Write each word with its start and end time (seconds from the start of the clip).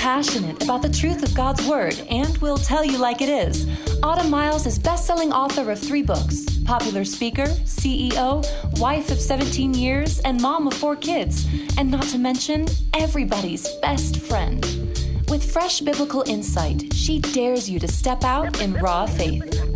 passionate 0.00 0.62
about 0.62 0.80
the 0.80 0.88
truth 0.88 1.22
of 1.22 1.34
God's 1.34 1.62
Word 1.66 2.02
and 2.08 2.34
will 2.38 2.56
tell 2.56 2.82
you 2.82 2.96
like 2.96 3.20
it 3.20 3.28
is. 3.28 3.66
Autumn 4.02 4.30
Miles 4.30 4.64
is 4.64 4.78
best-selling 4.78 5.30
author 5.30 5.70
of 5.70 5.78
three 5.78 6.00
books, 6.00 6.46
popular 6.64 7.04
speaker, 7.04 7.44
CEO, 7.66 8.42
wife 8.80 9.10
of 9.10 9.20
17 9.20 9.74
years, 9.74 10.18
and 10.20 10.40
mom 10.40 10.66
of 10.66 10.72
four 10.72 10.96
kids, 10.96 11.46
and 11.76 11.90
not 11.90 12.04
to 12.04 12.18
mention 12.18 12.64
everybody's 12.94 13.68
best 13.82 14.16
friend. 14.20 14.64
With 15.28 15.44
fresh 15.52 15.80
biblical 15.80 16.24
insight, 16.26 16.94
she 16.94 17.18
dares 17.20 17.68
you 17.68 17.78
to 17.78 17.86
step 17.86 18.24
out 18.24 18.62
in 18.62 18.72
raw 18.72 19.04
faith. 19.04 19.69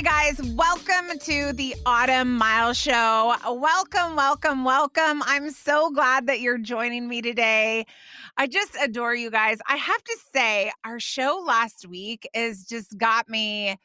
Hey 0.00 0.32
guys, 0.32 0.40
welcome 0.54 1.18
to 1.18 1.52
the 1.52 1.74
Autumn 1.84 2.38
Miles 2.38 2.78
Show. 2.78 3.34
Welcome, 3.46 4.16
welcome, 4.16 4.64
welcome. 4.64 5.22
I'm 5.26 5.50
so 5.50 5.90
glad 5.90 6.26
that 6.26 6.40
you're 6.40 6.56
joining 6.56 7.06
me 7.06 7.20
today. 7.20 7.84
I 8.38 8.46
just 8.46 8.74
adore 8.82 9.14
you 9.14 9.30
guys. 9.30 9.58
I 9.68 9.76
have 9.76 10.02
to 10.02 10.18
say, 10.32 10.72
our 10.86 11.00
show 11.00 11.44
last 11.46 11.86
week 11.86 12.26
is 12.32 12.64
just 12.64 12.96
got 12.96 13.28
me 13.28 13.76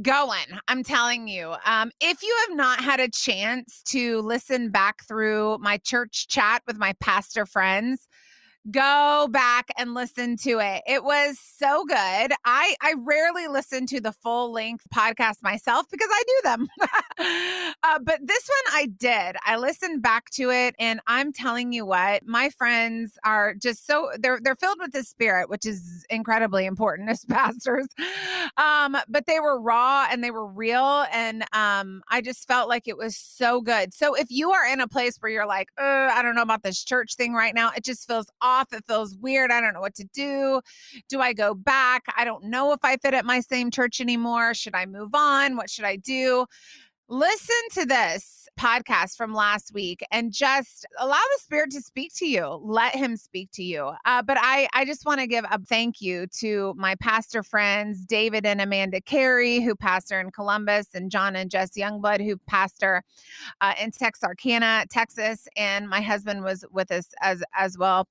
going. 0.00 0.46
I'm 0.68 0.84
telling 0.84 1.26
you. 1.26 1.56
Um, 1.64 1.90
if 2.00 2.22
you 2.22 2.36
have 2.46 2.56
not 2.56 2.78
had 2.78 3.00
a 3.00 3.08
chance 3.08 3.82
to 3.86 4.20
listen 4.20 4.70
back 4.70 5.02
through 5.08 5.58
my 5.58 5.78
church 5.78 6.28
chat 6.28 6.62
with 6.68 6.78
my 6.78 6.92
pastor 7.00 7.46
friends, 7.46 8.06
go 8.70 9.28
back 9.30 9.70
and 9.76 9.94
listen 9.94 10.36
to 10.36 10.58
it. 10.58 10.82
It 10.86 11.04
was 11.04 11.38
so 11.38 11.84
good. 11.84 11.96
I 12.44 12.74
I 12.80 12.94
rarely 12.98 13.46
listen 13.48 13.86
to 13.86 14.00
the 14.00 14.12
full 14.12 14.52
length 14.52 14.86
podcast 14.94 15.42
myself 15.42 15.86
because 15.90 16.08
I 16.10 16.22
do 16.26 16.40
them. 16.44 16.68
uh, 17.82 17.98
but 18.00 18.20
this 18.22 18.48
one 18.48 18.74
I 18.74 18.86
did. 18.86 19.36
I 19.44 19.56
listened 19.56 20.02
back 20.02 20.30
to 20.30 20.50
it, 20.50 20.74
and 20.78 21.00
I'm 21.06 21.32
telling 21.32 21.72
you 21.72 21.86
what, 21.86 22.26
my 22.26 22.50
friends 22.50 23.18
are 23.24 23.54
just 23.54 23.86
so 23.86 24.10
they're 24.18 24.40
they're 24.42 24.56
filled 24.56 24.78
with 24.80 24.92
the 24.92 25.04
spirit, 25.04 25.48
which 25.48 25.66
is 25.66 26.04
incredibly 26.10 26.66
important 26.66 27.08
as 27.08 27.24
pastors. 27.28 27.86
Um, 28.56 28.96
but 29.08 29.26
they 29.26 29.40
were 29.40 29.60
raw 29.60 30.06
and 30.10 30.24
they 30.24 30.30
were 30.30 30.46
real, 30.46 31.04
and 31.12 31.44
um, 31.52 32.02
I 32.08 32.20
just 32.20 32.46
felt 32.48 32.68
like 32.68 32.88
it 32.88 32.96
was 32.96 33.16
so 33.16 33.60
good. 33.60 33.94
So 33.94 34.14
if 34.14 34.26
you 34.30 34.50
are 34.52 34.66
in 34.66 34.80
a 34.80 34.88
place 34.88 35.16
where 35.18 35.30
you're 35.30 35.46
like, 35.46 35.68
I 35.78 36.20
don't 36.22 36.34
know 36.34 36.42
about 36.42 36.62
this 36.62 36.82
church 36.82 37.14
thing 37.14 37.32
right 37.32 37.54
now, 37.54 37.70
it 37.76 37.84
just 37.84 38.06
feels 38.06 38.28
awesome 38.40 38.55
off. 38.56 38.72
It 38.72 38.84
feels 38.86 39.16
weird. 39.16 39.50
I 39.50 39.60
don't 39.60 39.74
know 39.74 39.80
what 39.80 39.94
to 39.96 40.04
do. 40.14 40.60
Do 41.08 41.20
I 41.20 41.32
go 41.32 41.54
back? 41.54 42.04
I 42.16 42.24
don't 42.24 42.44
know 42.44 42.72
if 42.72 42.80
I 42.82 42.96
fit 42.96 43.14
at 43.14 43.24
my 43.24 43.40
same 43.40 43.70
church 43.70 44.00
anymore. 44.00 44.54
Should 44.54 44.74
I 44.74 44.86
move 44.86 45.14
on? 45.14 45.56
What 45.56 45.70
should 45.70 45.84
I 45.84 45.96
do? 45.96 46.46
Listen 47.08 47.54
to 47.74 47.86
this 47.86 48.48
podcast 48.58 49.16
from 49.16 49.32
last 49.32 49.72
week 49.72 50.04
and 50.10 50.32
just 50.32 50.84
allow 50.98 51.12
the 51.12 51.40
spirit 51.40 51.70
to 51.70 51.80
speak 51.80 52.12
to 52.16 52.26
you. 52.26 52.58
Let 52.64 52.96
him 52.96 53.16
speak 53.16 53.50
to 53.52 53.62
you. 53.62 53.92
Uh, 54.04 54.22
but 54.22 54.38
i 54.40 54.66
i 54.72 54.84
just 54.84 55.04
want 55.04 55.20
to 55.20 55.26
give 55.26 55.44
a 55.50 55.58
thank 55.58 56.00
you 56.00 56.26
to 56.26 56.74
my 56.76 56.94
pastor 56.96 57.42
friends 57.42 58.00
david 58.06 58.46
and 58.46 58.60
amanda 58.60 59.00
carey 59.00 59.60
who 59.60 59.74
pastor 59.76 60.18
in 60.18 60.30
columbus 60.30 60.88
and 60.94 61.10
john 61.10 61.36
and 61.36 61.50
jess 61.50 61.72
youngblood 61.76 62.24
who 62.24 62.36
pastor 62.46 63.02
uh, 63.60 63.74
in 63.80 63.90
texarkana 63.90 64.86
texas 64.88 65.46
and 65.56 65.88
my 65.88 66.00
husband 66.00 66.42
was 66.42 66.64
with 66.72 66.90
us 66.90 67.08
as 67.20 67.42
as 67.56 67.76
well. 67.78 68.08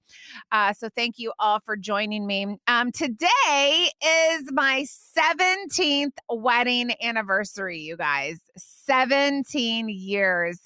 Uh, 0.52 0.71
so 0.73 0.89
thank 0.95 1.17
you 1.17 1.33
all 1.39 1.59
for 1.59 1.75
joining 1.75 2.27
me. 2.27 2.57
Um, 2.67 2.91
today 2.91 3.89
is 4.05 4.43
my 4.52 4.85
17th 5.17 6.17
wedding 6.30 6.91
anniversary 7.02 7.80
you 7.80 7.97
guys 7.97 8.39
17 8.58 9.89
years. 9.89 10.59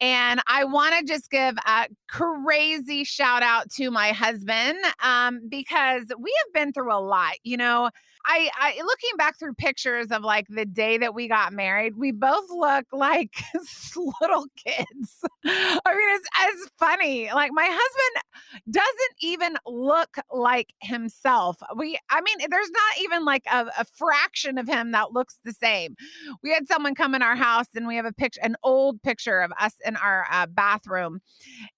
And 0.00 0.40
I 0.48 0.64
want 0.64 0.94
to 0.98 1.04
just 1.04 1.30
give 1.30 1.54
a 1.66 1.86
crazy 2.12 3.04
shout 3.04 3.42
out 3.42 3.70
to 3.70 3.90
my 3.90 4.12
husband 4.12 4.78
um, 5.02 5.40
because 5.48 6.04
we 6.18 6.32
have 6.44 6.52
been 6.52 6.72
through 6.72 6.92
a 6.92 7.00
lot. 7.00 7.32
You 7.42 7.56
know, 7.56 7.88
I, 8.26 8.50
I 8.54 8.80
looking 8.84 9.16
back 9.16 9.38
through 9.38 9.54
pictures 9.54 10.08
of 10.10 10.22
like 10.22 10.46
the 10.48 10.64
day 10.64 10.98
that 10.98 11.14
we 11.14 11.26
got 11.26 11.52
married, 11.52 11.96
we 11.96 12.12
both 12.12 12.44
look 12.50 12.86
like 12.92 13.34
little 14.20 14.46
kids. 14.56 15.24
I 15.44 15.94
mean, 15.94 16.16
it's, 16.16 16.28
it's 16.40 16.70
funny. 16.78 17.30
Like 17.32 17.50
my 17.52 17.66
husband 17.66 18.70
doesn't 18.70 19.14
even 19.20 19.56
look 19.66 20.16
like 20.30 20.72
himself. 20.82 21.56
We, 21.76 21.98
I 22.10 22.20
mean, 22.20 22.48
there's 22.48 22.70
not 22.70 23.04
even 23.04 23.24
like 23.24 23.44
a, 23.50 23.66
a 23.78 23.84
fraction 23.84 24.58
of 24.58 24.68
him 24.68 24.92
that 24.92 25.12
looks 25.12 25.38
the 25.44 25.52
same. 25.52 25.96
We 26.42 26.52
had 26.52 26.68
someone 26.68 26.94
come 26.94 27.14
in 27.14 27.22
our 27.22 27.36
house 27.36 27.66
and 27.74 27.86
we 27.86 27.96
have 27.96 28.06
a 28.06 28.12
picture, 28.12 28.40
an 28.42 28.56
old 28.62 29.02
picture 29.02 29.40
of 29.40 29.52
us 29.58 29.74
in 29.84 29.96
our 29.96 30.26
uh, 30.30 30.46
bathroom, 30.46 31.20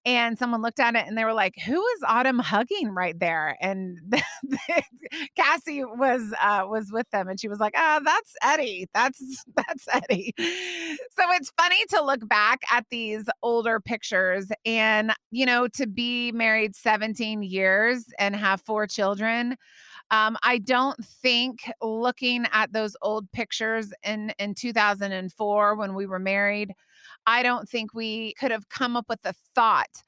and 0.05 0.24
someone 0.35 0.61
looked 0.61 0.79
at 0.79 0.95
it 0.95 1.05
and 1.07 1.17
they 1.17 1.23
were 1.23 1.33
like, 1.33 1.55
"Who 1.65 1.85
is 1.85 2.03
Autumn 2.07 2.39
hugging 2.39 2.89
right 2.89 3.17
there?" 3.19 3.57
And 3.61 3.99
Cassie 5.35 5.83
was 5.83 6.33
uh, 6.41 6.65
was 6.67 6.91
with 6.91 7.09
them, 7.11 7.27
and 7.27 7.39
she 7.39 7.47
was 7.47 7.59
like, 7.59 7.73
"Ah, 7.75 7.99
oh, 7.99 8.03
that's 8.03 8.33
Eddie. 8.41 8.87
That's 8.93 9.45
that's 9.55 9.87
Eddie." 9.91 10.33
So 10.37 11.23
it's 11.31 11.51
funny 11.57 11.83
to 11.91 12.03
look 12.03 12.27
back 12.27 12.61
at 12.71 12.85
these 12.89 13.25
older 13.43 13.79
pictures, 13.79 14.47
and 14.65 15.13
you 15.31 15.45
know, 15.45 15.67
to 15.69 15.87
be 15.87 16.31
married 16.31 16.75
17 16.75 17.43
years 17.43 18.05
and 18.19 18.35
have 18.35 18.61
four 18.61 18.87
children. 18.87 19.55
Um, 20.11 20.37
I 20.43 20.59
don't 20.59 21.03
think 21.03 21.69
looking 21.81 22.45
at 22.53 22.71
those 22.73 22.95
old 23.01 23.31
pictures 23.31 23.91
in 24.03 24.33
in 24.39 24.53
2004 24.53 25.75
when 25.75 25.95
we 25.95 26.05
were 26.05 26.19
married, 26.19 26.73
I 27.27 27.43
don't 27.43 27.67
think 27.67 27.93
we 27.93 28.33
could 28.35 28.51
have 28.51 28.69
come 28.69 28.95
up 28.95 29.05
with 29.09 29.21
the 29.21 29.33
thought 29.53 30.03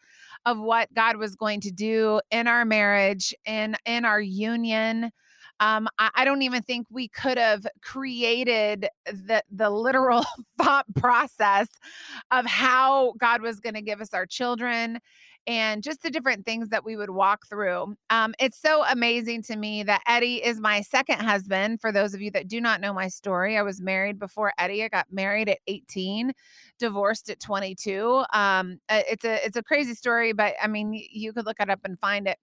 of 0.45 0.59
what 0.59 0.93
God 0.93 1.17
was 1.17 1.35
going 1.35 1.61
to 1.61 1.71
do 1.71 2.21
in 2.31 2.47
our 2.47 2.65
marriage 2.65 3.33
and 3.45 3.77
in 3.85 4.05
our 4.05 4.21
union. 4.21 5.11
Um, 5.59 5.87
I, 5.97 6.11
I, 6.13 6.25
don't 6.25 6.43
even 6.43 6.61
think 6.61 6.85
we 6.91 7.07
could 7.07 7.39
have 7.39 7.65
created 7.81 8.87
the 9.07 9.41
the 9.51 9.71
literal 9.71 10.23
thought 10.61 10.85
process 10.95 11.67
of 12.29 12.45
how 12.45 13.13
God 13.17 13.41
was 13.41 13.59
going 13.59 13.73
to 13.73 13.81
give 13.81 13.99
us 13.99 14.13
our 14.13 14.27
children 14.27 14.99
and 15.47 15.81
just 15.81 16.03
the 16.03 16.09
different 16.09 16.45
things 16.45 16.67
that 16.69 16.83
we 16.83 16.97
would 16.97 17.09
walk 17.09 17.47
through. 17.47 17.95
Um, 18.09 18.35
it's 18.37 18.61
so 18.61 18.83
amazing 18.85 19.43
to 19.43 19.55
me 19.55 19.81
that 19.83 20.01
Eddie 20.05 20.43
is 20.43 20.59
my 20.59 20.81
second 20.81 21.21
husband. 21.21 21.79
For 21.79 21.91
those 21.93 22.13
of 22.13 22.21
you 22.21 22.29
that 22.31 22.49
do 22.49 22.59
not 22.59 22.81
know 22.81 22.93
my 22.93 23.07
story, 23.07 23.57
I 23.57 23.61
was 23.61 23.81
married 23.81 24.19
before 24.19 24.51
Eddie. 24.57 24.83
I 24.83 24.89
got 24.89 25.07
married 25.09 25.47
at 25.47 25.59
18, 25.67 26.33
divorced 26.77 27.29
at 27.29 27.39
22. 27.39 28.25
Um, 28.33 28.79
it's 28.89 29.23
a 29.23 29.45
it's 29.45 29.55
a 29.55 29.63
crazy 29.63 29.93
story, 29.93 30.33
but 30.33 30.53
I 30.61 30.67
mean, 30.67 30.93
you 30.93 31.31
could 31.31 31.45
look 31.45 31.61
it 31.61 31.69
up 31.69 31.79
and 31.85 31.97
find 31.99 32.27
it. 32.27 32.37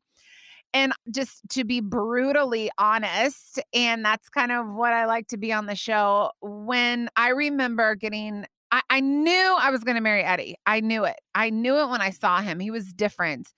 And 0.72 0.92
just 1.12 1.48
to 1.50 1.62
be 1.62 1.80
brutally 1.80 2.68
honest, 2.78 3.60
and 3.72 4.04
that's 4.04 4.28
kind 4.28 4.50
of 4.50 4.66
what 4.66 4.92
I 4.92 5.06
like 5.06 5.28
to 5.28 5.36
be 5.36 5.52
on 5.52 5.66
the 5.66 5.76
show. 5.76 6.32
When 6.40 7.08
I 7.14 7.28
remember 7.28 7.94
getting, 7.94 8.44
I, 8.74 8.82
I 8.90 9.00
knew 9.00 9.56
I 9.60 9.70
was 9.70 9.84
going 9.84 9.94
to 9.94 10.00
marry 10.00 10.24
Eddie. 10.24 10.56
I 10.66 10.80
knew 10.80 11.04
it. 11.04 11.20
I 11.32 11.50
knew 11.50 11.78
it 11.78 11.88
when 11.90 12.00
I 12.00 12.10
saw 12.10 12.40
him. 12.40 12.58
He 12.58 12.72
was 12.72 12.92
different. 12.92 13.48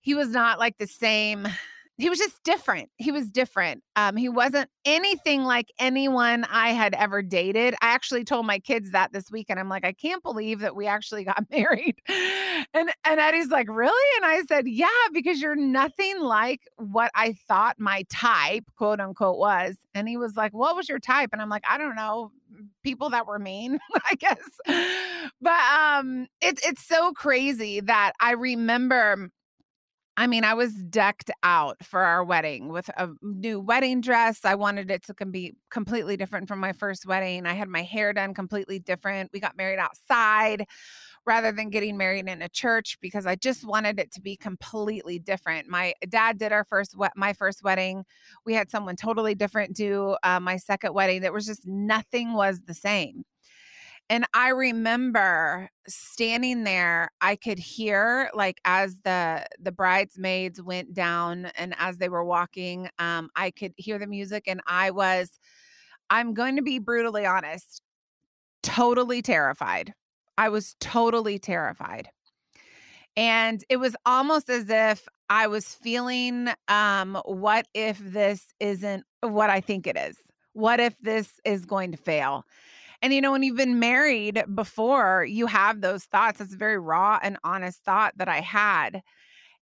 He 0.00 0.14
was 0.14 0.28
not 0.28 0.60
like 0.60 0.78
the 0.78 0.86
same 0.86 1.48
he 1.98 2.08
was 2.08 2.20
just 2.20 2.44
different. 2.44 2.90
He 2.96 3.10
was 3.10 3.28
different. 3.28 3.82
Um, 3.96 4.16
he 4.16 4.28
wasn't 4.28 4.70
anything 4.84 5.42
like 5.42 5.72
anyone 5.80 6.44
I 6.44 6.70
had 6.70 6.94
ever 6.94 7.22
dated. 7.22 7.74
I 7.82 7.88
actually 7.88 8.22
told 8.22 8.46
my 8.46 8.60
kids 8.60 8.92
that 8.92 9.12
this 9.12 9.32
weekend. 9.32 9.58
I'm 9.58 9.68
like, 9.68 9.84
I 9.84 9.92
can't 9.92 10.22
believe 10.22 10.60
that 10.60 10.76
we 10.76 10.86
actually 10.86 11.24
got 11.24 11.44
married. 11.50 11.96
And 12.72 12.90
and 13.04 13.20
Eddie's 13.20 13.48
like, 13.48 13.68
really? 13.68 14.16
And 14.16 14.24
I 14.24 14.42
said, 14.48 14.68
yeah, 14.68 14.86
because 15.12 15.40
you're 15.42 15.56
nothing 15.56 16.20
like 16.20 16.60
what 16.76 17.10
I 17.16 17.32
thought 17.48 17.80
my 17.80 18.04
type, 18.08 18.64
quote 18.76 19.00
unquote, 19.00 19.38
was. 19.38 19.76
And 19.92 20.08
he 20.08 20.16
was 20.16 20.36
like, 20.36 20.54
what 20.54 20.76
was 20.76 20.88
your 20.88 21.00
type? 21.00 21.30
And 21.32 21.42
I'm 21.42 21.48
like, 21.48 21.64
I 21.68 21.78
don't 21.78 21.96
know, 21.96 22.30
people 22.82 23.10
that 23.10 23.26
were 23.26 23.38
mean, 23.38 23.78
I 24.10 24.14
guess. 24.14 24.38
But 25.40 25.60
um, 25.78 26.26
it's 26.40 26.66
it's 26.66 26.86
so 26.86 27.12
crazy 27.12 27.80
that 27.80 28.12
I 28.20 28.32
remember 28.32 29.30
I 30.18 30.26
mean, 30.26 30.42
I 30.42 30.54
was 30.54 30.74
decked 30.74 31.30
out 31.44 31.76
for 31.84 32.00
our 32.00 32.24
wedding 32.24 32.70
with 32.70 32.90
a 32.96 33.08
new 33.22 33.60
wedding 33.60 34.00
dress. 34.00 34.40
I 34.44 34.56
wanted 34.56 34.90
it 34.90 35.04
to 35.04 35.14
be 35.26 35.54
completely 35.70 36.16
different 36.16 36.48
from 36.48 36.58
my 36.58 36.72
first 36.72 37.06
wedding. 37.06 37.46
I 37.46 37.54
had 37.54 37.68
my 37.68 37.84
hair 37.84 38.12
done 38.12 38.34
completely 38.34 38.80
different. 38.80 39.30
We 39.32 39.38
got 39.38 39.56
married 39.56 39.78
outside 39.78 40.66
rather 41.28 41.52
than 41.52 41.68
getting 41.68 41.98
married 41.98 42.26
in 42.26 42.40
a 42.40 42.48
church 42.48 42.96
because 43.02 43.26
I 43.26 43.36
just 43.36 43.64
wanted 43.64 44.00
it 44.00 44.10
to 44.12 44.20
be 44.20 44.34
completely 44.34 45.18
different. 45.18 45.68
My 45.68 45.92
dad 46.08 46.38
did 46.38 46.52
our 46.52 46.64
first 46.64 46.96
my 47.14 47.34
first 47.34 47.62
wedding. 47.62 48.04
We 48.46 48.54
had 48.54 48.70
someone 48.70 48.96
totally 48.96 49.34
different 49.34 49.76
do 49.76 50.16
uh, 50.22 50.40
my 50.40 50.56
second 50.56 50.94
wedding. 50.94 51.20
That 51.20 51.34
was 51.34 51.44
just 51.46 51.66
nothing 51.66 52.32
was 52.32 52.62
the 52.62 52.72
same. 52.72 53.24
And 54.10 54.24
I 54.32 54.48
remember 54.48 55.68
standing 55.86 56.64
there, 56.64 57.10
I 57.20 57.36
could 57.36 57.58
hear 57.58 58.30
like 58.34 58.58
as 58.64 59.00
the 59.04 59.44
the 59.60 59.72
bridesmaids 59.72 60.62
went 60.62 60.94
down 60.94 61.46
and 61.56 61.74
as 61.78 61.98
they 61.98 62.08
were 62.08 62.24
walking, 62.24 62.88
um, 62.98 63.28
I 63.36 63.50
could 63.50 63.74
hear 63.76 63.98
the 63.98 64.06
music 64.06 64.44
and 64.46 64.62
I 64.66 64.92
was, 64.92 65.38
I'm 66.10 66.32
going 66.34 66.56
to 66.56 66.62
be 66.62 66.78
brutally 66.78 67.26
honest, 67.26 67.82
totally 68.62 69.22
terrified. 69.22 69.92
I 70.38 70.48
was 70.50 70.76
totally 70.78 71.40
terrified. 71.40 72.10
And 73.16 73.64
it 73.68 73.78
was 73.78 73.96
almost 74.06 74.48
as 74.48 74.70
if 74.70 75.08
I 75.28 75.48
was 75.48 75.74
feeling, 75.74 76.48
um, 76.68 77.20
what 77.24 77.66
if 77.74 77.98
this 77.98 78.54
isn't 78.60 79.04
what 79.20 79.50
I 79.50 79.60
think 79.60 79.88
it 79.88 79.96
is? 79.96 80.16
What 80.52 80.78
if 80.78 80.96
this 81.00 81.40
is 81.44 81.66
going 81.66 81.90
to 81.90 81.98
fail? 81.98 82.44
And 83.02 83.12
you 83.12 83.20
know, 83.20 83.32
when 83.32 83.42
you've 83.42 83.56
been 83.56 83.80
married 83.80 84.44
before, 84.54 85.24
you 85.24 85.46
have 85.46 85.80
those 85.80 86.04
thoughts. 86.04 86.40
It's 86.40 86.54
a 86.54 86.56
very 86.56 86.78
raw 86.78 87.18
and 87.20 87.36
honest 87.42 87.82
thought 87.82 88.16
that 88.16 88.28
I 88.28 88.40
had. 88.40 89.02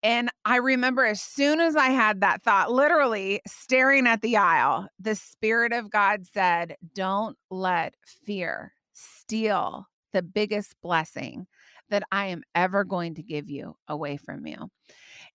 And 0.01 0.31
I 0.43 0.57
remember 0.57 1.05
as 1.05 1.21
soon 1.21 1.59
as 1.59 1.75
I 1.75 1.89
had 1.89 2.21
that 2.21 2.41
thought, 2.41 2.71
literally 2.71 3.41
staring 3.45 4.07
at 4.07 4.23
the 4.23 4.37
aisle, 4.37 4.87
the 4.99 5.13
Spirit 5.13 5.71
of 5.71 5.91
God 5.91 6.25
said, 6.25 6.77
Don't 6.95 7.37
let 7.51 7.93
fear 8.25 8.73
steal 8.91 9.87
the 10.13 10.21
biggest 10.21 10.75
blessing 10.81 11.47
that 11.89 12.03
I 12.11 12.27
am 12.27 12.43
ever 12.55 12.83
going 12.83 13.15
to 13.15 13.23
give 13.23 13.49
you 13.49 13.75
away 13.87 14.17
from 14.17 14.47
you. 14.47 14.69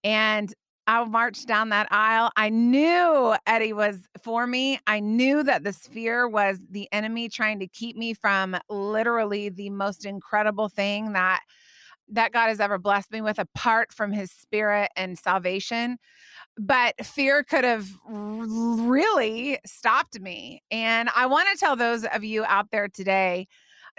And 0.02 0.52
I 0.86 1.04
marched 1.04 1.46
down 1.46 1.68
that 1.68 1.88
aisle. 1.90 2.30
I 2.34 2.48
knew 2.48 3.36
Eddie 3.46 3.74
was 3.74 4.08
for 4.22 4.46
me. 4.46 4.80
I 4.86 5.00
knew 5.00 5.42
that 5.42 5.62
this 5.62 5.86
fear 5.86 6.26
was 6.26 6.58
the 6.70 6.88
enemy 6.92 7.28
trying 7.28 7.58
to 7.58 7.66
keep 7.66 7.94
me 7.94 8.14
from 8.14 8.56
literally 8.70 9.50
the 9.50 9.68
most 9.68 10.06
incredible 10.06 10.70
thing 10.70 11.12
that 11.12 11.40
that 12.10 12.32
God 12.32 12.48
has 12.48 12.58
ever 12.58 12.78
blessed 12.78 13.12
me 13.12 13.20
with 13.20 13.38
apart 13.38 13.92
from 13.92 14.12
his 14.12 14.30
spirit 14.30 14.90
and 14.96 15.18
salvation. 15.18 15.98
But 16.56 16.94
fear 17.04 17.44
could 17.44 17.64
have 17.64 17.86
really 18.06 19.58
stopped 19.66 20.18
me. 20.18 20.62
And 20.70 21.10
I 21.14 21.26
want 21.26 21.48
to 21.52 21.58
tell 21.58 21.76
those 21.76 22.06
of 22.06 22.24
you 22.24 22.46
out 22.46 22.70
there 22.72 22.88
today, 22.88 23.46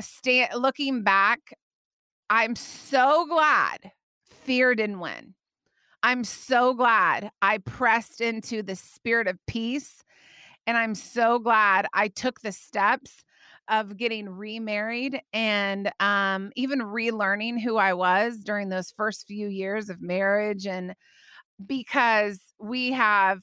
stay, 0.02 0.48
looking 0.56 1.04
back, 1.04 1.40
I'm 2.30 2.56
so 2.56 3.26
glad 3.26 3.92
fear 4.26 4.76
didn't 4.76 5.00
win. 5.00 5.36
I'm 6.02 6.24
so 6.24 6.74
glad 6.74 7.32
I 7.42 7.58
pressed 7.58 8.22
into 8.22 8.64
the 8.64 8.76
spirit 8.76 9.28
of 9.28 9.38
peace. 9.48 10.04
And 10.66 10.78
I'm 10.78 10.96
so 10.96 11.40
glad 11.40 11.88
I 11.94 12.10
took 12.10 12.42
the 12.42 12.52
steps 12.52 13.24
of 13.70 13.98
getting 13.98 14.30
remarried 14.30 15.22
and 15.34 15.92
um, 16.00 16.52
even 16.56 16.80
relearning 16.80 17.62
who 17.62 17.78
I 17.78 17.94
was 17.94 18.40
during 18.40 18.70
those 18.70 18.92
first 18.92 19.28
few 19.28 19.48
years 19.48 19.90
of 19.90 20.02
marriage. 20.02 20.66
And 20.66 20.96
because 21.66 22.40
we 22.60 22.92
have, 22.92 23.42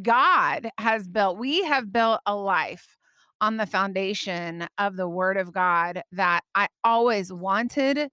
God 0.00 0.68
has 0.78 1.08
built, 1.08 1.38
we 1.38 1.64
have 1.64 1.92
built 1.92 2.20
a 2.26 2.34
life 2.34 2.96
on 3.44 3.58
the 3.58 3.66
foundation 3.66 4.66
of 4.78 4.96
the 4.96 5.06
word 5.06 5.36
of 5.36 5.52
God 5.52 6.02
that 6.12 6.40
I 6.54 6.68
always 6.82 7.30
wanted 7.30 8.08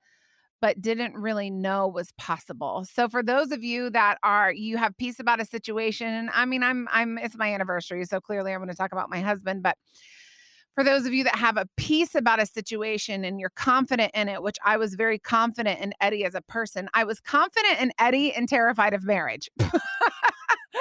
but 0.60 0.82
didn't 0.82 1.16
really 1.16 1.50
know 1.50 1.88
was 1.88 2.12
possible. 2.18 2.86
So 2.94 3.08
for 3.08 3.24
those 3.24 3.52
of 3.52 3.64
you 3.64 3.90
that 3.92 4.18
are 4.24 4.52
you 4.52 4.76
have 4.76 4.96
peace 4.98 5.22
about 5.22 5.40
a 5.40 5.46
situation, 5.46 6.30
I 6.34 6.46
mean 6.46 6.64
I'm 6.64 6.86
I'm 6.92 7.18
it's 7.18 7.38
my 7.38 7.54
anniversary, 7.54 8.04
so 8.04 8.20
clearly 8.20 8.52
I'm 8.52 8.60
going 8.60 8.70
to 8.70 8.76
talk 8.76 8.92
about 8.92 9.10
my 9.10 9.22
husband, 9.22 9.64
but 9.64 9.78
for 10.76 10.84
those 10.84 11.06
of 11.06 11.14
you 11.14 11.24
that 11.24 11.38
have 11.38 11.56
a 11.56 11.66
peace 11.78 12.14
about 12.14 12.42
a 12.42 12.46
situation 12.46 13.24
and 13.24 13.40
you're 13.40 13.54
confident 13.56 14.12
in 14.14 14.28
it, 14.28 14.44
which 14.44 14.58
I 14.66 14.76
was 14.76 14.96
very 14.96 15.18
confident 15.18 15.80
in 15.80 15.94
Eddie 16.02 16.26
as 16.26 16.36
a 16.36 16.42
person. 16.42 16.90
I 16.94 17.06
was 17.06 17.22
confident 17.22 17.80
in 17.80 17.94
Eddie 18.00 18.34
and 18.34 18.50
terrified 18.50 18.94
of 18.94 19.06
marriage. 19.06 19.50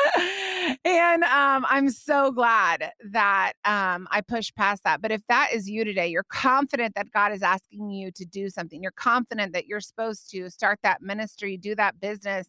and 0.84 1.24
um, 1.24 1.66
I'm 1.68 1.90
so 1.90 2.30
glad 2.30 2.92
that 3.10 3.52
um, 3.64 4.08
I 4.10 4.20
pushed 4.20 4.54
past 4.56 4.84
that. 4.84 5.00
But 5.00 5.12
if 5.12 5.26
that 5.28 5.50
is 5.52 5.68
you 5.68 5.84
today, 5.84 6.08
you're 6.08 6.22
confident 6.24 6.94
that 6.94 7.10
God 7.10 7.32
is 7.32 7.42
asking 7.42 7.90
you 7.90 8.10
to 8.12 8.24
do 8.24 8.48
something, 8.48 8.82
you're 8.82 8.92
confident 8.92 9.52
that 9.52 9.66
you're 9.66 9.80
supposed 9.80 10.30
to 10.30 10.50
start 10.50 10.78
that 10.82 11.02
ministry, 11.02 11.56
do 11.56 11.74
that 11.76 12.00
business, 12.00 12.48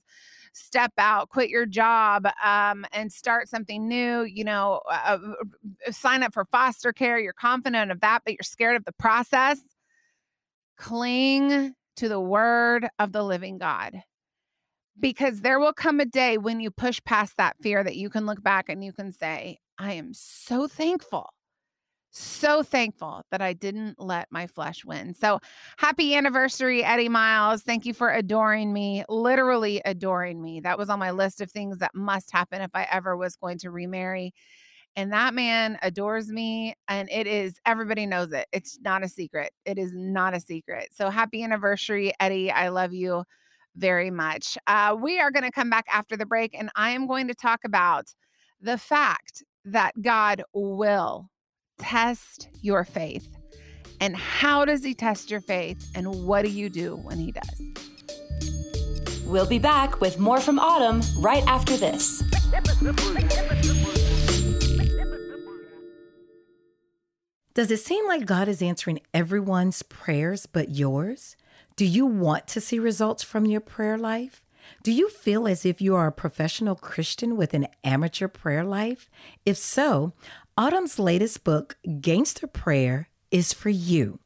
step 0.53 0.91
out, 0.97 1.29
quit 1.29 1.49
your 1.49 1.65
job, 1.65 2.27
um, 2.43 2.85
and 2.91 3.11
start 3.11 3.47
something 3.47 3.87
new, 3.87 4.23
you 4.23 4.43
know, 4.43 4.81
uh, 4.89 5.17
uh, 5.87 5.91
sign 5.91 6.23
up 6.23 6.33
for 6.33 6.45
foster 6.45 6.91
care, 6.91 7.19
you're 7.19 7.33
confident 7.33 7.91
of 7.91 8.01
that, 8.01 8.21
but 8.25 8.33
you're 8.33 8.39
scared 8.43 8.75
of 8.75 8.85
the 8.85 8.91
process, 8.93 9.59
cling 10.77 11.73
to 11.95 12.09
the 12.09 12.19
word 12.19 12.87
of 12.99 13.11
the 13.11 13.23
living 13.23 13.57
God 13.57 14.01
because 14.99 15.41
there 15.41 15.59
will 15.59 15.73
come 15.73 15.99
a 15.99 16.05
day 16.05 16.37
when 16.37 16.59
you 16.59 16.71
push 16.71 16.99
past 17.03 17.37
that 17.37 17.55
fear 17.61 17.83
that 17.83 17.95
you 17.95 18.09
can 18.09 18.25
look 18.25 18.43
back 18.43 18.69
and 18.69 18.83
you 18.83 18.93
can 18.93 19.11
say, 19.11 19.57
I 19.77 19.93
am 19.93 20.13
so 20.13 20.67
thankful, 20.67 21.29
so 22.11 22.61
thankful 22.61 23.23
that 23.31 23.41
I 23.41 23.53
didn't 23.53 23.99
let 23.99 24.27
my 24.31 24.47
flesh 24.47 24.85
win. 24.85 25.13
So 25.13 25.39
happy 25.77 26.13
anniversary, 26.13 26.83
Eddie 26.83 27.09
Miles. 27.09 27.63
Thank 27.63 27.85
you 27.85 27.93
for 27.93 28.11
adoring 28.11 28.73
me, 28.73 29.03
literally 29.09 29.81
adoring 29.85 30.41
me. 30.41 30.59
That 30.59 30.77
was 30.77 30.89
on 30.89 30.99
my 30.99 31.11
list 31.11 31.41
of 31.41 31.49
things 31.49 31.77
that 31.79 31.95
must 31.95 32.31
happen 32.31 32.61
if 32.61 32.71
I 32.73 32.87
ever 32.91 33.15
was 33.15 33.35
going 33.37 33.57
to 33.59 33.71
remarry. 33.71 34.33
And 34.97 35.13
that 35.13 35.33
man 35.33 35.79
adores 35.81 36.27
me, 36.27 36.75
and 36.89 37.09
it 37.09 37.25
is, 37.25 37.55
everybody 37.65 38.05
knows 38.05 38.33
it. 38.33 38.45
It's 38.51 38.77
not 38.81 39.05
a 39.05 39.07
secret. 39.07 39.51
It 39.65 39.77
is 39.77 39.93
not 39.95 40.35
a 40.35 40.39
secret. 40.41 40.89
So 40.91 41.09
happy 41.09 41.43
anniversary, 41.43 42.11
Eddie. 42.19 42.51
I 42.51 42.67
love 42.67 42.93
you 42.93 43.23
very 43.75 44.11
much. 44.11 44.57
Uh, 44.67 44.95
we 44.99 45.19
are 45.19 45.31
going 45.31 45.43
to 45.43 45.51
come 45.51 45.69
back 45.69 45.85
after 45.91 46.17
the 46.17 46.25
break, 46.25 46.55
and 46.57 46.69
I 46.75 46.91
am 46.91 47.07
going 47.07 47.27
to 47.27 47.35
talk 47.35 47.61
about 47.65 48.05
the 48.59 48.77
fact 48.77 49.43
that 49.65 49.93
God 50.01 50.43
will 50.53 51.29
test 51.77 52.49
your 52.61 52.83
faith. 52.83 53.27
And 53.99 54.15
how 54.15 54.65
does 54.65 54.83
he 54.83 54.93
test 54.93 55.29
your 55.29 55.41
faith? 55.41 55.91
And 55.95 56.25
what 56.25 56.43
do 56.43 56.49
you 56.49 56.69
do 56.69 56.95
when 56.97 57.17
he 57.17 57.31
does? 57.31 57.61
We'll 59.25 59.47
be 59.47 59.59
back 59.59 60.01
with 60.01 60.19
more 60.19 60.41
from 60.41 60.59
Autumn 60.59 61.01
right 61.21 61.43
after 61.47 61.77
this. 61.77 62.21
Does 67.53 67.69
it 67.69 67.79
seem 67.79 68.07
like 68.07 68.25
God 68.25 68.47
is 68.47 68.61
answering 68.61 69.01
everyone's 69.13 69.83
prayers 69.83 70.45
but 70.45 70.69
yours? 70.69 71.35
Do 71.75 71.85
you 71.85 72.05
want 72.05 72.47
to 72.47 72.61
see 72.61 72.79
results 72.79 73.23
from 73.23 73.45
your 73.45 73.61
prayer 73.61 73.97
life? 73.97 74.43
Do 74.83 74.91
you 74.91 75.09
feel 75.09 75.47
as 75.47 75.65
if 75.65 75.81
you 75.81 75.95
are 75.95 76.07
a 76.07 76.11
professional 76.11 76.75
Christian 76.75 77.37
with 77.37 77.53
an 77.53 77.67
amateur 77.83 78.27
prayer 78.27 78.63
life? 78.63 79.09
If 79.45 79.57
so, 79.57 80.13
Autumn's 80.57 80.99
latest 80.99 81.43
book, 81.43 81.77
Gangster 82.01 82.47
Prayer, 82.47 83.09
is 83.31 83.53
for 83.53 83.69
you. 83.69 84.19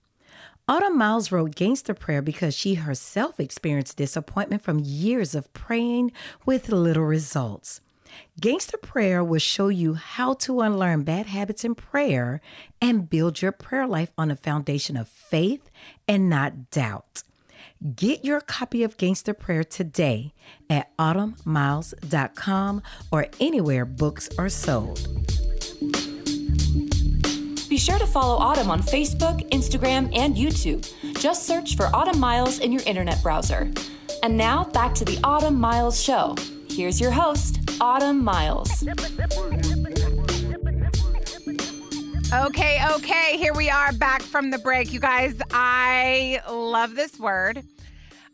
Autumn 0.68 0.98
Miles 0.98 1.32
wrote 1.32 1.54
Gangster 1.54 1.94
Prayer 1.94 2.22
because 2.22 2.56
she 2.56 2.76
herself 2.76 3.40
experienced 3.40 3.98
disappointment 3.98 4.64
from 4.64 4.80
years 4.80 5.36
of 5.36 5.54
praying 5.54 6.12
with 6.46 6.70
little 6.70 7.04
results. 7.04 7.82
Gangster 8.42 8.78
Prayer 8.78 9.24
will 9.24 9.40
show 9.40 9.68
you 9.68 9.94
how 9.94 10.34
to 10.34 10.62
unlearn 10.62 11.04
bad 11.04 11.28
habits 11.28 11.64
in 11.64 11.76
prayer 11.76 12.42
and 12.82 13.10
build 13.10 13.42
your 13.42 13.52
prayer 13.52 13.86
life 13.86 14.12
on 14.18 14.32
a 14.32 14.36
foundation 14.36 14.98
of 14.98 15.08
faith 15.08 15.70
and 16.08 16.30
not 16.30 16.72
doubt. 16.72 17.24
Get 17.96 18.24
your 18.24 18.42
copy 18.42 18.84
of 18.84 18.98
Gangster 18.98 19.34
Prayer 19.34 19.64
today 19.64 20.34
at 20.70 20.96
autumnmiles.com 20.98 22.82
or 23.12 23.28
anywhere 23.40 23.86
books 23.86 24.30
are 24.38 24.50
sold. 24.50 25.08
Be 27.70 27.78
sure 27.78 28.00
to 28.00 28.08
follow 28.08 28.38
Autumn 28.38 28.72
on 28.72 28.82
Facebook, 28.82 29.48
Instagram, 29.50 30.10
and 30.16 30.36
YouTube. 30.36 30.90
Just 31.20 31.46
search 31.46 31.76
for 31.76 31.88
Autumn 31.94 32.20
Miles 32.20 32.60
in 32.60 32.72
your 32.72 32.84
internet 32.86 33.22
browser. 33.22 33.70
And 34.24 34.38
now 34.38 34.64
back 34.64 34.94
to 34.96 35.06
the 35.06 35.20
Autumn 35.24 35.60
Miles 35.60 36.02
Show. 36.02 36.36
Here's 36.70 37.02
your 37.02 37.12
host, 37.12 37.60
Autumn 37.82 38.24
Miles. 38.24 38.84
Okay, 42.34 42.80
okay, 42.92 43.38
here 43.38 43.54
we 43.54 43.70
are 43.70 43.94
back 43.94 44.24
from 44.24 44.50
the 44.50 44.58
break. 44.58 44.92
You 44.92 45.00
guys, 45.00 45.40
I 45.52 46.42
love 46.50 46.96
this 46.96 47.20
word. 47.20 47.64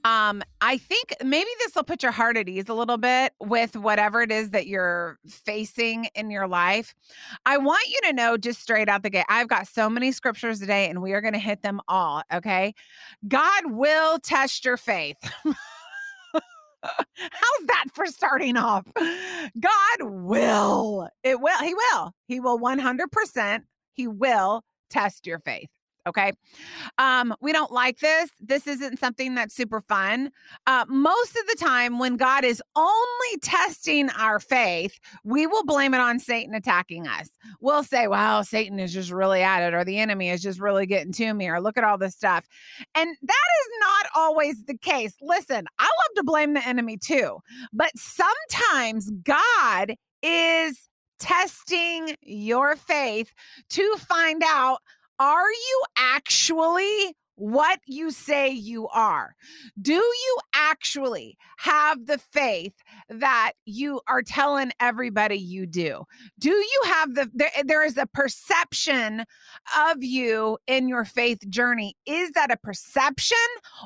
Um, 0.06 0.42
I 0.62 0.78
think 0.78 1.14
maybe 1.24 1.50
this 1.60 1.76
will 1.76 1.84
put 1.84 2.02
your 2.02 2.14
heart 2.14 2.38
at 2.38 2.48
ease 2.48 2.70
a 2.70 2.74
little 2.74 2.98
bit 2.98 3.34
with 3.42 3.76
whatever 3.76 4.22
it 4.22 4.32
is 4.32 4.52
that 4.52 4.66
you're 4.66 5.20
facing 5.28 6.06
in 6.16 6.32
your 6.32 6.48
life. 6.48 6.96
I 7.46 7.58
want 7.58 7.86
you 7.90 8.00
to 8.06 8.14
know 8.14 8.38
just 8.38 8.62
straight 8.62 8.88
out 8.88 9.04
the 9.04 9.10
gate. 9.10 9.26
I've 9.28 9.50
got 9.50 9.68
so 9.68 9.90
many 9.90 10.14
scriptures 10.14 10.60
today 10.60 10.90
and 10.90 11.02
we 11.02 11.12
are 11.12 11.22
going 11.22 11.34
to 11.34 11.40
hit 11.40 11.62
them 11.62 11.82
all, 11.90 12.24
okay? 12.34 12.74
God 13.28 13.72
will 13.72 14.20
test 14.20 14.64
your 14.64 14.78
faith. 14.78 15.18
How's 16.84 17.68
that 17.68 17.86
for 17.94 18.08
starting 18.08 18.58
off? 18.58 18.88
God 18.96 19.98
will. 20.02 21.10
It 21.24 21.40
will. 21.40 21.60
He 21.60 21.76
will. 21.76 22.16
He 22.28 22.40
will 22.40 22.58
100%. 22.58 23.64
He 23.94 24.08
will 24.08 24.64
test 24.90 25.28
your 25.28 25.40
faith. 25.40 25.70
Okay. 26.08 26.34
Um, 26.98 27.36
we 27.42 27.54
don't 27.54 27.72
like 27.72 28.00
this. 28.00 28.32
This 28.40 28.66
isn't 28.66 28.98
something 28.98 29.36
that's 29.36 29.54
super 29.54 29.82
fun. 29.82 30.32
Uh, 30.66 30.84
most 30.90 31.38
of 31.38 31.46
the 31.46 31.56
time, 31.60 32.00
when 32.00 32.18
God 32.18 32.44
is 32.44 32.60
only 32.76 33.38
testing 33.44 34.10
our 34.18 34.40
faith, 34.40 35.00
we 35.24 35.46
will 35.46 35.64
blame 35.64 35.94
it 35.94 36.00
on 36.00 36.18
Satan 36.18 36.56
attacking 36.56 37.08
us. 37.08 37.30
We'll 37.60 37.84
say, 37.84 38.08
well, 38.08 38.44
Satan 38.44 38.80
is 38.80 38.94
just 38.94 39.12
really 39.12 39.44
at 39.44 39.62
it, 39.62 39.76
or 39.76 39.86
the 39.86 40.00
enemy 40.00 40.32
is 40.32 40.42
just 40.42 40.60
really 40.60 40.88
getting 40.88 41.14
to 41.14 41.36
me, 41.36 41.48
or 41.48 41.62
look 41.62 41.78
at 41.78 41.84
all 41.84 42.00
this 42.00 42.16
stuff. 42.16 42.48
And 42.96 43.16
that 43.22 43.34
is 43.62 43.70
not 43.80 44.08
always 44.16 44.64
the 44.64 44.78
case. 44.80 45.14
Listen, 45.22 45.68
I 45.78 45.84
love 45.84 46.16
to 46.16 46.24
blame 46.24 46.56
the 46.56 46.68
enemy 46.68 46.98
too. 46.98 47.38
But 47.74 47.92
sometimes 47.96 49.12
God 49.24 49.94
is 50.24 50.88
testing 51.22 52.16
your 52.22 52.76
faith 52.76 53.32
to 53.70 53.96
find 53.98 54.42
out 54.46 54.80
are 55.20 55.52
you 55.52 55.84
actually 55.98 57.16
what 57.36 57.80
you 57.88 58.12
say 58.12 58.50
you 58.50 58.88
are. 58.90 59.36
Do 59.82 59.94
you 59.94 60.38
actually 60.54 61.38
have 61.58 62.06
the 62.06 62.20
faith 62.20 62.74
that 63.10 63.54
you 63.66 64.00
are 64.08 64.22
telling 64.22 64.72
everybody 64.80 65.38
you 65.38 65.66
do? 65.66 66.04
Do 66.38 66.52
you 66.52 66.82
have 66.86 67.16
the, 67.16 67.32
there, 67.34 67.50
eh, 67.56 67.64
there 67.66 67.84
is 67.84 67.98
a 67.98 68.06
perception 68.06 69.26
of 69.76 70.04
you 70.04 70.60
in 70.68 70.88
your 70.88 71.04
faith 71.04 71.40
journey. 71.50 71.96
Is 72.06 72.32
that 72.32 72.52
a 72.52 72.58
perception 72.58 73.38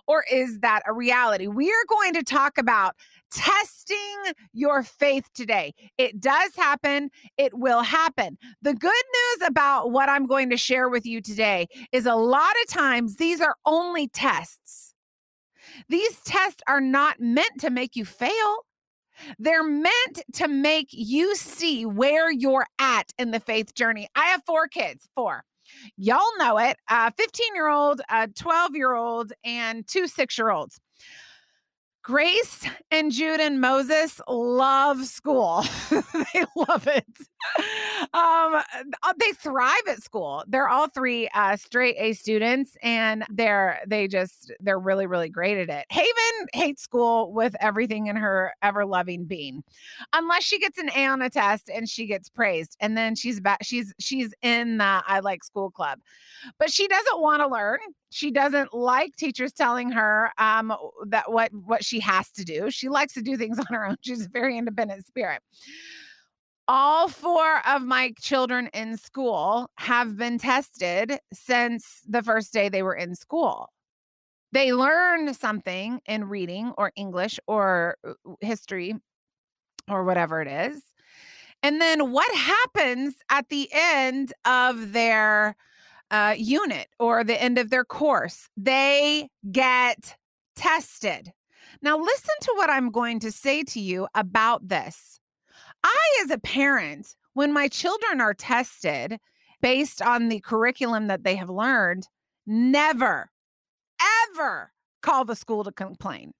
or 0.05 0.25
is 0.29 0.59
that 0.59 0.81
a 0.85 0.91
reality? 0.91 1.47
We 1.47 1.69
are 1.69 1.85
going 1.87 2.13
to 2.15 2.23
talk 2.23 2.57
about 2.57 2.95
testing 3.35 4.33
your 4.53 4.81
faith 4.81 5.29
today. 5.33 5.73
It 5.97 6.19
does 6.19 6.55
happen, 6.55 7.09
it 7.37 7.53
will 7.53 7.81
happen. 7.81 8.37
The 8.61 8.73
good 8.73 8.91
news 8.91 9.47
about 9.47 9.91
what 9.91 10.09
I'm 10.09 10.25
going 10.25 10.49
to 10.49 10.57
share 10.57 10.89
with 10.89 11.05
you 11.05 11.21
today 11.21 11.67
is 11.91 12.05
a 12.05 12.15
lot 12.15 12.53
of 12.63 12.73
times 12.73 13.17
these 13.17 13.41
are 13.41 13.55
only 13.65 14.07
tests. 14.07 14.93
These 15.89 16.21
tests 16.21 16.63
are 16.67 16.81
not 16.81 17.19
meant 17.19 17.59
to 17.59 17.69
make 17.69 17.95
you 17.95 18.05
fail. 18.05 18.65
They're 19.39 19.63
meant 19.63 20.21
to 20.33 20.47
make 20.47 20.89
you 20.91 21.35
see 21.35 21.85
where 21.85 22.31
you're 22.31 22.67
at 22.79 23.11
in 23.17 23.31
the 23.31 23.39
faith 23.39 23.73
journey. 23.73 24.07
I 24.15 24.25
have 24.27 24.43
four 24.45 24.67
kids, 24.67 25.09
four. 25.15 25.43
Y'all 25.97 26.19
know 26.37 26.57
it. 26.57 26.77
A 26.89 27.11
15 27.11 27.55
year 27.55 27.69
old, 27.69 28.01
a 28.09 28.27
12 28.27 28.75
year 28.75 28.93
old, 28.93 29.33
and 29.43 29.87
two 29.87 30.07
six 30.07 30.37
year 30.37 30.51
olds. 30.51 30.79
Grace 32.05 32.63
and 32.91 33.11
Jude 33.11 33.39
and 33.39 33.59
Moses 33.59 34.21
love 34.27 35.07
school. 35.07 35.65
they 35.89 36.43
love 36.55 36.85
it. 36.85 37.03
Um, 38.13 38.61
uh, 39.01 39.13
they 39.17 39.31
thrive 39.31 39.81
at 39.89 40.03
school. 40.03 40.43
They're 40.47 40.69
all 40.69 40.87
three 40.87 41.27
uh, 41.33 41.57
straight 41.57 41.95
A 41.97 42.13
students, 42.13 42.77
and 42.83 43.25
they're 43.31 43.79
they 43.87 44.07
just 44.07 44.51
they're 44.59 44.77
really 44.77 45.07
really 45.07 45.29
great 45.29 45.57
at 45.57 45.69
it. 45.69 45.87
Haven 45.89 46.47
hates 46.53 46.83
school 46.83 47.33
with 47.33 47.55
everything 47.59 48.05
in 48.05 48.17
her 48.17 48.53
ever 48.61 48.85
loving 48.85 49.25
being, 49.25 49.63
unless 50.13 50.43
she 50.43 50.59
gets 50.59 50.77
an 50.77 50.91
A 50.95 51.07
on 51.07 51.23
a 51.23 51.29
test 51.31 51.71
and 51.73 51.89
she 51.89 52.05
gets 52.05 52.29
praised, 52.29 52.77
and 52.79 52.95
then 52.95 53.15
she's 53.15 53.39
back. 53.39 53.63
She's 53.63 53.95
she's 53.99 54.31
in 54.43 54.77
the 54.77 55.03
I 55.07 55.21
like 55.21 55.43
school 55.43 55.71
club, 55.71 56.01
but 56.59 56.71
she 56.71 56.87
doesn't 56.87 57.19
want 57.19 57.41
to 57.41 57.47
learn 57.47 57.79
she 58.15 58.31
doesn't 58.31 58.73
like 58.73 59.13
teachers 59.17 59.51
telling 59.51 59.91
her 59.91 60.31
um, 60.37 60.73
that 61.07 61.29
what 61.29 61.53
what 61.53 61.83
she 61.83 61.94
has 61.99 62.31
to 62.31 62.43
do. 62.43 62.69
She 62.69 62.89
likes 62.89 63.13
to 63.13 63.21
do 63.21 63.37
things 63.37 63.59
on 63.59 63.65
her 63.69 63.85
own. 63.85 63.97
She's 64.01 64.25
a 64.25 64.29
very 64.29 64.57
independent 64.57 65.05
spirit. 65.05 65.41
All 66.67 67.07
four 67.07 67.61
of 67.67 67.83
my 67.83 68.13
children 68.19 68.69
in 68.73 68.97
school 68.97 69.69
have 69.77 70.17
been 70.17 70.39
tested 70.39 71.19
since 71.31 72.01
the 72.07 72.23
first 72.23 72.51
day 72.53 72.69
they 72.69 72.81
were 72.81 72.95
in 72.95 73.13
school. 73.15 73.69
They 74.51 74.73
learn 74.73 75.33
something 75.33 76.01
in 76.07 76.25
reading 76.25 76.73
or 76.77 76.91
English 76.95 77.39
or 77.45 77.97
uh, 78.07 78.13
history 78.41 78.95
or 79.89 80.03
whatever 80.03 80.41
it 80.41 80.47
is. 80.47 80.81
And 81.61 81.79
then 81.79 82.11
what 82.11 82.33
happens 82.35 83.15
at 83.29 83.49
the 83.49 83.69
end 83.71 84.33
of 84.45 84.93
their 84.93 85.55
uh, 86.11 86.35
unit 86.37 86.87
or 86.99 87.23
the 87.23 87.41
end 87.41 87.57
of 87.57 87.69
their 87.69 87.85
course. 87.85 88.49
They 88.57 89.29
get 89.51 90.15
tested. 90.55 91.31
Now, 91.81 91.97
listen 91.97 92.35
to 92.41 92.53
what 92.55 92.69
I'm 92.69 92.89
going 92.89 93.19
to 93.21 93.31
say 93.31 93.63
to 93.63 93.79
you 93.79 94.07
about 94.15 94.67
this. 94.67 95.19
I, 95.83 96.21
as 96.23 96.31
a 96.31 96.39
parent, 96.39 97.15
when 97.33 97.53
my 97.53 97.67
children 97.67 98.21
are 98.21 98.33
tested 98.33 99.19
based 99.61 100.01
on 100.01 100.29
the 100.29 100.39
curriculum 100.39 101.07
that 101.07 101.23
they 101.23 101.35
have 101.35 101.49
learned, 101.49 102.07
never, 102.47 103.29
ever 104.29 104.71
call 105.01 105.25
the 105.25 105.35
school 105.35 105.63
to 105.63 105.71
complain. 105.71 106.33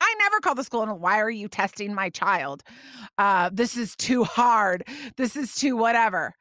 I 0.00 0.14
never 0.20 0.40
call 0.40 0.54
the 0.54 0.64
school 0.64 0.82
and 0.82 1.00
why 1.00 1.20
are 1.20 1.30
you 1.30 1.48
testing 1.48 1.94
my 1.94 2.10
child? 2.10 2.62
Uh, 3.16 3.50
this 3.52 3.76
is 3.76 3.96
too 3.96 4.24
hard. 4.24 4.84
This 5.16 5.36
is 5.36 5.54
too 5.54 5.76
whatever. 5.76 6.34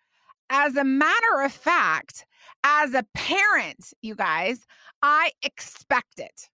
As 0.49 0.75
a 0.75 0.83
matter 0.83 1.41
of 1.43 1.51
fact, 1.51 2.25
as 2.63 2.93
a 2.93 3.05
parent, 3.13 3.93
you 4.01 4.15
guys, 4.15 4.65
I 5.01 5.31
expect 5.43 6.19
it. 6.19 6.49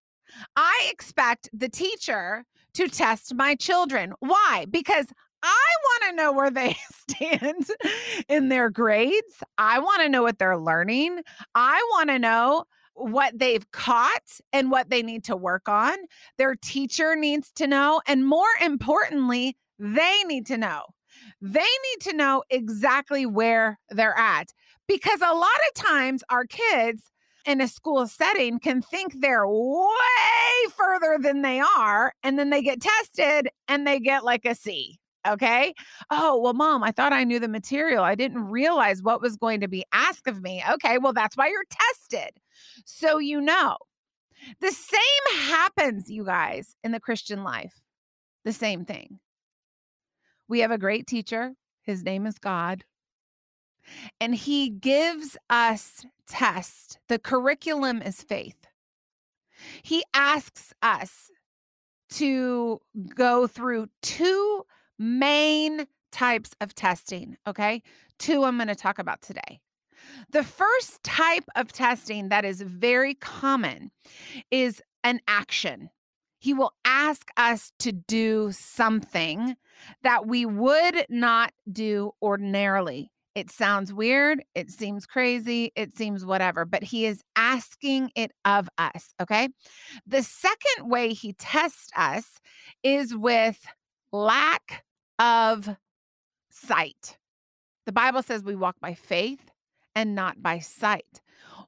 I 0.55 0.89
expect 0.91 1.49
the 1.53 1.69
teacher 1.69 2.45
to 2.73 2.87
test 2.87 3.33
my 3.35 3.55
children. 3.55 4.13
Why? 4.19 4.65
Because 4.69 5.07
I 5.43 5.67
want 5.83 6.03
to 6.09 6.15
know 6.15 6.31
where 6.31 6.49
they 6.49 6.75
stand 7.09 7.67
in 8.29 8.49
their 8.49 8.69
grades. 8.69 9.43
I 9.57 9.79
want 9.79 10.01
to 10.01 10.09
know 10.09 10.23
what 10.23 10.39
they're 10.39 10.57
learning. 10.57 11.21
I 11.53 11.85
want 11.91 12.09
to 12.09 12.19
know 12.19 12.65
what 12.95 13.37
they've 13.37 13.69
caught 13.71 14.39
and 14.51 14.71
what 14.71 14.89
they 14.89 15.01
need 15.01 15.23
to 15.25 15.35
work 15.35 15.67
on. 15.67 15.97
Their 16.37 16.55
teacher 16.55 17.15
needs 17.15 17.51
to 17.55 17.67
know. 17.67 18.01
And 18.07 18.25
more 18.25 18.45
importantly, 18.61 19.57
they 19.79 20.23
need 20.27 20.45
to 20.47 20.57
know. 20.57 20.83
They 21.41 21.59
need 21.59 22.01
to 22.01 22.13
know 22.15 22.43
exactly 22.49 23.25
where 23.25 23.79
they're 23.89 24.17
at 24.17 24.53
because 24.87 25.21
a 25.21 25.33
lot 25.33 25.49
of 25.69 25.83
times 25.83 26.23
our 26.29 26.45
kids 26.45 27.09
in 27.45 27.61
a 27.61 27.67
school 27.67 28.07
setting 28.07 28.59
can 28.59 28.81
think 28.81 29.19
they're 29.19 29.47
way 29.47 30.71
further 30.75 31.17
than 31.21 31.41
they 31.41 31.59
are. 31.59 32.13
And 32.23 32.37
then 32.39 32.49
they 32.49 32.61
get 32.61 32.81
tested 32.81 33.49
and 33.67 33.85
they 33.85 33.99
get 33.99 34.23
like 34.23 34.45
a 34.45 34.55
C. 34.55 34.99
Okay. 35.27 35.73
Oh, 36.09 36.39
well, 36.39 36.53
mom, 36.53 36.83
I 36.83 36.91
thought 36.91 37.13
I 37.13 37.23
knew 37.23 37.39
the 37.39 37.47
material. 37.47 38.03
I 38.03 38.15
didn't 38.15 38.43
realize 38.43 39.01
what 39.01 39.21
was 39.21 39.37
going 39.37 39.61
to 39.61 39.67
be 39.67 39.85
asked 39.93 40.27
of 40.27 40.41
me. 40.41 40.61
Okay. 40.73 40.97
Well, 40.97 41.13
that's 41.13 41.37
why 41.37 41.47
you're 41.47 41.63
tested. 41.69 42.39
So 42.85 43.19
you 43.19 43.39
know. 43.39 43.77
The 44.59 44.71
same 44.71 45.39
happens, 45.47 46.09
you 46.09 46.25
guys, 46.25 46.75
in 46.83 46.91
the 46.91 46.99
Christian 46.99 47.45
life. 47.45 47.81
The 48.43 48.51
same 48.51 48.83
thing. 48.83 49.19
We 50.49 50.59
have 50.59 50.71
a 50.71 50.77
great 50.77 51.07
teacher. 51.07 51.53
His 51.83 52.03
name 52.03 52.25
is 52.25 52.39
God. 52.39 52.83
And 54.19 54.35
he 54.35 54.69
gives 54.69 55.37
us 55.49 56.05
tests. 56.27 56.97
The 57.09 57.19
curriculum 57.19 58.01
is 58.01 58.21
faith. 58.21 58.67
He 59.83 60.03
asks 60.13 60.73
us 60.81 61.29
to 62.11 62.79
go 63.15 63.47
through 63.47 63.87
two 64.01 64.65
main 64.99 65.87
types 66.11 66.51
of 66.61 66.75
testing. 66.75 67.37
Okay. 67.47 67.81
Two 68.19 68.43
I'm 68.43 68.57
going 68.57 68.67
to 68.67 68.75
talk 68.75 68.99
about 68.99 69.21
today. 69.21 69.59
The 70.31 70.43
first 70.43 71.03
type 71.03 71.45
of 71.55 71.71
testing 71.71 72.29
that 72.29 72.45
is 72.45 72.61
very 72.61 73.15
common 73.15 73.91
is 74.51 74.81
an 75.03 75.21
action. 75.27 75.89
He 76.39 76.53
will 76.53 76.73
ask 76.83 77.29
us 77.37 77.71
to 77.79 77.93
do 77.93 78.51
something 78.51 79.55
that 80.03 80.27
we 80.27 80.45
would 80.45 81.05
not 81.09 81.53
do 81.71 82.11
ordinarily. 82.21 83.12
It 83.35 83.49
sounds 83.49 83.91
weird. 83.91 84.43
It 84.53 84.69
seems 84.69 85.05
crazy. 85.05 85.71
It 85.75 85.97
seems 85.97 86.23
whatever, 86.23 86.65
but 86.65 86.83
he 86.83 87.05
is 87.05 87.23
asking 87.35 88.11
it 88.15 88.31
of 88.45 88.69
us. 88.77 89.13
Okay. 89.19 89.49
The 90.05 90.21
second 90.21 90.89
way 90.89 91.13
he 91.13 91.33
tests 91.33 91.89
us 91.97 92.39
is 92.83 93.15
with 93.15 93.65
lack 94.11 94.83
of 95.17 95.75
sight. 96.51 97.17
The 97.85 97.91
Bible 97.91 98.21
says 98.21 98.43
we 98.43 98.55
walk 98.55 98.75
by 98.79 98.93
faith 98.93 99.51
and 99.95 100.13
not 100.13 100.41
by 100.41 100.59
sight. 100.59 101.21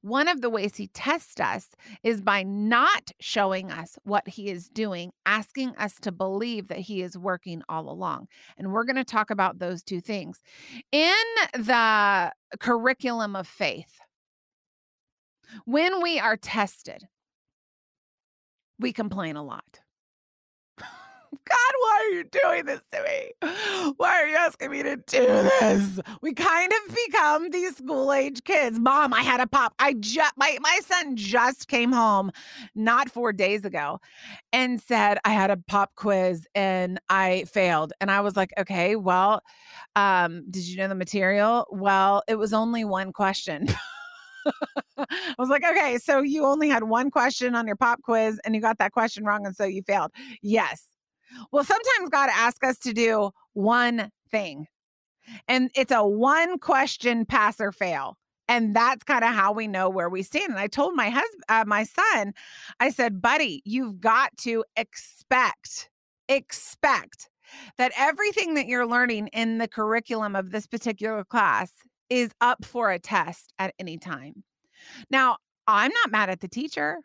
One 0.05 0.27
of 0.27 0.41
the 0.41 0.51
ways 0.51 0.75
he 0.75 0.85
tests 0.89 1.39
us 1.39 1.69
is 2.03 2.21
by 2.21 2.43
not 2.43 3.11
showing 3.19 3.71
us 3.71 3.97
what 4.03 4.27
he 4.27 4.51
is 4.51 4.69
doing, 4.69 5.11
asking 5.25 5.75
us 5.77 5.95
to 6.01 6.11
believe 6.11 6.67
that 6.67 6.77
he 6.77 7.01
is 7.01 7.17
working 7.17 7.63
all 7.67 7.89
along. 7.89 8.27
And 8.55 8.71
we're 8.71 8.83
going 8.83 8.97
to 8.97 9.03
talk 9.03 9.31
about 9.31 9.57
those 9.57 9.81
two 9.81 9.99
things. 9.99 10.43
In 10.91 11.15
the 11.55 12.31
curriculum 12.59 13.35
of 13.35 13.47
faith, 13.47 13.97
when 15.65 16.03
we 16.03 16.19
are 16.19 16.37
tested, 16.37 17.05
we 18.77 18.93
complain 18.93 19.35
a 19.35 19.43
lot. 19.43 19.79
God, 21.47 21.73
why 21.79 21.99
are 22.09 22.15
you 22.15 22.23
doing 22.23 22.65
this 22.65 22.81
to 22.93 23.03
me? 23.03 23.93
Why 23.97 24.21
are 24.21 24.27
you 24.27 24.35
asking 24.35 24.71
me 24.71 24.83
to 24.83 24.95
do 24.97 25.25
this? 25.59 25.99
We 26.21 26.33
kind 26.33 26.71
of 26.71 26.95
become 27.07 27.49
these 27.49 27.77
school 27.77 28.11
age 28.13 28.43
kids. 28.43 28.79
Mom, 28.79 29.13
I 29.13 29.21
had 29.21 29.39
a 29.39 29.47
pop. 29.47 29.73
I 29.79 29.93
just 29.93 30.33
my 30.37 30.57
my 30.61 30.79
son 30.83 31.15
just 31.15 31.67
came 31.67 31.91
home 31.91 32.31
not 32.75 33.09
4 33.09 33.33
days 33.33 33.65
ago 33.65 33.99
and 34.53 34.81
said 34.81 35.19
I 35.25 35.29
had 35.29 35.51
a 35.51 35.57
pop 35.57 35.95
quiz 35.95 36.47
and 36.55 36.99
I 37.09 37.45
failed. 37.45 37.93
And 38.01 38.11
I 38.11 38.21
was 38.21 38.35
like, 38.35 38.51
"Okay, 38.57 38.95
well, 38.95 39.41
um, 39.95 40.43
did 40.49 40.67
you 40.67 40.77
know 40.77 40.87
the 40.87 40.95
material?" 40.95 41.67
Well, 41.71 42.23
it 42.27 42.35
was 42.35 42.53
only 42.53 42.85
one 42.85 43.13
question. 43.13 43.67
I 44.97 45.35
was 45.37 45.49
like, 45.49 45.63
okay, 45.65 45.97
so 45.97 46.21
you 46.21 46.45
only 46.45 46.69
had 46.69 46.83
one 46.83 47.11
question 47.11 47.55
on 47.55 47.67
your 47.67 47.75
pop 47.75 48.01
quiz 48.03 48.39
and 48.45 48.55
you 48.55 48.61
got 48.61 48.77
that 48.77 48.91
question 48.91 49.25
wrong. 49.25 49.45
And 49.45 49.55
so 49.55 49.65
you 49.65 49.81
failed. 49.83 50.11
Yes. 50.41 50.94
Well, 51.51 51.63
sometimes 51.63 52.09
God 52.09 52.29
asks 52.33 52.67
us 52.67 52.77
to 52.79 52.93
do 52.93 53.31
one 53.53 54.11
thing, 54.29 54.67
and 55.47 55.69
it's 55.75 55.91
a 55.91 56.05
one 56.05 56.59
question 56.59 57.25
pass 57.25 57.59
or 57.59 57.71
fail. 57.71 58.17
And 58.47 58.75
that's 58.75 59.03
kind 59.03 59.23
of 59.23 59.33
how 59.33 59.51
we 59.53 59.67
know 59.67 59.89
where 59.89 60.09
we 60.09 60.21
stand. 60.21 60.51
And 60.51 60.59
I 60.59 60.67
told 60.67 60.95
my 60.95 61.09
husband, 61.09 61.43
uh, 61.49 61.63
my 61.65 61.83
son, 61.83 62.31
I 62.79 62.91
said, 62.91 63.19
buddy, 63.19 63.63
you've 63.65 63.99
got 63.99 64.37
to 64.41 64.63
expect, 64.75 65.89
expect 66.29 67.29
that 67.77 67.91
everything 67.97 68.53
that 68.53 68.67
you're 68.67 68.85
learning 68.85 69.27
in 69.27 69.57
the 69.57 69.67
curriculum 69.67 70.35
of 70.35 70.51
this 70.51 70.67
particular 70.67 71.23
class 71.23 71.71
is 72.09 72.31
up 72.39 72.63
for 72.63 72.91
a 72.91 72.99
test 72.99 73.51
at 73.57 73.73
any 73.79 73.97
time. 73.97 74.43
Now, 75.09 75.37
I'm 75.67 75.91
not 75.91 76.11
mad 76.11 76.29
at 76.29 76.41
the 76.41 76.47
teacher. 76.47 76.99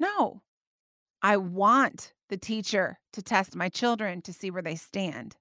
No, 0.00 0.42
I 1.26 1.38
want 1.38 2.12
the 2.28 2.36
teacher 2.36 3.00
to 3.12 3.20
test 3.20 3.56
my 3.56 3.68
children 3.68 4.22
to 4.22 4.32
see 4.32 4.48
where 4.48 4.62
they 4.62 4.76
stand. 4.76 5.34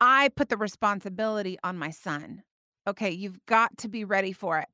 I 0.00 0.30
put 0.34 0.48
the 0.48 0.56
responsibility 0.56 1.56
on 1.62 1.78
my 1.78 1.90
son. 1.90 2.42
Okay, 2.88 3.12
you've 3.12 3.38
got 3.46 3.78
to 3.78 3.88
be 3.88 4.04
ready 4.04 4.32
for 4.32 4.58
it. 4.58 4.66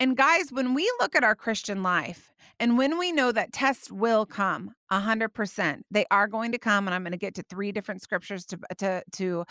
And 0.00 0.16
guys, 0.16 0.50
when 0.50 0.74
we 0.74 0.92
look 0.98 1.14
at 1.14 1.22
our 1.22 1.36
Christian 1.36 1.84
life 1.84 2.32
and 2.58 2.76
when 2.76 2.98
we 2.98 3.12
know 3.12 3.30
that 3.30 3.52
tests 3.52 3.92
will 3.92 4.26
come 4.26 4.72
100%, 4.90 5.82
they 5.88 6.04
are 6.10 6.26
going 6.26 6.50
to 6.50 6.58
come. 6.58 6.88
And 6.88 6.94
I'm 6.94 7.04
going 7.04 7.12
to 7.12 7.16
get 7.16 7.36
to 7.36 7.44
three 7.48 7.70
different 7.70 8.02
scriptures 8.02 8.44
to, 8.46 8.58
to, 8.78 9.04
to 9.12 9.44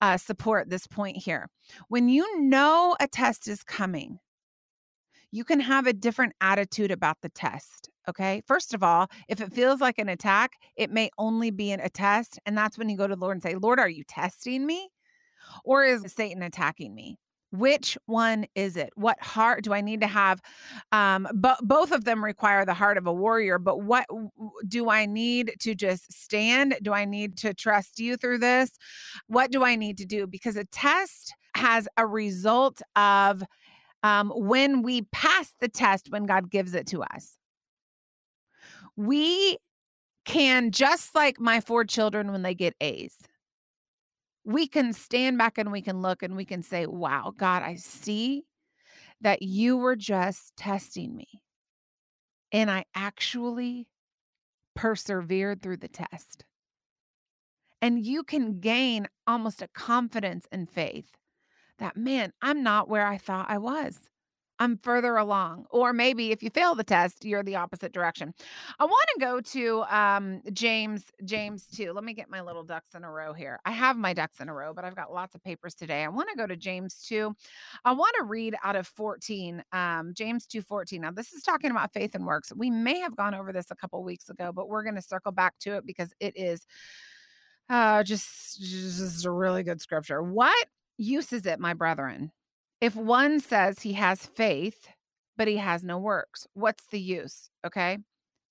uh, 0.00 0.18
support 0.18 0.70
this 0.70 0.86
point 0.86 1.16
here. 1.16 1.48
When 1.88 2.08
you 2.08 2.42
know 2.42 2.94
a 3.00 3.08
test 3.08 3.48
is 3.48 3.64
coming, 3.64 4.20
you 5.32 5.44
can 5.44 5.60
have 5.60 5.86
a 5.86 5.92
different 5.92 6.34
attitude 6.40 6.90
about 6.90 7.16
the 7.22 7.30
test. 7.30 7.88
Okay. 8.08 8.42
First 8.46 8.74
of 8.74 8.82
all, 8.82 9.08
if 9.28 9.40
it 9.40 9.52
feels 9.52 9.80
like 9.80 9.98
an 9.98 10.08
attack, 10.08 10.52
it 10.76 10.90
may 10.90 11.10
only 11.18 11.50
be 11.50 11.70
an, 11.70 11.80
a 11.80 11.88
test. 11.88 12.38
And 12.44 12.56
that's 12.56 12.76
when 12.76 12.88
you 12.88 12.96
go 12.96 13.06
to 13.06 13.14
the 13.14 13.20
Lord 13.20 13.36
and 13.36 13.42
say, 13.42 13.54
Lord, 13.54 13.80
are 13.80 13.88
you 13.88 14.04
testing 14.04 14.66
me? 14.66 14.90
Or 15.64 15.84
is 15.84 16.12
Satan 16.12 16.42
attacking 16.42 16.94
me? 16.94 17.18
Which 17.50 17.98
one 18.06 18.46
is 18.54 18.76
it? 18.76 18.90
What 18.96 19.22
heart 19.22 19.62
do 19.62 19.74
I 19.74 19.82
need 19.82 20.00
to 20.00 20.06
have? 20.06 20.40
Um, 20.90 21.28
but 21.34 21.58
both 21.62 21.92
of 21.92 22.04
them 22.04 22.24
require 22.24 22.64
the 22.64 22.74
heart 22.74 22.96
of 22.96 23.06
a 23.06 23.12
warrior. 23.12 23.58
But 23.58 23.82
what 23.82 24.06
do 24.66 24.88
I 24.88 25.04
need 25.06 25.52
to 25.60 25.74
just 25.74 26.12
stand? 26.12 26.76
Do 26.82 26.92
I 26.92 27.04
need 27.04 27.36
to 27.38 27.52
trust 27.52 27.98
you 27.98 28.16
through 28.16 28.38
this? 28.38 28.70
What 29.26 29.50
do 29.50 29.62
I 29.64 29.76
need 29.76 29.98
to 29.98 30.06
do? 30.06 30.26
Because 30.26 30.56
a 30.56 30.64
test 30.64 31.34
has 31.54 31.86
a 31.98 32.06
result 32.06 32.80
of 32.96 33.42
um, 34.02 34.30
when 34.34 34.82
we 34.82 35.02
pass 35.12 35.54
the 35.60 35.68
test 35.68 36.10
when 36.10 36.26
God 36.26 36.50
gives 36.50 36.74
it 36.74 36.86
to 36.88 37.02
us. 37.02 37.36
We 38.96 39.58
can, 40.24 40.70
just 40.70 41.14
like 41.14 41.40
my 41.40 41.60
four 41.60 41.84
children 41.84 42.30
when 42.30 42.42
they 42.42 42.54
get 42.54 42.74
A's, 42.80 43.16
we 44.44 44.66
can 44.66 44.92
stand 44.92 45.38
back 45.38 45.56
and 45.58 45.70
we 45.70 45.82
can 45.82 46.02
look 46.02 46.22
and 46.22 46.36
we 46.36 46.44
can 46.44 46.62
say, 46.62 46.86
Wow, 46.86 47.32
God, 47.36 47.62
I 47.62 47.76
see 47.76 48.44
that 49.20 49.42
you 49.42 49.76
were 49.76 49.96
just 49.96 50.56
testing 50.56 51.16
me. 51.16 51.42
And 52.50 52.70
I 52.70 52.84
actually 52.94 53.88
persevered 54.74 55.62
through 55.62 55.78
the 55.78 55.88
test. 55.88 56.44
And 57.80 58.04
you 58.04 58.22
can 58.22 58.60
gain 58.60 59.08
almost 59.26 59.62
a 59.62 59.68
confidence 59.68 60.46
and 60.52 60.68
faith 60.68 61.10
that, 61.78 61.96
man, 61.96 62.32
I'm 62.42 62.62
not 62.62 62.88
where 62.88 63.06
I 63.06 63.18
thought 63.18 63.46
I 63.48 63.58
was. 63.58 63.98
I'm 64.62 64.76
further 64.76 65.16
along. 65.16 65.66
Or 65.70 65.92
maybe 65.92 66.30
if 66.30 66.40
you 66.40 66.48
fail 66.48 66.76
the 66.76 66.84
test, 66.84 67.24
you're 67.24 67.42
the 67.42 67.56
opposite 67.56 67.92
direction. 67.92 68.32
I 68.78 68.84
want 68.84 69.06
to 69.14 69.20
go 69.20 69.40
to 69.40 69.82
um, 69.92 70.40
James, 70.52 71.06
James 71.24 71.66
2. 71.74 71.92
Let 71.92 72.04
me 72.04 72.14
get 72.14 72.30
my 72.30 72.42
little 72.42 72.62
ducks 72.62 72.94
in 72.94 73.02
a 73.02 73.10
row 73.10 73.32
here. 73.32 73.58
I 73.64 73.72
have 73.72 73.96
my 73.96 74.12
ducks 74.12 74.38
in 74.40 74.48
a 74.48 74.54
row, 74.54 74.72
but 74.72 74.84
I've 74.84 74.94
got 74.94 75.12
lots 75.12 75.34
of 75.34 75.42
papers 75.42 75.74
today. 75.74 76.04
I 76.04 76.08
want 76.08 76.28
to 76.28 76.36
go 76.36 76.46
to 76.46 76.54
James 76.54 77.02
2. 77.08 77.34
I 77.84 77.92
want 77.92 78.14
to 78.18 78.24
read 78.24 78.54
out 78.62 78.76
of 78.76 78.86
14, 78.86 79.64
um, 79.72 80.12
James 80.14 80.46
2 80.46 80.62
14. 80.62 81.00
Now, 81.00 81.10
this 81.10 81.32
is 81.32 81.42
talking 81.42 81.72
about 81.72 81.92
faith 81.92 82.14
and 82.14 82.24
works. 82.24 82.52
We 82.54 82.70
may 82.70 83.00
have 83.00 83.16
gone 83.16 83.34
over 83.34 83.52
this 83.52 83.72
a 83.72 83.76
couple 83.76 84.04
weeks 84.04 84.28
ago, 84.28 84.52
but 84.54 84.68
we're 84.68 84.84
going 84.84 84.94
to 84.94 85.02
circle 85.02 85.32
back 85.32 85.54
to 85.62 85.74
it 85.74 85.86
because 85.86 86.12
it 86.20 86.36
is 86.36 86.66
uh, 87.68 88.04
just, 88.04 88.60
just 88.60 89.24
a 89.24 89.30
really 89.32 89.64
good 89.64 89.80
scripture. 89.80 90.22
What 90.22 90.68
use 91.02 91.32
is 91.32 91.46
it, 91.46 91.60
my 91.60 91.74
brethren? 91.74 92.32
If 92.80 92.96
one 92.96 93.40
says 93.40 93.80
he 93.80 93.92
has 93.94 94.26
faith, 94.26 94.88
but 95.36 95.48
he 95.48 95.56
has 95.56 95.84
no 95.84 95.98
works, 95.98 96.46
what's 96.54 96.84
the 96.90 97.00
use? 97.00 97.48
Okay. 97.66 97.98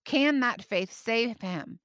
Can 0.06 0.40
that 0.40 0.64
faith 0.64 0.92
save 0.92 1.42
him? 1.42 1.80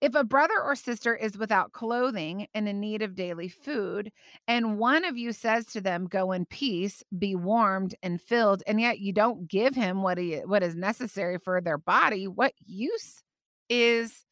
If 0.00 0.14
a 0.14 0.24
brother 0.24 0.60
or 0.62 0.74
sister 0.74 1.14
is 1.14 1.38
without 1.38 1.72
clothing 1.72 2.46
and 2.54 2.68
in 2.68 2.80
need 2.80 3.02
of 3.02 3.14
daily 3.14 3.48
food, 3.48 4.10
and 4.46 4.78
one 4.78 5.04
of 5.04 5.16
you 5.16 5.32
says 5.32 5.66
to 5.66 5.80
them, 5.80 6.06
Go 6.06 6.32
in 6.32 6.46
peace, 6.46 7.02
be 7.18 7.34
warmed 7.34 7.94
and 8.02 8.20
filled, 8.20 8.62
and 8.66 8.80
yet 8.80 9.00
you 9.00 9.12
don't 9.12 9.48
give 9.48 9.74
him 9.74 10.02
what, 10.02 10.18
he, 10.18 10.36
what 10.44 10.62
is 10.62 10.74
necessary 10.74 11.38
for 11.38 11.60
their 11.60 11.78
body, 11.78 12.28
what 12.28 12.52
use 12.64 13.22
is 13.68 14.24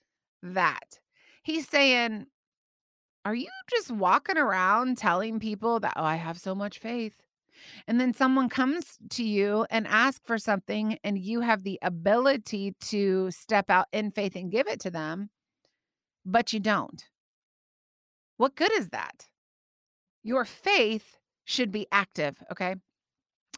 that? 0.42 0.98
He's 1.42 1.68
saying, 1.68 2.26
Are 3.24 3.34
you 3.34 3.48
just 3.70 3.90
walking 3.90 4.38
around 4.38 4.96
telling 4.98 5.40
people 5.40 5.80
that, 5.80 5.92
Oh, 5.96 6.04
I 6.04 6.16
have 6.16 6.38
so 6.38 6.54
much 6.54 6.78
faith? 6.78 7.22
and 7.86 8.00
then 8.00 8.14
someone 8.14 8.48
comes 8.48 8.98
to 9.10 9.24
you 9.24 9.66
and 9.70 9.86
asks 9.86 10.24
for 10.24 10.38
something 10.38 10.98
and 11.04 11.18
you 11.18 11.40
have 11.40 11.62
the 11.62 11.78
ability 11.82 12.74
to 12.80 13.30
step 13.30 13.70
out 13.70 13.86
in 13.92 14.10
faith 14.10 14.36
and 14.36 14.50
give 14.50 14.66
it 14.66 14.80
to 14.80 14.90
them 14.90 15.30
but 16.24 16.52
you 16.52 16.60
don't 16.60 17.08
what 18.36 18.56
good 18.56 18.72
is 18.72 18.90
that 18.90 19.26
your 20.22 20.44
faith 20.44 21.18
should 21.44 21.72
be 21.72 21.86
active 21.92 22.38
okay 22.50 22.76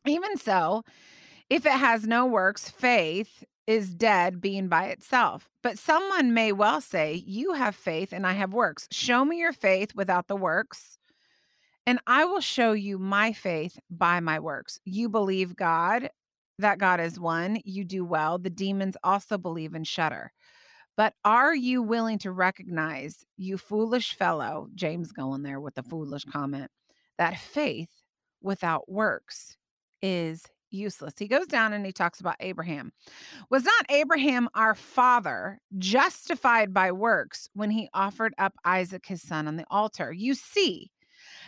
even 0.06 0.36
so 0.36 0.82
if 1.50 1.66
it 1.66 1.72
has 1.72 2.06
no 2.06 2.26
works 2.26 2.68
faith 2.68 3.44
is 3.66 3.94
dead 3.94 4.40
being 4.40 4.68
by 4.68 4.86
itself. 4.86 5.48
But 5.62 5.78
someone 5.78 6.34
may 6.34 6.52
well 6.52 6.80
say, 6.80 7.22
You 7.26 7.52
have 7.52 7.74
faith 7.74 8.12
and 8.12 8.26
I 8.26 8.32
have 8.32 8.52
works. 8.52 8.88
Show 8.90 9.24
me 9.24 9.38
your 9.38 9.52
faith 9.52 9.94
without 9.94 10.28
the 10.28 10.36
works, 10.36 10.98
and 11.86 11.98
I 12.06 12.24
will 12.24 12.40
show 12.40 12.72
you 12.72 12.98
my 12.98 13.32
faith 13.32 13.78
by 13.90 14.20
my 14.20 14.38
works. 14.38 14.78
You 14.84 15.08
believe 15.08 15.56
God, 15.56 16.10
that 16.58 16.78
God 16.78 17.00
is 17.00 17.18
one, 17.18 17.58
you 17.64 17.84
do 17.84 18.04
well. 18.04 18.38
The 18.38 18.50
demons 18.50 18.96
also 19.02 19.38
believe 19.38 19.74
and 19.74 19.86
shudder. 19.86 20.32
But 20.96 21.14
are 21.24 21.54
you 21.54 21.82
willing 21.82 22.18
to 22.18 22.30
recognize, 22.30 23.24
you 23.36 23.56
foolish 23.56 24.14
fellow, 24.14 24.68
James 24.74 25.10
going 25.10 25.42
there 25.42 25.60
with 25.60 25.74
the 25.74 25.82
foolish 25.82 26.24
comment, 26.24 26.70
that 27.18 27.38
faith 27.38 27.88
without 28.42 28.90
works 28.90 29.56
is 30.02 30.44
useless. 30.72 31.14
He 31.18 31.28
goes 31.28 31.46
down 31.46 31.72
and 31.72 31.84
he 31.84 31.92
talks 31.92 32.20
about 32.20 32.36
Abraham. 32.40 32.92
Was 33.50 33.64
not 33.64 33.86
Abraham 33.90 34.48
our 34.54 34.74
father 34.74 35.58
justified 35.78 36.72
by 36.72 36.92
works 36.92 37.48
when 37.54 37.70
he 37.70 37.88
offered 37.94 38.34
up 38.38 38.54
Isaac 38.64 39.06
his 39.06 39.22
son 39.22 39.48
on 39.48 39.56
the 39.56 39.66
altar? 39.70 40.12
You 40.12 40.34
see, 40.34 40.90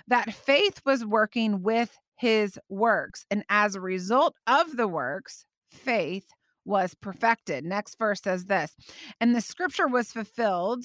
that 0.08 0.32
faith 0.32 0.80
was 0.84 1.04
working 1.04 1.62
with 1.62 1.96
his 2.16 2.58
works. 2.68 3.24
And 3.30 3.44
as 3.48 3.74
a 3.74 3.80
result 3.80 4.34
of 4.46 4.76
the 4.76 4.88
works, 4.88 5.44
faith 5.70 6.26
was 6.64 6.94
perfected. 6.94 7.64
Next 7.64 7.98
verse 7.98 8.20
says 8.22 8.46
this 8.46 8.74
And 9.20 9.34
the 9.34 9.40
scripture 9.40 9.88
was 9.88 10.12
fulfilled, 10.12 10.84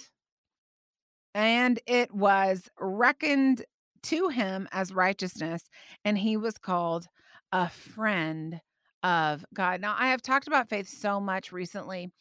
and 1.33 1.79
it 1.87 2.13
was 2.13 2.69
reckoned 2.79 3.63
to 4.03 4.29
him 4.29 4.67
as 4.71 4.93
righteousness, 4.93 5.63
and 6.03 6.17
he 6.17 6.37
was 6.37 6.57
called 6.57 7.07
a 7.51 7.69
friend 7.69 8.61
of 9.03 9.45
God. 9.53 9.81
Now, 9.81 9.95
I 9.97 10.09
have 10.09 10.21
talked 10.21 10.47
about 10.47 10.69
faith 10.69 10.87
so 10.87 11.19
much 11.19 11.51
recently, 11.51 12.11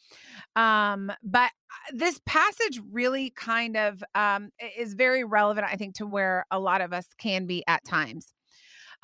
um, 0.55 1.11
but 1.23 1.51
uh, 1.51 1.93
this 1.93 2.21
passage 2.25 2.79
really 2.91 3.31
kind 3.31 3.75
of 3.75 4.03
um, 4.15 4.49
is 4.77 4.93
very 4.93 5.23
relevant, 5.23 5.67
I 5.69 5.75
think, 5.75 5.95
to 5.95 6.05
where 6.05 6.45
a 6.51 6.59
lot 6.59 6.81
of 6.81 6.93
us 6.93 7.05
can 7.17 7.45
be 7.45 7.63
at 7.67 7.83
times. 7.83 8.33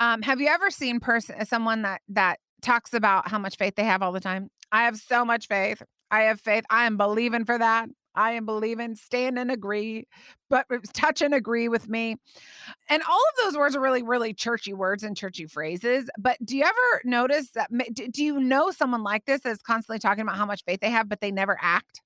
Um, 0.00 0.22
have 0.22 0.40
you 0.40 0.48
ever 0.48 0.70
seen 0.70 1.00
person 1.00 1.44
someone 1.46 1.82
that 1.82 2.00
that 2.08 2.38
talks 2.62 2.92
about 2.94 3.28
how 3.28 3.38
much 3.38 3.56
faith 3.56 3.74
they 3.76 3.84
have 3.84 4.02
all 4.02 4.12
the 4.12 4.20
time? 4.20 4.50
I 4.72 4.84
have 4.84 4.96
so 4.96 5.24
much 5.24 5.46
faith. 5.46 5.82
I 6.10 6.22
have 6.22 6.40
faith. 6.40 6.64
I 6.70 6.86
am 6.86 6.96
believing 6.96 7.44
for 7.44 7.58
that. 7.58 7.88
I 8.16 8.32
am 8.32 8.46
believing, 8.46 8.94
stand 8.94 9.38
and 9.38 9.50
agree, 9.50 10.06
but 10.48 10.66
touch 10.92 11.22
and 11.22 11.34
agree 11.34 11.68
with 11.68 11.88
me. 11.88 12.16
And 12.88 13.02
all 13.02 13.20
of 13.20 13.44
those 13.44 13.58
words 13.58 13.76
are 13.76 13.80
really, 13.80 14.02
really 14.02 14.34
churchy 14.34 14.72
words 14.72 15.02
and 15.02 15.16
churchy 15.16 15.46
phrases. 15.46 16.08
But 16.18 16.38
do 16.44 16.56
you 16.56 16.64
ever 16.64 17.02
notice 17.04 17.50
that? 17.50 17.70
Do 17.92 18.24
you 18.24 18.40
know 18.40 18.70
someone 18.70 19.02
like 19.02 19.24
this 19.26 19.42
that's 19.42 19.62
constantly 19.62 19.98
talking 19.98 20.22
about 20.22 20.36
how 20.36 20.46
much 20.46 20.64
faith 20.64 20.80
they 20.80 20.90
have, 20.90 21.08
but 21.08 21.20
they 21.20 21.30
never 21.30 21.58
act? 21.60 22.00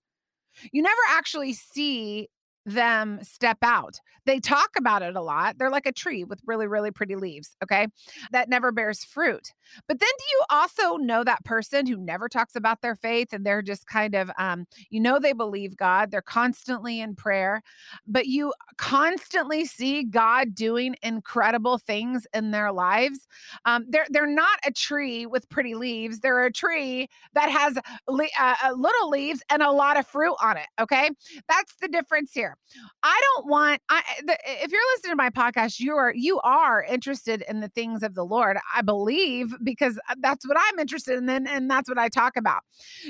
You 0.73 0.83
never 0.83 1.01
actually 1.11 1.53
see 1.53 2.29
them 2.67 3.19
step 3.23 3.59
out. 3.63 4.01
They 4.27 4.39
talk 4.39 4.71
about 4.77 5.03
it 5.03 5.17
a 5.17 5.23
lot. 5.23 5.57
They're 5.59 5.71
like 5.71 5.87
a 5.87 5.93
tree 5.93 6.25
with 6.25 6.41
really, 6.47 6.67
really 6.67 6.91
pretty 6.91 7.17
leaves, 7.17 7.57
okay, 7.63 7.87
that 8.33 8.49
never 8.49 8.71
bears 8.71 9.03
fruit. 9.03 9.53
But 9.89 9.99
then 9.99 10.09
do 10.19 10.25
you 10.31 10.43
also 10.51 10.97
know 10.97 11.25
that 11.25 11.45
person 11.45 11.87
who 11.87 11.97
never 11.97 12.29
talks 12.29 12.55
about 12.55 12.83
their 12.83 12.95
faith 12.95 13.33
and 13.33 13.45
they're 13.45 13.63
just 13.63 13.87
kind 13.87 14.15
of, 14.15 14.31
um, 14.39 14.67
you 14.91 15.01
know, 15.01 15.19
they 15.19 15.33
believe 15.33 15.77
God, 15.77 16.11
they're 16.11 16.23
constantly 16.23 17.01
in 17.01 17.15
prayer, 17.15 17.63
but 18.07 18.27
you 18.27 18.53
constantly 18.77 19.65
see 19.65 20.05
God 20.05 20.55
doing 20.55 20.97
incredible 21.03 21.79
things 21.79 22.27
in 22.35 22.51
their 22.51 22.73
lives. 22.73 23.27
Um, 23.65 23.87
they're, 23.89 24.07
they're 24.11 24.27
not 24.27 24.59
a 24.67 24.71
tree 24.71 25.27
with 25.27 25.49
pretty 25.49 25.75
leaves, 25.75 26.21
they're 26.21 26.45
a 26.45 26.53
tree 26.53 27.09
that 27.35 27.51
has 27.51 27.79
le- 28.07 28.27
uh, 28.39 28.55
uh 28.65 28.73
little 28.73 29.09
leaves 29.09 29.43
and 29.51 29.63
a 29.63 29.71
lot 29.71 29.99
of 29.99 30.07
fruit 30.07 30.37
on 30.43 30.57
it, 30.57 30.67
okay? 30.81 31.11
That's 31.49 31.75
the 31.81 31.89
difference 31.89 32.33
here. 32.33 32.50
I 33.03 33.21
don't 33.35 33.47
want 33.47 33.81
I 33.89 34.03
the, 34.25 34.37
if 34.45 34.71
you're 34.71 34.81
listening 34.95 35.13
to 35.13 35.17
my 35.17 35.31
podcast, 35.31 35.81
you 35.81 35.95
are 35.97 36.13
you 36.15 36.41
are 36.41 36.83
interested 36.85 37.43
in 37.49 37.61
the 37.61 37.69
things 37.69 38.03
of 38.03 38.15
the 38.15 38.25
Lord. 38.25 38.59
I 38.75 38.83
believe 38.83 39.55
because 39.63 39.99
uh, 40.09 40.15
that's 40.21 40.47
what 40.47 40.57
I'm 40.59 40.79
interested 40.79 41.19
in 41.19 41.29
and, 41.29 41.49
and 41.49 41.71
that's 41.71 41.89
what 41.89 41.99
I 41.99 42.09
talk 42.09 42.37
about. 42.37 42.63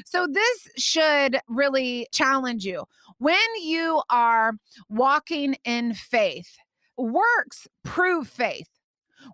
So 0.05 0.27
this 0.27 0.69
should 0.77 1.41
really 1.49 2.09
challenge 2.13 2.65
you. 2.65 2.85
When 3.19 3.39
you 3.63 4.03
are 4.11 4.55
walking 4.89 5.57
in 5.65 5.95
faith, 5.95 6.57
works 6.97 7.69
prove 7.85 8.29
faith. 8.29 8.69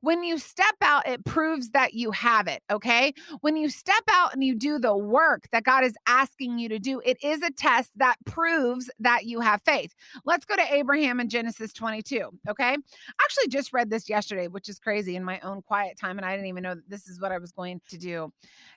When 0.00 0.22
you 0.22 0.38
step 0.38 0.74
out, 0.82 1.06
it 1.06 1.24
proves 1.24 1.70
that 1.70 1.94
you 1.94 2.10
have 2.10 2.46
it. 2.48 2.62
Okay. 2.70 3.12
When 3.40 3.56
you 3.56 3.68
step 3.68 4.02
out 4.10 4.34
and 4.34 4.42
you 4.42 4.54
do 4.54 4.78
the 4.78 4.96
work 4.96 5.48
that 5.52 5.64
God 5.64 5.84
is 5.84 5.94
asking 6.06 6.58
you 6.58 6.68
to 6.68 6.78
do, 6.78 7.00
it 7.04 7.22
is 7.22 7.42
a 7.42 7.50
test 7.50 7.90
that 7.96 8.16
proves 8.24 8.90
that 8.98 9.24
you 9.24 9.40
have 9.40 9.62
faith. 9.64 9.94
Let's 10.24 10.44
go 10.44 10.56
to 10.56 10.74
Abraham 10.74 11.20
in 11.20 11.28
Genesis 11.28 11.72
22. 11.72 12.30
Okay. 12.48 12.72
I 12.72 13.24
actually 13.24 13.48
just 13.48 13.72
read 13.72 13.90
this 13.90 14.08
yesterday, 14.08 14.48
which 14.48 14.68
is 14.68 14.78
crazy 14.78 15.16
in 15.16 15.24
my 15.24 15.40
own 15.40 15.62
quiet 15.62 15.98
time. 15.98 16.18
And 16.18 16.26
I 16.26 16.32
didn't 16.32 16.46
even 16.46 16.62
know 16.62 16.74
that 16.74 16.88
this 16.88 17.08
is 17.08 17.20
what 17.20 17.32
I 17.32 17.38
was 17.38 17.52
going 17.52 17.80
to 17.88 17.98
do 17.98 18.32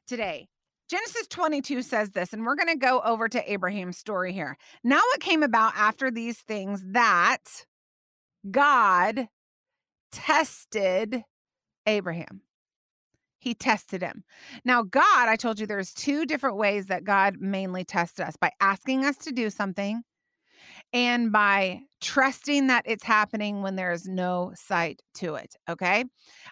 today. 0.08 0.48
Genesis 0.90 1.28
22 1.28 1.84
says 1.84 2.10
this, 2.10 2.34
and 2.34 2.44
we're 2.44 2.56
going 2.56 2.68
to 2.68 2.76
go 2.76 3.00
over 3.02 3.30
to 3.30 3.52
Abraham's 3.52 4.00
story 4.00 4.34
here. 4.34 4.58
Now, 4.84 5.02
it 5.14 5.22
came 5.22 5.44
about 5.44 5.74
after 5.76 6.10
these 6.10 6.40
things 6.40 6.84
that 6.94 7.44
God 8.50 9.28
tested 10.12 11.24
Abraham. 11.86 12.42
He 13.40 13.54
tested 13.54 14.02
him. 14.02 14.24
Now, 14.66 14.84
God, 14.84 15.30
I 15.30 15.38
told 15.38 15.60
you 15.60 15.66
there's 15.66 15.94
two 15.94 16.26
different 16.26 16.58
ways 16.58 16.88
that 16.88 17.06
God 17.06 17.38
mainly 17.40 17.86
tests 17.86 18.20
us 18.20 18.36
by 18.36 18.52
asking 18.60 19.06
us 19.06 19.16
to 19.20 19.32
do 19.32 19.50
something 19.50 20.04
and 20.92 21.32
by 21.32 21.82
trusting 22.02 22.68
that 22.68 22.84
it's 22.86 23.04
happening 23.04 23.62
when 23.62 23.76
there 23.76 23.92
is 23.92 24.08
no 24.08 24.52
sight 24.56 25.02
to 25.14 25.36
it. 25.36 25.56
Okay. 25.70 26.06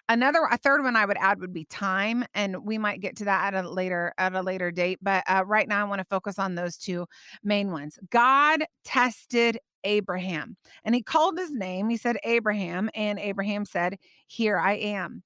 Another, 0.08 0.40
a 0.50 0.56
third 0.56 0.82
one 0.82 0.96
I 0.96 1.04
would 1.04 1.16
add 1.18 1.40
would 1.40 1.52
be 1.52 1.64
time, 1.64 2.24
and 2.34 2.64
we 2.64 2.78
might 2.78 3.00
get 3.00 3.16
to 3.16 3.24
that 3.24 3.54
at 3.54 3.64
a 3.64 3.70
later 3.70 4.14
at 4.18 4.34
a 4.34 4.42
later 4.42 4.70
date. 4.70 4.98
But 5.02 5.24
uh, 5.28 5.44
right 5.46 5.68
now, 5.68 5.84
I 5.84 5.88
want 5.88 6.00
to 6.00 6.04
focus 6.04 6.38
on 6.38 6.54
those 6.54 6.76
two 6.76 7.06
main 7.42 7.70
ones. 7.70 7.98
God 8.10 8.64
tested 8.84 9.58
Abraham. 9.84 10.56
And 10.84 10.94
he 10.94 11.02
called 11.02 11.38
his 11.38 11.50
name. 11.50 11.88
He 11.88 11.96
said, 11.96 12.16
Abraham. 12.24 12.90
And 12.94 13.18
Abraham 13.18 13.64
said, 13.64 13.98
Here 14.26 14.58
I 14.58 14.74
am. 14.74 15.22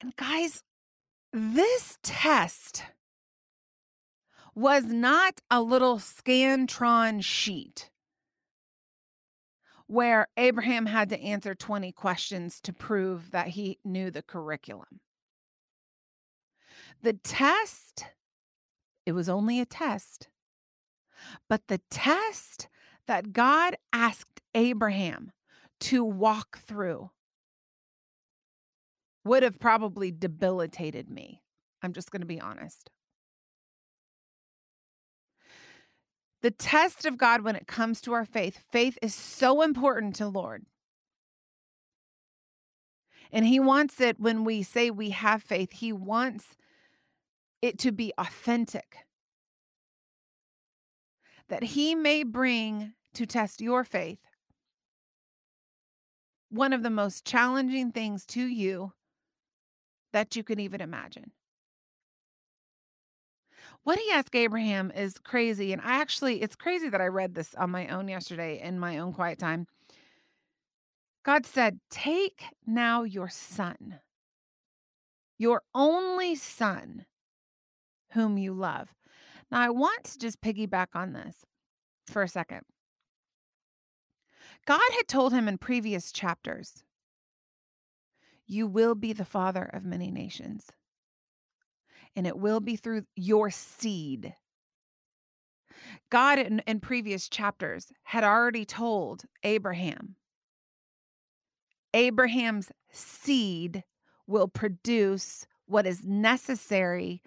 And 0.00 0.14
guys, 0.16 0.62
this 1.32 1.98
test 2.02 2.82
was 4.54 4.84
not 4.84 5.40
a 5.50 5.60
little 5.60 5.98
Scantron 5.98 7.22
sheet 7.22 7.90
where 9.86 10.28
Abraham 10.36 10.86
had 10.86 11.10
to 11.10 11.20
answer 11.20 11.54
20 11.54 11.92
questions 11.92 12.60
to 12.62 12.72
prove 12.72 13.30
that 13.30 13.48
he 13.48 13.78
knew 13.84 14.10
the 14.10 14.22
curriculum. 14.22 15.00
The 17.02 17.12
test, 17.12 18.04
it 19.04 19.12
was 19.12 19.28
only 19.28 19.60
a 19.60 19.66
test, 19.66 20.28
but 21.48 21.68
the 21.68 21.80
test 21.90 22.68
that 23.06 23.32
God 23.32 23.76
asked 23.92 24.40
Abraham 24.54 25.32
to 25.80 26.04
walk 26.04 26.58
through 26.58 27.10
would 29.24 29.42
have 29.42 29.58
probably 29.58 30.10
debilitated 30.10 31.10
me. 31.10 31.42
I'm 31.82 31.92
just 31.92 32.10
going 32.10 32.20
to 32.20 32.26
be 32.26 32.40
honest. 32.40 32.90
The 36.42 36.50
test 36.50 37.04
of 37.06 37.18
God 37.18 37.42
when 37.42 37.56
it 37.56 37.66
comes 37.66 38.00
to 38.02 38.12
our 38.12 38.24
faith, 38.24 38.64
faith 38.70 38.98
is 39.02 39.14
so 39.14 39.62
important 39.62 40.14
to 40.16 40.28
Lord. 40.28 40.64
And 43.32 43.44
he 43.44 43.58
wants 43.58 44.00
it 44.00 44.20
when 44.20 44.44
we 44.44 44.62
say 44.62 44.90
we 44.90 45.10
have 45.10 45.42
faith, 45.42 45.72
he 45.72 45.92
wants 45.92 46.56
it 47.60 47.78
to 47.80 47.90
be 47.90 48.12
authentic 48.16 49.05
that 51.48 51.62
he 51.62 51.94
may 51.94 52.22
bring 52.22 52.92
to 53.14 53.26
test 53.26 53.60
your 53.60 53.84
faith 53.84 54.18
one 56.50 56.72
of 56.72 56.82
the 56.82 56.90
most 56.90 57.24
challenging 57.24 57.92
things 57.92 58.24
to 58.26 58.46
you 58.46 58.92
that 60.12 60.36
you 60.36 60.42
can 60.42 60.60
even 60.60 60.80
imagine. 60.80 61.32
What 63.82 63.98
he 63.98 64.10
asked 64.10 64.34
Abraham 64.34 64.90
is 64.90 65.18
crazy. 65.18 65.72
And 65.72 65.80
I 65.80 66.00
actually, 66.00 66.42
it's 66.42 66.56
crazy 66.56 66.88
that 66.88 67.00
I 67.00 67.06
read 67.06 67.34
this 67.34 67.54
on 67.54 67.70
my 67.70 67.86
own 67.88 68.08
yesterday 68.08 68.60
in 68.60 68.78
my 68.78 68.98
own 68.98 69.12
quiet 69.12 69.38
time. 69.38 69.66
God 71.24 71.46
said, 71.46 71.78
Take 71.90 72.42
now 72.66 73.02
your 73.02 73.28
son, 73.28 74.00
your 75.38 75.62
only 75.74 76.34
son, 76.34 77.06
whom 78.12 78.38
you 78.38 78.52
love. 78.54 78.95
Now, 79.50 79.60
I 79.60 79.70
want 79.70 80.04
to 80.04 80.18
just 80.18 80.40
piggyback 80.40 80.88
on 80.94 81.12
this 81.12 81.44
for 82.06 82.22
a 82.22 82.28
second. 82.28 82.62
God 84.66 84.80
had 84.96 85.06
told 85.06 85.32
him 85.32 85.46
in 85.48 85.58
previous 85.58 86.10
chapters, 86.10 86.82
You 88.46 88.66
will 88.66 88.94
be 88.94 89.12
the 89.12 89.24
father 89.24 89.64
of 89.64 89.84
many 89.84 90.10
nations, 90.10 90.66
and 92.16 92.26
it 92.26 92.38
will 92.38 92.60
be 92.60 92.76
through 92.76 93.04
your 93.14 93.50
seed. 93.50 94.34
God, 96.10 96.38
in, 96.38 96.60
in 96.66 96.80
previous 96.80 97.28
chapters, 97.28 97.92
had 98.04 98.24
already 98.24 98.64
told 98.64 99.24
Abraham, 99.44 100.16
Abraham's 101.94 102.70
seed 102.90 103.84
will 104.26 104.48
produce 104.48 105.46
what 105.66 105.86
is 105.86 106.04
necessary 106.04 107.22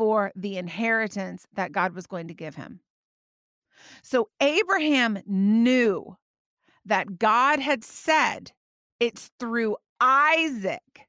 for 0.00 0.32
the 0.34 0.56
inheritance 0.56 1.46
that 1.52 1.72
God 1.72 1.94
was 1.94 2.06
going 2.06 2.28
to 2.28 2.34
give 2.34 2.54
him. 2.54 2.80
So 4.02 4.30
Abraham 4.40 5.18
knew 5.26 6.16
that 6.86 7.18
God 7.18 7.58
had 7.58 7.84
said 7.84 8.52
it's 8.98 9.30
through 9.38 9.76
Isaac 10.00 11.06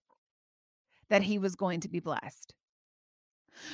that 1.07 1.21
he 1.21 1.39
was 1.39 1.55
going 1.55 1.79
to 1.79 1.87
be 1.87 2.01
blessed. 2.01 2.53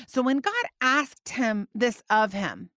So 0.07 0.21
when 0.21 0.37
God 0.37 0.53
asked 0.81 1.29
him 1.29 1.67
this 1.73 2.03
of 2.11 2.33
him, 2.33 2.69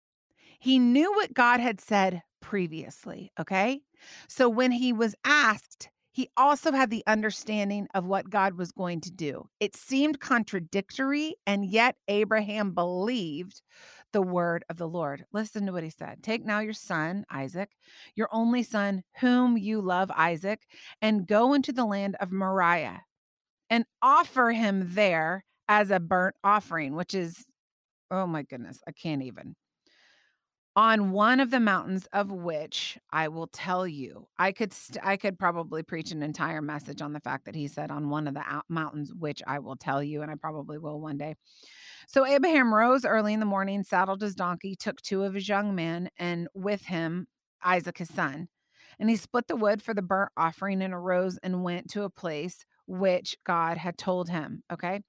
he 0.62 0.80
knew 0.80 1.12
what 1.12 1.34
God 1.34 1.60
had 1.60 1.82
said 1.82 2.22
previously. 2.40 3.34
Okay. 3.38 3.82
So 4.30 4.48
when 4.48 4.72
he 4.72 4.94
was 4.94 5.14
asked, 5.26 5.90
he 6.20 6.30
also 6.36 6.74
had 6.74 6.90
the 6.90 7.06
understanding 7.08 7.88
of 7.94 8.06
what 8.06 8.30
God 8.30 8.56
was 8.56 8.74
going 8.74 9.00
to 9.00 9.10
do. 9.10 9.48
It 9.62 9.74
seemed 9.74 10.20
contradictory, 10.20 11.36
and 11.48 11.64
yet 11.64 11.96
Abraham 12.10 12.74
believed 12.74 13.62
the 14.12 14.22
word 14.22 14.66
of 14.70 14.78
the 14.78 14.88
Lord. 14.90 15.24
Listen 15.32 15.66
to 15.66 15.72
what 15.72 15.86
he 15.86 15.90
said 15.90 16.22
Take 16.22 16.44
now 16.46 16.60
your 16.60 16.74
son, 16.74 17.24
Isaac, 17.32 17.70
your 18.16 18.28
only 18.34 18.64
son, 18.64 19.04
whom 19.22 19.58
you 19.58 19.80
love, 19.80 20.12
Isaac, 20.14 20.64
and 21.02 21.26
go 21.26 21.54
into 21.54 21.72
the 21.72 21.86
land 21.86 22.18
of 22.20 22.34
Moriah 22.34 23.04
and 23.70 23.86
offer 24.02 24.52
him 24.52 24.90
there 24.94 25.46
as 25.70 25.90
a 25.90 26.02
burnt 26.02 26.36
offering, 26.44 26.96
which 26.96 27.14
is, 27.14 27.46
oh 28.12 28.28
my 28.28 28.44
goodness, 28.44 28.82
I 28.86 28.92
can't 28.92 29.24
even 29.24 29.56
on 30.80 31.12
one 31.12 31.42
of 31.42 31.52
the 31.52 31.60
mountains 31.60 32.08
of 32.14 32.32
which 32.32 32.98
I 33.12 33.28
will 33.28 33.48
tell 33.48 33.86
you. 33.86 34.30
I 34.38 34.54
could 34.54 34.72
st- 34.72 35.06
I 35.06 35.18
could 35.18 35.38
probably 35.38 35.84
preach 35.84 36.14
an 36.14 36.24
entire 36.24 36.62
message 36.62 37.02
on 37.02 37.12
the 37.12 37.20
fact 37.20 37.44
that 37.48 37.56
he 37.56 37.68
said 37.68 37.92
on 37.92 38.10
one 38.10 38.30
of 38.30 38.34
the 38.34 38.44
out- 38.48 38.64
mountains 38.70 39.14
which 39.14 39.44
I 39.46 39.60
will 39.60 39.76
tell 39.76 40.02
you 40.02 40.22
and 40.22 40.32
I 40.32 40.36
probably 40.36 40.78
will 40.78 41.02
one 41.02 41.18
day. 41.18 41.36
So 42.08 42.26
Abraham 42.26 42.74
rose 42.74 43.04
early 43.04 43.34
in 43.34 43.42
the 43.42 43.46
morning, 43.46 43.84
saddled 43.84 44.22
his 44.22 44.36
donkey, 44.36 44.74
took 44.74 45.02
two 45.02 45.24
of 45.24 45.34
his 45.34 45.50
young 45.50 45.76
men 45.76 46.12
and 46.18 46.48
with 46.54 46.86
him 46.86 47.28
Isaac 47.62 47.98
his 47.98 48.08
son. 48.08 48.48
And 49.00 49.10
he 49.10 49.18
split 49.18 49.48
the 49.50 49.58
wood 49.58 49.82
for 49.82 49.94
the 49.94 50.02
burnt 50.02 50.32
offering 50.38 50.82
and 50.82 50.94
arose 50.94 51.38
and 51.44 51.62
went 51.62 51.90
to 51.90 52.04
a 52.04 52.10
place 52.10 52.66
which 52.90 53.38
God 53.46 53.78
had 53.78 53.98
told 53.98 54.30
him. 54.30 54.64
Okay. 54.74 55.02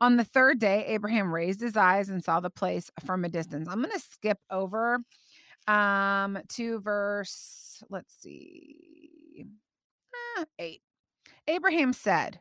On 0.00 0.16
the 0.16 0.24
third 0.24 0.58
day, 0.58 0.84
Abraham 0.88 1.32
raised 1.32 1.60
his 1.60 1.76
eyes 1.76 2.08
and 2.08 2.22
saw 2.22 2.40
the 2.40 2.50
place 2.50 2.90
from 3.04 3.24
a 3.24 3.28
distance. 3.28 3.68
I'm 3.68 3.80
going 3.80 3.92
to 3.92 4.00
skip 4.00 4.38
over 4.50 4.98
um, 5.68 6.38
to 6.48 6.80
verse, 6.80 7.82
let's 7.88 8.12
see, 8.20 9.46
uh, 10.38 10.44
eight. 10.58 10.82
Abraham 11.46 11.92
said, 11.92 12.40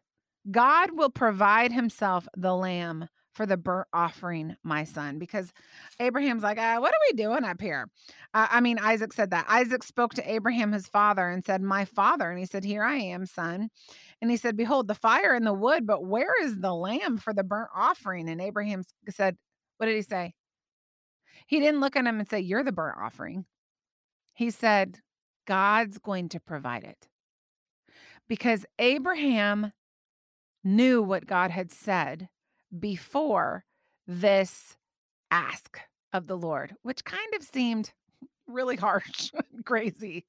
God 0.50 0.92
will 0.92 1.12
provide 1.12 1.72
himself 1.72 2.28
the 2.36 2.56
lamb 2.56 3.08
for 3.34 3.46
the 3.46 3.58
burnt 3.58 3.88
offering, 3.94 4.56
my 4.64 4.84
son, 4.84 5.20
because 5.20 5.52
Abraham's 6.00 6.44
like, 6.44 6.58
uh, 6.58 6.78
what 6.80 6.94
are 6.94 7.00
we 7.10 7.16
doing 7.16 7.44
up 7.44 7.62
here? 7.62 7.88
Uh, 8.34 8.48
I 8.50 8.62
mean, 8.62 8.80
Isaac 8.80 9.14
said 9.14 9.32
that. 9.32 9.46
Isaac 9.48 9.84
spoke 9.84 10.14
to 10.16 10.32
Abraham, 10.32 10.72
his 10.72 10.88
father, 10.88 11.30
and 11.30 11.44
said, 11.44 11.62
My 11.62 11.86
father. 11.86 12.30
And 12.30 12.40
he 12.40 12.46
said, 12.46 12.64
Here 12.64 12.84
I 12.84 12.96
am, 12.96 13.26
son. 13.26 13.70
And 14.22 14.30
he 14.30 14.38
said, 14.38 14.58
Behold, 14.58 14.88
the 14.88 14.96
fire 14.96 15.34
and 15.34 15.46
the 15.46 15.54
wood, 15.54 15.88
but 15.88 16.04
where 16.04 16.34
is 16.44 16.58
the 16.60 16.74
lamb 16.74 17.18
for 17.18 17.34
the 17.34 17.44
burnt 17.44 17.70
offering? 17.74 18.30
And 18.30 18.42
Abraham 18.42 18.84
said, 19.10 19.38
What 19.78 19.86
did 19.86 19.96
he 19.96 20.02
say? 20.02 20.34
He 21.48 21.60
didn't 21.60 21.82
look 21.82 21.96
at 21.96 22.06
him 22.06 22.20
and 22.20 22.30
say, 22.30 22.40
You're 22.40 22.64
the 22.64 22.72
burnt 22.72 22.98
offering. 23.02 23.46
He 24.34 24.52
said, 24.52 25.00
God's 25.48 25.98
going 25.98 26.30
to 26.30 26.40
provide 26.40 26.84
it. 26.84 27.08
Because 28.28 28.66
Abraham 28.78 29.74
knew 30.64 31.02
what 31.02 31.26
God 31.26 31.52
had 31.52 31.72
said 31.72 32.30
before 32.78 33.66
this 34.08 34.76
ask 35.32 35.80
of 36.14 36.28
the 36.28 36.38
Lord, 36.38 36.76
which 36.82 37.04
kind 37.04 37.34
of 37.36 37.44
seemed 37.44 37.92
really 38.48 38.76
harsh, 38.76 39.32
crazy. 39.66 40.26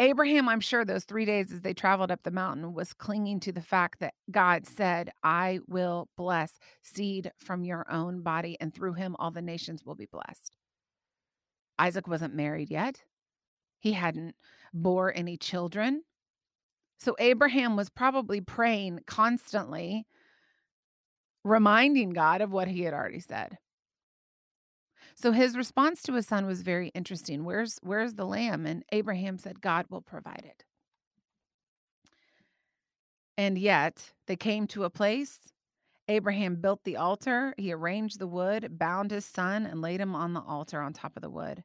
Abraham, 0.00 0.48
I'm 0.48 0.60
sure 0.60 0.84
those 0.84 1.04
three 1.04 1.24
days 1.24 1.52
as 1.52 1.62
they 1.62 1.74
traveled 1.74 2.12
up 2.12 2.22
the 2.22 2.30
mountain, 2.30 2.72
was 2.72 2.92
clinging 2.92 3.40
to 3.40 3.52
the 3.52 3.60
fact 3.60 3.98
that 3.98 4.14
God 4.30 4.64
said, 4.64 5.10
I 5.24 5.58
will 5.66 6.08
bless 6.16 6.58
seed 6.82 7.32
from 7.36 7.64
your 7.64 7.84
own 7.90 8.22
body, 8.22 8.56
and 8.60 8.72
through 8.72 8.92
him 8.92 9.16
all 9.18 9.32
the 9.32 9.42
nations 9.42 9.84
will 9.84 9.96
be 9.96 10.06
blessed. 10.06 10.56
Isaac 11.80 12.06
wasn't 12.06 12.34
married 12.34 12.70
yet, 12.70 13.02
he 13.80 13.92
hadn't 13.92 14.36
bore 14.72 15.12
any 15.16 15.36
children. 15.36 16.02
So 17.00 17.14
Abraham 17.18 17.76
was 17.76 17.90
probably 17.90 18.40
praying 18.40 19.00
constantly 19.06 20.06
reminding 21.44 22.10
God 22.10 22.40
of 22.40 22.50
what 22.50 22.68
he 22.68 22.82
had 22.82 22.94
already 22.94 23.20
said. 23.20 23.58
So 25.14 25.32
his 25.32 25.56
response 25.56 26.02
to 26.02 26.14
his 26.14 26.28
son 26.28 26.46
was 26.46 26.62
very 26.62 26.88
interesting. 26.88 27.44
Where's 27.44 27.78
where's 27.82 28.14
the 28.14 28.24
lamb? 28.24 28.66
And 28.66 28.84
Abraham 28.92 29.38
said, 29.38 29.60
God 29.60 29.86
will 29.90 30.00
provide 30.02 30.44
it. 30.44 30.64
And 33.36 33.58
yet 33.58 34.12
they 34.26 34.36
came 34.36 34.66
to 34.68 34.84
a 34.84 34.90
place. 34.90 35.52
Abraham 36.08 36.56
built 36.56 36.84
the 36.84 36.96
altar. 36.96 37.52
He 37.56 37.72
arranged 37.72 38.18
the 38.18 38.26
wood, 38.26 38.78
bound 38.78 39.10
his 39.10 39.24
son, 39.24 39.66
and 39.66 39.82
laid 39.82 40.00
him 40.00 40.14
on 40.14 40.32
the 40.32 40.40
altar 40.40 40.80
on 40.80 40.92
top 40.92 41.16
of 41.16 41.22
the 41.22 41.30
wood. 41.30 41.64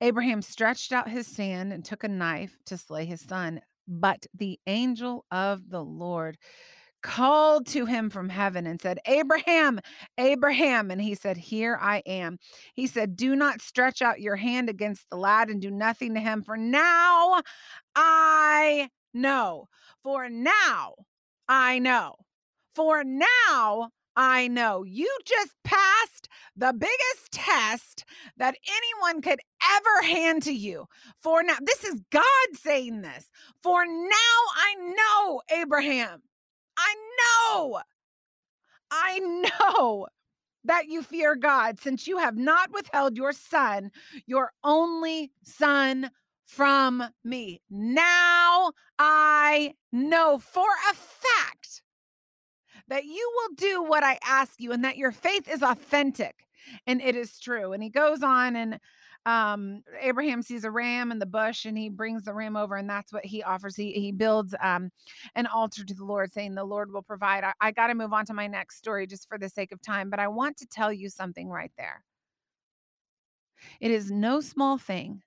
Abraham 0.00 0.42
stretched 0.42 0.92
out 0.92 1.08
his 1.08 1.36
hand 1.36 1.72
and 1.72 1.84
took 1.84 2.04
a 2.04 2.08
knife 2.08 2.58
to 2.66 2.76
slay 2.76 3.06
his 3.06 3.20
son. 3.20 3.60
But 3.88 4.26
the 4.34 4.58
angel 4.66 5.24
of 5.30 5.70
the 5.70 5.82
Lord 5.82 6.38
called 7.02 7.66
to 7.68 7.86
him 7.86 8.10
from 8.10 8.28
heaven 8.28 8.66
and 8.66 8.80
said, 8.80 8.98
Abraham, 9.06 9.80
Abraham. 10.18 10.90
And 10.90 11.00
he 11.00 11.14
said, 11.14 11.36
Here 11.36 11.78
I 11.80 12.02
am. 12.06 12.38
He 12.74 12.86
said, 12.86 13.16
Do 13.16 13.36
not 13.36 13.62
stretch 13.62 14.02
out 14.02 14.20
your 14.20 14.36
hand 14.36 14.68
against 14.68 15.08
the 15.10 15.16
lad 15.16 15.48
and 15.48 15.60
do 15.60 15.70
nothing 15.70 16.14
to 16.14 16.20
him, 16.20 16.42
for 16.42 16.56
now 16.56 17.40
I 17.94 18.90
know. 19.14 19.68
For 20.02 20.28
now 20.28 20.94
I 21.48 21.78
know. 21.78 22.14
For 22.74 23.04
now 23.04 23.90
I 24.16 24.48
know. 24.48 24.82
You 24.82 25.10
just 25.24 25.52
passed 25.64 26.28
the 26.56 26.72
biggest 26.72 27.30
test 27.32 28.04
that 28.38 28.56
anyone 28.68 29.20
could 29.20 29.40
ever 29.74 30.06
hand 30.06 30.42
to 30.44 30.52
you. 30.52 30.86
For 31.22 31.42
now, 31.42 31.56
this 31.62 31.84
is 31.84 32.00
God 32.10 32.24
saying 32.54 33.02
this. 33.02 33.30
For 33.62 33.84
now 33.86 34.40
I 34.56 34.74
know, 34.96 35.42
Abraham 35.50 36.22
I 36.76 36.94
know, 37.18 37.80
I 38.90 39.18
know 39.18 40.06
that 40.64 40.88
you 40.88 41.02
fear 41.02 41.36
God, 41.36 41.78
since 41.78 42.06
you 42.06 42.18
have 42.18 42.36
not 42.36 42.72
withheld 42.72 43.16
your 43.16 43.32
son, 43.32 43.90
your 44.26 44.52
only 44.64 45.30
son, 45.42 46.10
from 46.46 47.02
me. 47.24 47.60
Now 47.68 48.72
I 48.98 49.74
know 49.92 50.38
for 50.38 50.68
a 50.90 50.94
fact 50.94 51.82
that 52.88 53.04
you 53.04 53.32
will 53.34 53.54
do 53.56 53.82
what 53.82 54.04
I 54.04 54.18
ask 54.24 54.54
you 54.58 54.72
and 54.72 54.84
that 54.84 54.96
your 54.96 55.12
faith 55.12 55.48
is 55.48 55.62
authentic 55.62 56.46
and 56.86 57.02
it 57.02 57.16
is 57.16 57.38
true. 57.38 57.72
And 57.72 57.82
he 57.82 57.90
goes 57.90 58.22
on 58.22 58.56
and 58.56 58.78
um, 59.26 59.82
Abraham 60.00 60.40
sees 60.40 60.62
a 60.62 60.70
ram 60.70 61.10
in 61.10 61.18
the 61.18 61.26
bush 61.26 61.64
and 61.64 61.76
he 61.76 61.88
brings 61.88 62.22
the 62.22 62.32
ram 62.32 62.56
over 62.56 62.76
and 62.76 62.88
that's 62.88 63.12
what 63.12 63.26
he 63.26 63.42
offers. 63.42 63.74
He 63.74 63.92
he 63.92 64.12
builds 64.12 64.54
um, 64.62 64.90
an 65.34 65.46
altar 65.46 65.84
to 65.84 65.94
the 65.94 66.04
Lord, 66.04 66.32
saying 66.32 66.54
the 66.54 66.64
Lord 66.64 66.92
will 66.92 67.02
provide. 67.02 67.42
I, 67.42 67.52
I 67.60 67.70
got 67.72 67.88
to 67.88 67.94
move 67.94 68.12
on 68.12 68.24
to 68.26 68.34
my 68.34 68.46
next 68.46 68.78
story 68.78 69.06
just 69.06 69.28
for 69.28 69.36
the 69.36 69.48
sake 69.48 69.72
of 69.72 69.82
time, 69.82 70.10
but 70.10 70.20
I 70.20 70.28
want 70.28 70.56
to 70.58 70.66
tell 70.66 70.92
you 70.92 71.10
something 71.10 71.48
right 71.48 71.72
there. 71.76 72.04
It 73.80 73.90
is 73.90 74.12
no 74.12 74.40
small 74.40 74.78
thing 74.78 75.22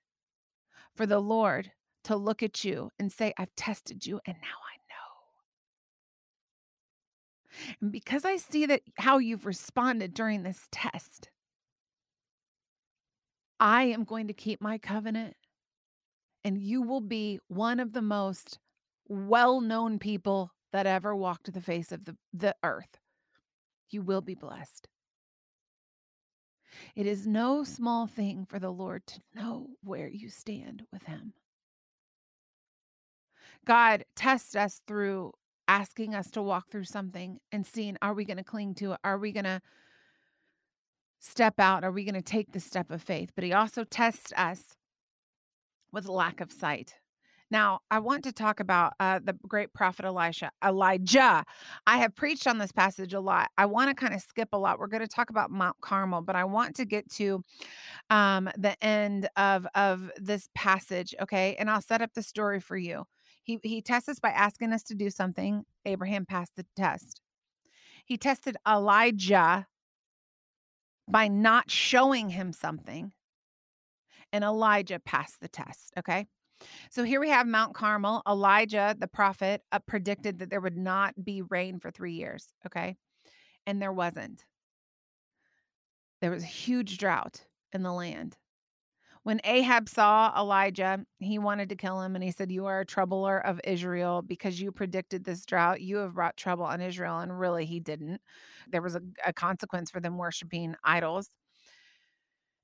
for 0.94 1.04
the 1.04 1.20
Lord 1.20 1.72
to 2.04 2.16
look 2.16 2.42
at 2.42 2.64
you 2.64 2.90
and 2.98 3.12
say, 3.12 3.34
I've 3.36 3.54
tested 3.54 4.06
you 4.06 4.18
and 4.26 4.36
now 4.40 4.48
I 4.48 4.76
know. 7.68 7.76
And 7.82 7.92
because 7.92 8.24
I 8.24 8.36
see 8.36 8.64
that 8.66 8.80
how 8.96 9.18
you've 9.18 9.44
responded 9.44 10.14
during 10.14 10.42
this 10.42 10.68
test, 10.72 11.28
I 13.60 13.84
am 13.84 14.04
going 14.04 14.26
to 14.28 14.32
keep 14.32 14.62
my 14.62 14.78
covenant, 14.78 15.36
and 16.42 16.58
you 16.58 16.80
will 16.80 17.02
be 17.02 17.38
one 17.48 17.78
of 17.78 17.92
the 17.92 18.02
most 18.02 18.58
well 19.06 19.60
known 19.60 19.98
people 19.98 20.52
that 20.72 20.86
ever 20.86 21.14
walked 21.14 21.52
the 21.52 21.60
face 21.60 21.92
of 21.92 22.06
the, 22.06 22.16
the 22.32 22.54
earth. 22.64 22.98
You 23.90 24.02
will 24.02 24.22
be 24.22 24.34
blessed. 24.34 24.88
It 26.96 27.06
is 27.06 27.26
no 27.26 27.64
small 27.64 28.06
thing 28.06 28.46
for 28.48 28.58
the 28.58 28.70
Lord 28.70 29.06
to 29.08 29.20
know 29.34 29.70
where 29.82 30.08
you 30.08 30.30
stand 30.30 30.84
with 30.92 31.04
Him. 31.04 31.34
God 33.66 34.04
tests 34.16 34.56
us 34.56 34.80
through 34.86 35.32
asking 35.68 36.14
us 36.14 36.30
to 36.30 36.42
walk 36.42 36.70
through 36.70 36.84
something 36.84 37.38
and 37.52 37.66
seeing 37.66 37.96
are 38.00 38.14
we 38.14 38.24
going 38.24 38.38
to 38.38 38.44
cling 38.44 38.74
to 38.76 38.92
it? 38.92 38.98
Are 39.04 39.18
we 39.18 39.32
going 39.32 39.44
to 39.44 39.60
step 41.20 41.60
out? 41.60 41.84
Are 41.84 41.92
we 41.92 42.04
going 42.04 42.14
to 42.14 42.22
take 42.22 42.52
the 42.52 42.60
step 42.60 42.90
of 42.90 43.02
faith? 43.02 43.30
But 43.34 43.44
he 43.44 43.52
also 43.52 43.84
tests 43.84 44.32
us 44.36 44.76
with 45.92 46.08
lack 46.08 46.40
of 46.40 46.50
sight. 46.50 46.94
Now, 47.52 47.80
I 47.90 47.98
want 47.98 48.22
to 48.24 48.32
talk 48.32 48.60
about 48.60 48.92
uh, 49.00 49.18
the 49.22 49.32
great 49.48 49.72
prophet 49.74 50.04
Elisha, 50.04 50.52
Elijah. 50.64 51.44
I 51.84 51.98
have 51.98 52.14
preached 52.14 52.46
on 52.46 52.58
this 52.58 52.70
passage 52.70 53.12
a 53.12 53.18
lot. 53.18 53.50
I 53.58 53.66
want 53.66 53.90
to 53.90 53.94
kind 53.94 54.14
of 54.14 54.20
skip 54.20 54.50
a 54.52 54.56
lot. 54.56 54.78
We're 54.78 54.86
going 54.86 55.02
to 55.02 55.08
talk 55.08 55.30
about 55.30 55.50
Mount 55.50 55.76
Carmel, 55.80 56.22
but 56.22 56.36
I 56.36 56.44
want 56.44 56.76
to 56.76 56.84
get 56.84 57.10
to 57.12 57.42
um, 58.08 58.48
the 58.56 58.76
end 58.82 59.28
of 59.36 59.66
of 59.74 60.12
this 60.16 60.48
passage, 60.54 61.12
okay? 61.20 61.56
And 61.58 61.68
I'll 61.68 61.82
set 61.82 62.02
up 62.02 62.14
the 62.14 62.22
story 62.22 62.60
for 62.60 62.76
you. 62.76 63.04
He 63.42 63.58
he 63.64 63.82
tests 63.82 64.08
us 64.08 64.20
by 64.20 64.30
asking 64.30 64.72
us 64.72 64.84
to 64.84 64.94
do 64.94 65.10
something. 65.10 65.64
Abraham 65.84 66.26
passed 66.26 66.54
the 66.54 66.66
test. 66.76 67.20
He 68.04 68.16
tested 68.16 68.56
Elijah 68.66 69.66
by 71.10 71.28
not 71.28 71.70
showing 71.70 72.28
him 72.28 72.52
something. 72.52 73.12
And 74.32 74.44
Elijah 74.44 75.00
passed 75.00 75.40
the 75.40 75.48
test. 75.48 75.92
Okay. 75.98 76.26
So 76.90 77.04
here 77.04 77.20
we 77.20 77.30
have 77.30 77.46
Mount 77.46 77.74
Carmel. 77.74 78.22
Elijah, 78.28 78.94
the 78.98 79.08
prophet, 79.08 79.62
uh, 79.72 79.78
predicted 79.80 80.38
that 80.38 80.50
there 80.50 80.60
would 80.60 80.76
not 80.76 81.14
be 81.22 81.42
rain 81.42 81.80
for 81.80 81.90
three 81.90 82.12
years. 82.12 82.48
Okay. 82.66 82.96
And 83.66 83.80
there 83.80 83.92
wasn't. 83.92 84.44
There 86.20 86.30
was 86.30 86.42
a 86.42 86.46
huge 86.46 86.98
drought 86.98 87.44
in 87.72 87.82
the 87.82 87.92
land. 87.92 88.36
When 89.22 89.40
Ahab 89.44 89.88
saw 89.88 90.32
Elijah, 90.36 91.04
he 91.18 91.38
wanted 91.38 91.68
to 91.68 91.76
kill 91.76 92.00
him 92.00 92.14
and 92.14 92.24
he 92.24 92.30
said, 92.30 92.50
You 92.50 92.66
are 92.66 92.80
a 92.80 92.86
troubler 92.86 93.38
of 93.38 93.60
Israel 93.64 94.22
because 94.22 94.60
you 94.60 94.72
predicted 94.72 95.24
this 95.24 95.44
drought. 95.44 95.82
You 95.82 95.98
have 95.98 96.14
brought 96.14 96.38
trouble 96.38 96.64
on 96.64 96.80
Israel. 96.80 97.18
And 97.18 97.38
really, 97.38 97.66
he 97.66 97.80
didn't. 97.80 98.20
There 98.70 98.80
was 98.80 98.94
a, 98.94 99.02
a 99.24 99.32
consequence 99.32 99.90
for 99.90 100.00
them 100.00 100.16
worshiping 100.16 100.74
idols. 100.84 101.28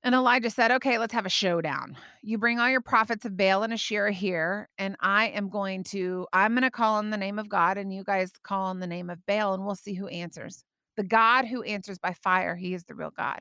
And 0.03 0.15
Elijah 0.15 0.49
said, 0.49 0.71
Okay, 0.71 0.97
let's 0.97 1.13
have 1.13 1.25
a 1.25 1.29
showdown. 1.29 1.97
You 2.23 2.37
bring 2.37 2.59
all 2.59 2.69
your 2.69 2.81
prophets 2.81 3.25
of 3.25 3.37
Baal 3.37 3.63
and 3.63 3.73
Asherah 3.73 4.11
here, 4.11 4.69
and 4.77 4.95
I 4.99 5.27
am 5.27 5.49
going 5.49 5.83
to, 5.85 6.27
I'm 6.33 6.53
going 6.53 6.63
to 6.63 6.71
call 6.71 6.95
on 6.95 7.09
the 7.09 7.17
name 7.17 7.37
of 7.37 7.49
God, 7.49 7.77
and 7.77 7.93
you 7.93 8.03
guys 8.03 8.31
call 8.41 8.67
on 8.67 8.79
the 8.79 8.87
name 8.87 9.09
of 9.09 9.25
Baal, 9.25 9.53
and 9.53 9.65
we'll 9.65 9.75
see 9.75 9.93
who 9.95 10.07
answers. 10.07 10.63
The 10.95 11.03
God 11.03 11.45
who 11.45 11.61
answers 11.63 11.99
by 11.99 12.13
fire, 12.13 12.55
he 12.55 12.73
is 12.73 12.85
the 12.85 12.95
real 12.95 13.11
God. 13.15 13.39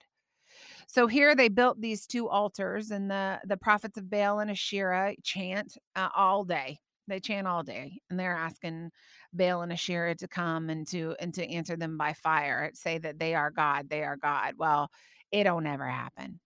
So 0.87 1.07
here 1.07 1.35
they 1.35 1.49
built 1.49 1.81
these 1.81 2.07
two 2.07 2.29
altars, 2.29 2.91
and 2.91 3.11
the 3.11 3.41
the 3.45 3.57
prophets 3.57 3.99
of 3.99 4.09
Baal 4.09 4.39
and 4.39 4.51
Asherah 4.51 5.15
chant 5.23 5.77
uh, 5.95 6.09
all 6.17 6.45
day. 6.45 6.79
They 7.09 7.21
chant 7.21 7.47
all 7.47 7.63
day, 7.63 8.01
and 8.11 8.19
they're 8.19 8.37
asking 8.37 8.91
Baal 9.33 9.63
and 9.63 9.73
Asherah 9.73 10.15
to 10.17 10.29
come 10.29 10.71
and 10.71 10.87
to 10.89 11.15
and 11.21 11.35
to 11.35 11.47
answer 11.47 11.77
them 11.77 11.97
by 11.99 12.13
fire. 12.13 12.71
Say 12.75 12.99
that 12.99 13.19
they 13.19 13.35
are 13.35 13.51
God, 13.51 13.89
they 13.91 14.03
are 14.03 14.17
God. 14.17 14.55
Well, 14.59 14.91
it 15.33 15.45
don't 15.45 15.67
ever 15.67 15.89
happen. 15.89 16.41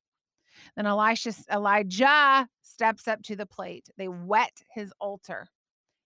Then 0.76 0.86
Elisha, 0.86 1.32
Elijah 1.52 2.48
steps 2.62 3.08
up 3.08 3.22
to 3.24 3.36
the 3.36 3.46
plate. 3.46 3.88
They 3.96 4.08
wet 4.08 4.62
his 4.74 4.92
altar. 5.00 5.48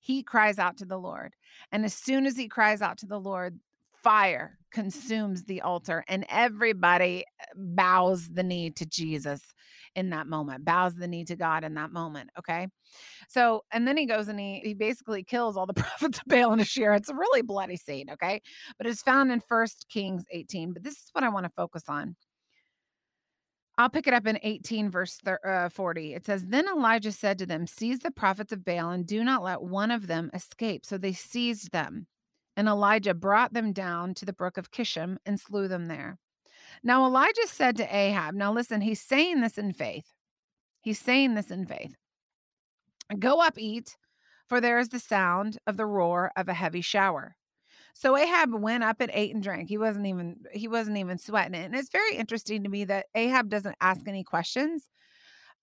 He 0.01 0.23
cries 0.23 0.59
out 0.59 0.77
to 0.79 0.85
the 0.85 0.99
Lord. 0.99 1.35
And 1.73 1.85
as 1.85 1.94
soon 1.94 2.27
as 2.27 2.37
he 2.37 2.49
cries 2.49 2.83
out 2.83 2.99
to 2.99 3.07
the 3.07 3.18
Lord, 3.20 3.59
fire 4.05 4.59
consumes 4.71 5.45
the 5.45 5.62
altar 5.62 6.05
and 6.09 6.27
everybody 6.29 7.25
uh, 7.40 7.45
bows 7.57 8.29
the 8.29 8.43
knee 8.43 8.71
to 8.71 8.85
Jesus 8.85 9.40
in 9.97 10.11
that 10.11 10.27
moment, 10.27 10.64
bows 10.64 10.95
the 10.95 11.09
knee 11.09 11.25
to 11.25 11.37
God 11.37 11.64
in 11.64 11.75
that 11.75 11.93
moment. 11.93 12.29
Okay. 12.38 12.69
So, 13.29 13.64
and 13.73 13.88
then 13.88 13.97
he 13.97 14.07
goes 14.07 14.29
and 14.29 14.38
he, 14.38 14.61
he 14.62 14.75
basically 14.75 15.25
kills 15.25 15.57
all 15.57 15.67
the 15.67 15.75
prophets 15.75 16.19
of 16.19 16.25
Baal 16.27 16.53
and 16.53 16.61
Asherah. 16.61 16.97
It's 16.97 17.09
a 17.09 17.14
really 17.14 17.43
bloody 17.43 17.77
scene. 17.77 18.11
Okay. 18.11 18.43
But 18.77 18.87
it's 18.87 19.03
found 19.03 19.33
in 19.33 19.40
First 19.40 19.87
Kings 19.88 20.25
18. 20.31 20.75
But 20.75 20.83
this 20.83 20.95
is 20.95 21.09
what 21.12 21.25
I 21.25 21.29
want 21.31 21.47
to 21.47 21.53
focus 21.57 21.85
on. 21.88 22.17
I'll 23.77 23.90
pick 23.90 24.07
it 24.07 24.14
up 24.14 24.27
in 24.27 24.38
18, 24.43 24.88
verse 24.90 25.19
uh, 25.45 25.69
40. 25.69 26.14
It 26.14 26.27
says, 26.27 26.47
Then 26.47 26.69
Elijah 26.69 27.11
said 27.11 27.38
to 27.38 27.47
them, 27.47 27.67
Seize 27.67 27.99
the 28.01 28.12
prophets 28.12 28.53
of 28.53 28.64
Baal 28.64 28.90
and 28.90 29.05
do 29.05 29.25
not 29.25 29.43
let 29.43 29.62
one 29.62 29.90
of 29.90 30.07
them 30.07 30.31
escape. 30.33 30.87
So 30.87 30.97
they 30.97 31.12
seized 31.12 31.73
them. 31.73 32.07
And 32.57 32.69
Elijah 32.69 33.14
brought 33.14 33.53
them 33.53 33.73
down 33.73 34.14
to 34.14 34.25
the 34.25 34.33
brook 34.33 34.57
of 34.57 34.71
Kishon 34.71 35.17
and 35.27 35.40
slew 35.40 35.69
them 35.69 35.87
there. 35.87 36.19
Now 36.83 37.05
Elijah 37.05 37.47
said 37.47 37.77
to 37.77 37.97
Ahab, 37.97 38.35
Now 38.35 38.53
listen, 38.53 38.81
he's 38.81 39.01
saying 39.01 39.40
this 39.40 39.59
in 39.59 39.73
faith. 39.73 40.07
He's 40.81 40.99
saying 40.99 41.35
this 41.35 41.51
in 41.51 41.67
faith. 41.67 41.95
Go 43.19 43.40
up, 43.40 43.55
eat, 43.59 43.97
for 44.49 44.61
there 44.61 44.79
is 44.79 44.90
the 44.90 44.99
sound 44.99 45.59
of 45.67 45.77
the 45.77 45.87
roar 45.87 46.31
of 46.37 46.49
a 46.49 46.55
heavy 46.55 46.81
shower. 46.81 47.37
So 47.95 48.17
Ahab 48.17 48.53
went 48.53 48.83
up 48.83 49.01
and 49.01 49.11
ate 49.14 49.33
and 49.35 49.43
drank. 49.43 49.69
He 49.69 49.79
wasn't 49.79 50.07
even 50.07 50.37
he 50.53 50.67
wasn't 50.67 50.99
even 50.99 51.17
sweating 51.17 51.55
it. 51.55 51.64
And 51.64 51.75
it's 51.75 51.90
very 51.90 52.17
interesting 52.17 52.64
to 52.64 52.69
me 52.69 52.85
that 52.85 53.07
Ahab 53.14 53.49
doesn't 53.49 53.77
ask 53.81 54.01
any 54.07 54.25
questions. 54.25 54.88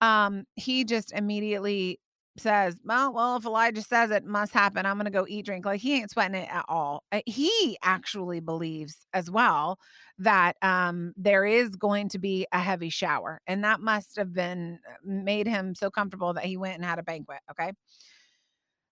Um, 0.00 0.44
he 0.56 0.84
just 0.84 1.12
immediately 1.12 2.00
says, 2.36 2.78
well, 2.84 3.12
well, 3.12 3.36
if 3.36 3.44
Elijah 3.44 3.82
says 3.82 4.10
it 4.10 4.24
must 4.24 4.52
happen, 4.52 4.86
I'm 4.86 4.96
going 4.96 5.04
to 5.04 5.10
go 5.10 5.26
eat, 5.28 5.44
drink. 5.44 5.66
Like 5.66 5.80
he 5.80 5.94
ain't 5.94 6.10
sweating 6.10 6.34
it 6.34 6.48
at 6.50 6.64
all. 6.68 7.04
Uh, 7.12 7.20
he 7.26 7.76
actually 7.82 8.40
believes 8.40 9.06
as 9.12 9.30
well 9.30 9.78
that 10.18 10.56
um, 10.62 11.12
there 11.16 11.44
is 11.44 11.76
going 11.76 12.08
to 12.10 12.18
be 12.18 12.46
a 12.52 12.58
heavy 12.58 12.88
shower. 12.88 13.40
And 13.46 13.64
that 13.64 13.80
must 13.80 14.16
have 14.16 14.32
been 14.32 14.78
uh, 14.88 14.96
made 15.04 15.46
him 15.46 15.74
so 15.74 15.90
comfortable 15.90 16.32
that 16.32 16.44
he 16.44 16.56
went 16.56 16.76
and 16.76 16.84
had 16.84 16.98
a 16.98 17.02
banquet. 17.02 17.40
Okay. 17.50 17.72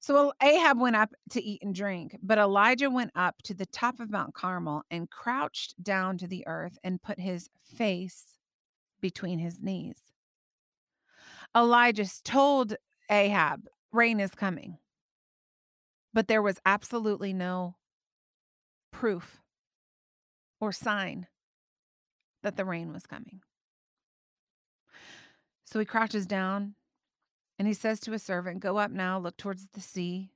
So 0.00 0.32
Ahab 0.42 0.80
went 0.80 0.96
up 0.96 1.10
to 1.30 1.42
eat 1.42 1.62
and 1.62 1.74
drink, 1.74 2.16
but 2.22 2.38
Elijah 2.38 2.88
went 2.88 3.10
up 3.14 3.36
to 3.44 3.54
the 3.54 3.66
top 3.66 4.00
of 4.00 4.10
Mount 4.10 4.32
Carmel 4.32 4.82
and 4.90 5.10
crouched 5.10 5.74
down 5.82 6.16
to 6.18 6.26
the 6.26 6.46
earth 6.46 6.78
and 6.82 7.02
put 7.02 7.20
his 7.20 7.50
face 7.76 8.36
between 9.02 9.38
his 9.38 9.60
knees. 9.60 9.98
Elijah 11.54 12.06
told 12.24 12.76
Ahab, 13.10 13.66
rain 13.92 14.20
is 14.20 14.34
coming. 14.34 14.78
But 16.12 16.28
there 16.28 16.42
was 16.42 16.60
absolutely 16.64 17.32
no 17.32 17.76
proof 18.92 19.40
or 20.60 20.72
sign 20.72 21.26
that 22.42 22.56
the 22.56 22.64
rain 22.64 22.92
was 22.92 23.06
coming. 23.06 23.40
So 25.64 25.78
he 25.78 25.84
crouches 25.84 26.26
down 26.26 26.74
and 27.58 27.68
he 27.68 27.74
says 27.74 28.00
to 28.00 28.12
a 28.12 28.18
servant, 28.18 28.60
Go 28.60 28.78
up 28.78 28.90
now, 28.90 29.18
look 29.18 29.36
towards 29.36 29.68
the 29.72 29.80
sea. 29.80 30.32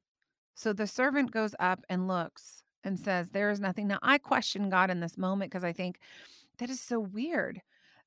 So 0.55 0.73
the 0.73 0.87
servant 0.87 1.33
goes 1.33 1.55
up 1.59 1.85
and 1.89 2.07
looks 2.07 2.63
and 2.85 3.01
says, 3.01 3.31
There 3.31 3.51
is 3.51 3.61
nothing. 3.61 3.89
Now, 3.89 3.99
I 4.03 4.19
question 4.19 4.71
God 4.71 4.91
in 4.91 5.01
this 5.01 5.19
moment 5.19 5.51
because 5.51 5.65
I 5.65 5.73
think 5.73 5.99
that 6.59 6.71
is 6.71 6.81
so 6.81 7.01
weird 7.01 7.63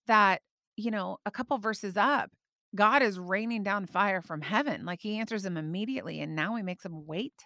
that, 0.05 0.41
you 0.77 0.91
know, 0.91 1.17
a 1.25 1.31
couple 1.31 1.57
verses 1.57 1.97
up, 1.97 2.31
God 2.75 3.01
is 3.01 3.19
raining 3.19 3.63
down 3.63 3.85
fire 3.85 4.21
from 4.21 4.41
heaven. 4.41 4.85
Like 4.85 5.01
he 5.01 5.17
answers 5.17 5.43
them 5.43 5.57
immediately, 5.57 6.19
and 6.19 6.35
now 6.35 6.55
he 6.55 6.63
makes 6.63 6.83
them 6.83 7.05
wait. 7.05 7.45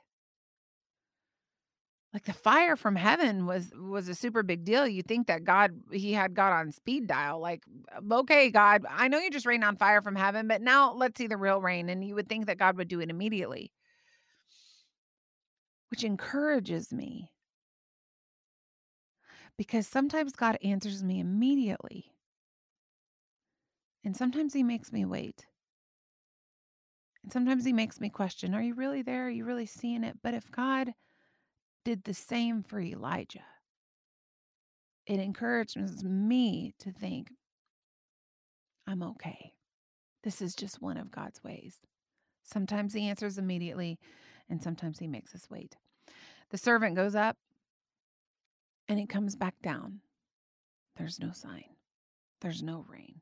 Like 2.14 2.26
the 2.26 2.34
fire 2.34 2.76
from 2.76 2.98
heaven 2.98 3.46
was 3.46 3.72
was 3.74 4.10
a 4.10 4.16
super 4.16 4.44
big 4.44 4.66
deal. 4.66 4.86
You 4.86 5.02
think 5.02 5.28
that 5.28 5.46
God 5.46 5.72
he 5.92 6.12
had 6.12 6.34
God 6.34 6.52
on 6.52 6.74
speed 6.74 7.08
dial. 7.08 7.40
Like, 7.40 7.64
okay, 8.12 8.50
God, 8.52 8.86
I 8.90 9.08
know 9.08 9.20
you 9.20 9.30
just 9.30 9.46
rained 9.46 9.64
on 9.64 9.78
fire 9.78 10.02
from 10.02 10.18
heaven, 10.18 10.48
but 10.48 10.62
now 10.62 10.94
let's 10.94 11.18
see 11.18 11.28
the 11.28 11.38
real 11.38 11.62
rain. 11.62 11.88
And 11.88 12.04
you 12.04 12.16
would 12.16 12.28
think 12.28 12.48
that 12.48 12.58
God 12.58 12.76
would 12.78 12.90
do 12.90 13.00
it 13.00 13.10
immediately. 13.10 13.72
Which 15.90 16.04
encourages 16.04 16.92
me. 16.92 17.32
Because 19.58 19.88
sometimes 19.88 20.34
God 20.34 20.58
answers 20.64 21.04
me 21.04 21.20
immediately. 21.20 22.12
And 24.04 24.16
sometimes 24.16 24.54
he 24.54 24.64
makes 24.64 24.92
me 24.92 25.06
wait. 25.06 25.46
And 27.24 27.32
sometimes 27.32 27.66
he 27.66 27.74
makes 27.74 28.00
me 28.00 28.10
question 28.10 28.56
Are 28.56 28.62
you 28.62 28.74
really 28.74 29.02
there? 29.02 29.28
Are 29.28 29.30
you 29.30 29.46
really 29.46 29.66
seeing 29.66 30.04
it? 30.04 30.18
But 30.24 30.34
if 30.34 30.52
God 30.52 30.94
did 31.84 32.04
the 32.04 32.14
same 32.14 32.64
for 32.64 32.80
Elijah, 32.80 33.46
it 35.06 35.20
encourages 35.20 36.04
me 36.04 36.74
to 36.80 36.92
think, 36.92 37.32
I'm 38.88 39.04
okay. 39.04 39.54
This 40.24 40.42
is 40.42 40.56
just 40.56 40.82
one 40.82 40.98
of 40.98 41.12
God's 41.12 41.44
ways. 41.44 41.78
Sometimes 42.44 42.94
he 42.94 43.08
answers 43.08 43.38
immediately, 43.38 44.00
and 44.50 44.62
sometimes 44.62 45.00
he 45.00 45.08
makes 45.08 45.34
us 45.34 45.48
wait. 45.50 45.78
The 46.50 46.58
servant 46.58 46.96
goes 46.96 47.16
up 47.16 47.38
and 48.88 49.00
he 49.00 49.06
comes 49.06 49.36
back 49.36 49.56
down. 49.64 50.02
There's 50.98 51.20
no 51.20 51.32
sign, 51.32 51.76
there's 52.42 52.62
no 52.62 52.86
rain. 52.88 53.22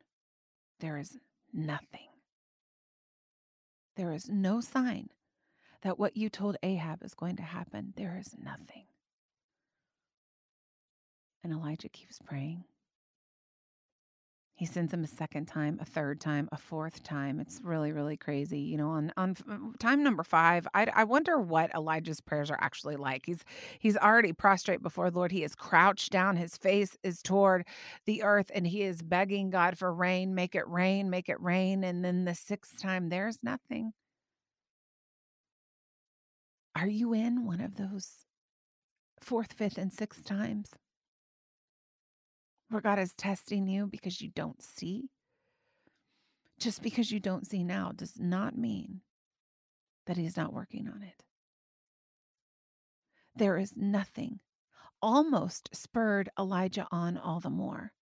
There 0.80 0.98
is 0.98 1.18
nothing. 1.54 2.08
There 3.96 4.14
is 4.14 4.30
no 4.30 4.62
sign 4.62 5.10
that 5.82 6.00
what 6.00 6.16
you 6.16 6.30
told 6.30 6.58
Ahab 6.64 7.04
is 7.04 7.14
going 7.14 7.36
to 7.38 7.44
happen. 7.44 7.94
There 7.96 8.18
is 8.20 8.36
nothing. 8.42 8.86
And 11.44 11.54
Elijah 11.54 11.90
keeps 11.90 12.20
praying. 12.20 12.64
He 14.60 14.66
sends 14.66 14.94
him 14.94 15.06
a 15.06 15.08
second 15.08 15.46
time, 15.46 15.80
a 15.82 15.86
third 15.86 16.20
time, 16.20 16.50
a 16.52 16.58
fourth 16.58 17.02
time. 17.02 17.40
It's 17.40 17.62
really, 17.64 17.94
really 17.94 18.18
crazy. 18.18 18.60
You 18.60 18.76
know, 18.76 18.90
on 18.90 19.14
on 19.16 19.36
mm, 19.36 19.80
time 19.80 20.04
number 20.04 20.22
five, 20.22 20.68
I, 20.74 20.86
I 20.94 21.06
wonder 21.06 21.40
what 21.40 21.74
Elijah's 21.74 22.20
prayers 22.20 22.52
are 22.52 22.58
actually 22.60 22.98
like. 22.98 23.26
He's 23.26 23.46
he's 23.80 23.96
already 23.96 24.34
prostrate 24.34 24.84
before 24.84 25.12
the 25.12 25.18
Lord. 25.18 25.32
He 25.32 25.46
is 25.46 25.56
crouched 25.56 26.12
down. 26.12 26.36
His 26.36 26.58
face 26.58 26.98
is 27.04 27.22
toward 27.22 27.66
the 28.06 28.22
earth, 28.22 28.52
and 28.54 28.68
he 28.68 28.84
is 28.84 29.02
begging 29.02 29.50
God 29.50 29.78
for 29.78 29.94
rain. 29.94 30.36
Make 30.36 30.56
it 30.56 30.68
rain. 30.68 31.10
Make 31.10 31.30
it 31.30 31.40
rain. 31.40 31.86
And 31.86 32.04
then 32.04 32.26
the 32.26 32.36
sixth 32.36 32.82
time, 32.82 33.08
there's 33.08 33.38
nothing. 33.42 33.94
Are 36.76 36.90
you 36.90 37.14
in 37.14 37.46
one 37.46 37.62
of 37.62 37.78
those 37.78 38.26
fourth, 39.22 39.54
fifth, 39.54 39.78
and 39.78 39.94
sixth 39.94 40.26
times? 40.26 40.72
Where 42.70 42.82
God 42.82 43.00
is 43.00 43.14
testing 43.14 43.68
you 43.68 43.88
because 43.88 44.22
you 44.22 44.30
don't 44.36 44.62
see. 44.64 45.10
Just 46.60 46.82
because 46.82 47.12
you 47.12 47.20
don't 47.20 47.48
see 47.48 47.64
now 47.64 47.92
does 47.96 48.20
not 48.20 48.58
mean 48.58 49.02
that 50.06 50.18
He's 50.18 50.38
not 50.38 50.54
working 50.54 50.88
on 50.88 51.04
it. 51.04 51.24
There 53.36 53.58
is 53.58 53.74
nothing 53.76 54.40
almost 55.02 55.70
spurred 55.74 56.30
Elijah 56.38 56.88
on 56.92 57.18
all 57.18 57.40
the 57.40 57.50
more 57.50 57.94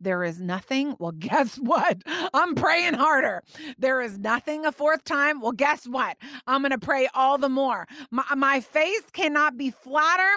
there 0.00 0.24
is 0.24 0.40
nothing. 0.40 0.96
Well, 0.98 1.12
guess 1.18 1.56
what? 1.56 2.02
I'm 2.34 2.54
praying 2.54 2.94
harder. 2.94 3.42
There 3.78 4.00
is 4.00 4.18
nothing 4.18 4.66
a 4.66 4.72
fourth 4.72 5.04
time. 5.04 5.40
Well, 5.40 5.52
guess 5.52 5.86
what? 5.86 6.16
I'm 6.46 6.62
going 6.62 6.70
to 6.72 6.78
pray 6.78 7.08
all 7.14 7.38
the 7.38 7.48
more. 7.48 7.86
My, 8.10 8.24
my, 8.36 8.60
face 8.60 9.02
cannot 9.12 9.56
be 9.56 9.70
flatter 9.70 10.30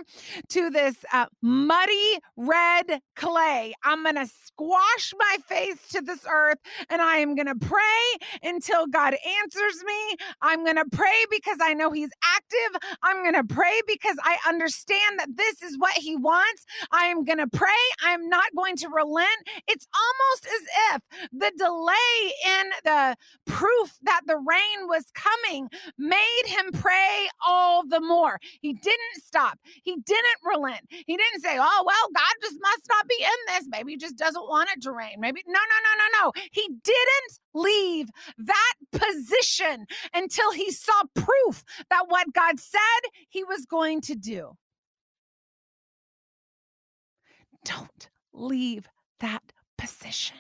to 0.50 0.70
this 0.70 0.96
uh, 1.12 1.26
muddy 1.42 2.20
red 2.38 3.02
clay. 3.16 3.74
I'm 3.84 4.04
going 4.04 4.16
to 4.16 4.28
squash 4.28 5.14
my 5.18 5.38
face 5.48 5.88
to 5.90 6.02
this 6.02 6.26
earth 6.32 6.58
and 6.90 7.02
I 7.02 7.18
am 7.18 7.36
going 7.36 7.48
to 7.48 7.56
pray 7.56 7.82
until 8.42 8.88
God 8.88 9.16
answers 9.42 9.84
me. 9.86 10.18
I'm 10.42 10.64
going 10.64 10.78
to 10.78 10.86
pray 10.92 11.26
because 11.30 11.58
I 11.62 11.74
know 11.74 11.92
He's 11.92 12.12
active. 12.24 12.82
I'm 13.04 13.24
going 13.24 13.36
to 13.36 13.44
pray 13.44 13.82
because 13.88 14.18
I 14.24 14.38
understand 14.48 15.20
that 15.20 15.36
this 15.36 15.62
is 15.62 15.78
what 15.78 15.94
He 15.94 16.16
wants. 16.16 16.66
I 16.92 17.06
am 17.06 17.24
going 17.24 17.40
to 17.40 17.48
pray. 17.48 17.70
I'm 18.04 18.30
not 18.30 18.46
going 18.56 18.76
to 18.78 18.90
relent 18.90 19.28
it's 19.68 19.88
almost 19.96 20.46
as 20.46 20.62
if 20.94 21.30
the 21.32 21.52
delay 21.58 22.34
in 22.60 22.70
the 22.84 23.16
proof 23.46 23.98
that 24.04 24.22
the 24.26 24.38
rain 24.38 24.88
was 24.88 25.06
coming 25.14 25.70
made 25.98 26.44
him 26.46 26.72
pray 26.72 27.30
all 27.46 27.86
the 27.88 28.02
more. 28.02 28.40
He 28.62 28.74
didn't 28.74 29.24
stop, 29.24 29.60
he 29.84 29.98
didn't 29.98 30.40
relent. 30.44 30.82
He 30.90 31.18
didn't 31.18 31.42
say, 31.42 31.58
Oh, 31.60 31.84
well, 31.86 32.08
God 32.16 32.34
just 32.42 32.58
must 32.62 32.82
not 32.90 33.08
be 33.08 33.18
in 33.22 33.56
this. 33.56 33.68
Maybe 33.70 33.94
he 33.94 33.98
just 33.98 34.18
doesn't 34.18 34.48
want 34.48 34.70
it 34.76 34.82
to 34.84 34.92
rain. 34.92 35.16
Maybe, 35.20 35.44
no, 35.48 35.54
no, 35.54 35.60
no, 35.60 35.98
no, 35.98 36.26
no. 36.26 36.32
He 36.52 36.68
didn't 36.84 37.40
leave 37.54 38.10
that 38.38 38.74
position 38.92 39.86
until 40.14 40.52
he 40.52 40.72
saw 40.72 41.02
proof 41.16 41.64
that 41.90 42.06
what 42.08 42.34
God 42.34 42.60
said 42.60 42.80
he 43.30 43.44
was 43.44 43.66
going 43.66 44.02
to 44.02 44.16
do. 44.16 44.58
Don't 47.66 48.10
leave 48.34 48.88
that 49.24 49.54
position. 49.78 50.36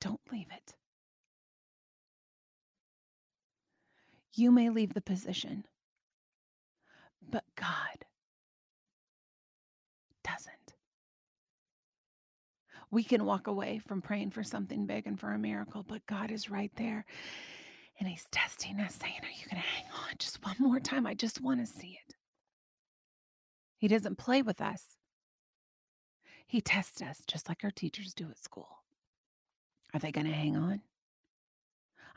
Don't 0.00 0.20
leave 0.32 0.46
it. 0.50 0.74
You 4.34 4.50
may 4.50 4.70
leave 4.70 4.94
the 4.94 5.02
position, 5.02 5.66
but 7.30 7.44
God 7.56 8.06
doesn't. 10.24 10.54
We 12.90 13.04
can 13.04 13.26
walk 13.26 13.46
away 13.46 13.80
from 13.86 14.00
praying 14.00 14.30
for 14.30 14.42
something 14.42 14.86
big 14.86 15.06
and 15.06 15.20
for 15.20 15.32
a 15.32 15.38
miracle, 15.38 15.84
but 15.86 16.06
God 16.06 16.30
is 16.30 16.50
right 16.50 16.72
there. 16.76 17.04
And 18.00 18.08
He's 18.08 18.24
testing 18.32 18.80
us, 18.80 18.94
saying, 18.94 19.20
Are 19.22 19.28
you 19.28 19.46
going 19.50 19.62
to 19.62 19.68
hang 19.68 19.84
on 19.92 20.14
just 20.18 20.42
one 20.42 20.56
more 20.58 20.80
time? 20.80 21.06
I 21.06 21.12
just 21.12 21.42
want 21.42 21.60
to 21.60 21.66
see 21.66 21.98
it. 22.08 22.14
He 23.76 23.88
doesn't 23.88 24.16
play 24.16 24.40
with 24.40 24.62
us, 24.62 24.96
He 26.46 26.60
tests 26.60 27.02
us 27.02 27.22
just 27.26 27.48
like 27.48 27.64
our 27.64 27.70
teachers 27.70 28.14
do 28.14 28.30
at 28.30 28.38
school. 28.38 28.84
Are 29.92 30.00
they 30.00 30.12
going 30.12 30.26
to 30.26 30.32
hang 30.32 30.56
on? 30.56 30.82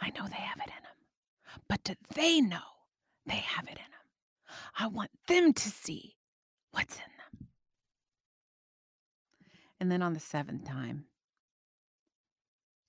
I 0.01 0.09
know 0.09 0.27
they 0.27 0.35
have 0.35 0.59
it 0.59 0.71
in 0.77 0.83
them, 0.83 1.61
but 1.67 1.83
do 1.83 1.93
they 2.13 2.41
know 2.41 2.57
they 3.25 3.35
have 3.35 3.65
it 3.65 3.71
in 3.71 3.75
them? 3.75 4.55
I 4.77 4.87
want 4.87 5.11
them 5.27 5.53
to 5.53 5.69
see 5.69 6.15
what's 6.71 6.95
in 6.95 7.01
them. 7.01 7.47
And 9.79 9.91
then 9.91 10.01
on 10.01 10.13
the 10.13 10.19
seventh 10.19 10.65
time, 10.65 11.05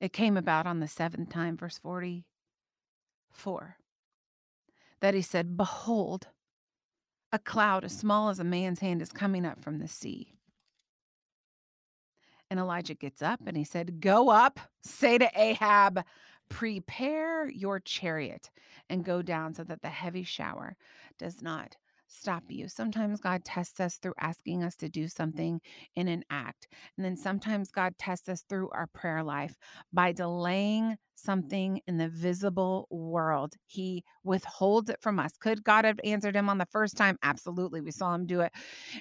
it 0.00 0.12
came 0.12 0.36
about 0.36 0.66
on 0.66 0.80
the 0.80 0.88
seventh 0.88 1.28
time, 1.30 1.56
verse 1.56 1.78
44, 1.78 3.76
that 5.00 5.14
he 5.14 5.22
said, 5.22 5.56
Behold, 5.56 6.28
a 7.32 7.38
cloud 7.38 7.84
as 7.84 7.92
small 7.92 8.28
as 8.28 8.38
a 8.38 8.44
man's 8.44 8.80
hand 8.80 9.02
is 9.02 9.12
coming 9.12 9.44
up 9.44 9.62
from 9.62 9.78
the 9.78 9.88
sea. 9.88 10.37
And 12.50 12.58
Elijah 12.58 12.94
gets 12.94 13.22
up 13.22 13.40
and 13.46 13.56
he 13.56 13.62
mm-hmm. 13.62 13.70
said, 13.70 14.00
Go 14.00 14.30
up, 14.30 14.60
say 14.82 15.18
to 15.18 15.30
Ahab, 15.34 16.04
prepare 16.48 17.48
your 17.48 17.78
chariot 17.80 18.50
and 18.88 19.04
go 19.04 19.22
down 19.22 19.54
so 19.54 19.64
that 19.64 19.82
the 19.82 19.88
heavy 19.88 20.22
shower 20.24 20.76
does 21.18 21.42
not 21.42 21.76
stop 22.08 22.44
you. 22.48 22.68
Sometimes 22.68 23.20
God 23.20 23.44
tests 23.44 23.80
us 23.80 23.96
through 23.96 24.14
asking 24.18 24.64
us 24.64 24.74
to 24.76 24.88
do 24.88 25.08
something 25.08 25.60
in 25.94 26.08
an 26.08 26.24
act. 26.30 26.68
And 26.96 27.04
then 27.04 27.16
sometimes 27.16 27.70
God 27.70 27.94
tests 27.98 28.28
us 28.28 28.42
through 28.48 28.70
our 28.70 28.86
prayer 28.88 29.22
life 29.22 29.54
by 29.92 30.12
delaying 30.12 30.96
something 31.14 31.80
in 31.86 31.98
the 31.98 32.08
visible 32.08 32.86
world. 32.90 33.54
He 33.66 34.04
withholds 34.24 34.88
it 34.88 35.00
from 35.00 35.18
us. 35.18 35.32
Could 35.38 35.64
God 35.64 35.84
have 35.84 36.00
answered 36.04 36.36
him 36.36 36.48
on 36.48 36.58
the 36.58 36.66
first 36.66 36.96
time? 36.96 37.18
Absolutely. 37.22 37.80
We 37.80 37.90
saw 37.90 38.14
him 38.14 38.26
do 38.26 38.40
it 38.40 38.52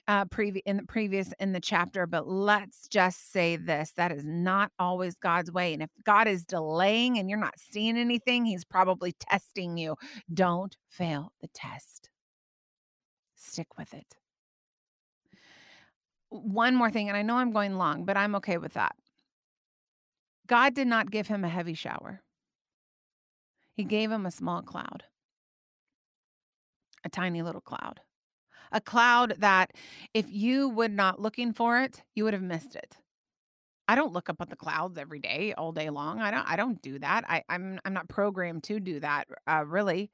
uh, 0.08 0.26
previ- 0.26 0.62
in 0.66 0.78
the 0.78 0.84
previous 0.84 1.34
in 1.40 1.54
the 1.54 1.60
chapter. 1.60 2.08
But 2.08 2.28
let's 2.28 2.88
just 2.88 3.32
say 3.32 3.56
this 3.56 3.94
that 3.98 4.12
is 4.12 4.26
not 4.26 4.72
always 4.80 5.16
God's 5.16 5.52
way. 5.52 5.74
And 5.74 5.84
if 5.84 5.90
God 6.04 6.28
is 6.28 6.44
delaying 6.44 7.18
and 7.18 7.30
you're 7.30 7.40
not 7.40 7.56
seeing 7.58 7.98
anything, 7.98 8.46
he's 8.46 8.66
probably 8.66 9.14
testing 9.14 9.78
you. 9.78 9.96
Don't 10.34 10.76
fail 10.90 11.32
the 11.42 11.48
test 11.54 12.10
stick 13.58 13.76
with 13.76 13.92
it. 13.96 14.16
One 16.30 16.76
more 16.76 16.92
thing, 16.92 17.08
and 17.08 17.18
I 17.18 17.24
know 17.24 17.38
I'm 17.38 17.52
going 17.52 17.76
long, 17.76 18.06
but 18.06 18.16
I'm 18.16 18.36
okay 18.36 18.60
with 18.60 18.74
that. 18.74 18.96
God 20.46 20.76
did 20.76 20.88
not 20.88 21.10
give 21.10 21.28
him 21.28 21.44
a 21.44 21.50
heavy 21.50 21.74
shower, 21.74 22.22
He 23.74 23.84
gave 23.84 24.12
him 24.12 24.28
a 24.28 24.32
small 24.32 24.62
cloud, 24.62 25.06
a 27.04 27.10
tiny 27.10 27.42
little 27.42 27.62
cloud. 27.62 28.02
A 28.72 28.82
cloud 28.82 29.36
that 29.40 29.72
if 30.14 30.26
you 30.30 30.68
would 30.68 30.92
not 30.92 31.22
looking 31.22 31.54
for 31.54 31.80
it, 31.80 32.04
you 32.14 32.26
would 32.26 32.34
have 32.34 32.44
missed 32.44 32.76
it. 32.76 32.98
I 33.88 33.96
don't 33.96 34.12
look 34.12 34.30
up 34.30 34.42
at 34.42 34.50
the 34.50 34.58
clouds 34.58 34.98
every 34.98 35.20
day, 35.20 35.54
all 35.58 35.72
day 35.72 35.90
long. 35.90 36.20
I 36.20 36.30
don't. 36.30 36.46
I 36.48 36.58
don't 36.58 36.82
do 36.82 37.00
that. 37.00 37.24
I, 37.28 37.44
I'm. 37.50 37.80
I'm 37.86 37.94
not 37.94 38.10
programmed 38.10 38.64
to 38.66 38.80
do 38.80 39.00
that. 39.00 39.28
Uh, 39.48 39.64
really, 39.66 40.12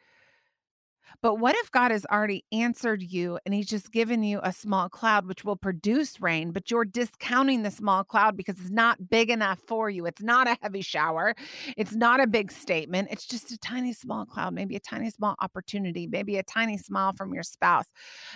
but 1.22 1.36
what 1.36 1.56
if 1.56 1.72
God 1.72 1.92
has 1.92 2.06
already 2.06 2.44
answered 2.52 3.02
you 3.02 3.40
and 3.46 3.54
he's 3.54 3.68
just 3.68 3.92
given 3.92 4.24
you 4.24 4.40
a 4.44 4.52
small 4.52 4.90
cloud 4.90 5.26
which 5.26 5.44
will 5.44 5.56
produce 5.56 6.20
rain, 6.22 6.52
but 6.52 6.70
you're 6.70 6.86
discounting 6.86 7.64
the 7.64 7.72
small 7.72 8.04
cloud 8.04 8.36
because 8.36 8.60
it's 8.60 8.70
not 8.70 9.10
big 9.10 9.30
enough 9.30 9.60
for 9.68 9.90
you? 9.90 10.06
It's 10.06 10.22
not 10.22 10.48
a 10.48 10.58
heavy 10.62 10.82
shower. 10.82 11.36
It's 11.78 11.96
not 11.96 12.20
a 12.20 12.28
big 12.28 12.52
statement. 12.52 13.10
It's 13.12 13.26
just 13.26 13.52
a 13.52 13.58
tiny 13.58 13.94
small 13.94 14.26
cloud, 14.26 14.54
maybe 14.54 14.76
a 14.76 14.80
tiny 14.80 15.10
small 15.10 15.36
opportunity, 15.40 16.08
maybe 16.08 16.38
a 16.38 16.44
tiny 16.44 16.78
smile 16.78 17.14
from 17.14 17.34
your 17.34 17.44
spouse 17.44 17.88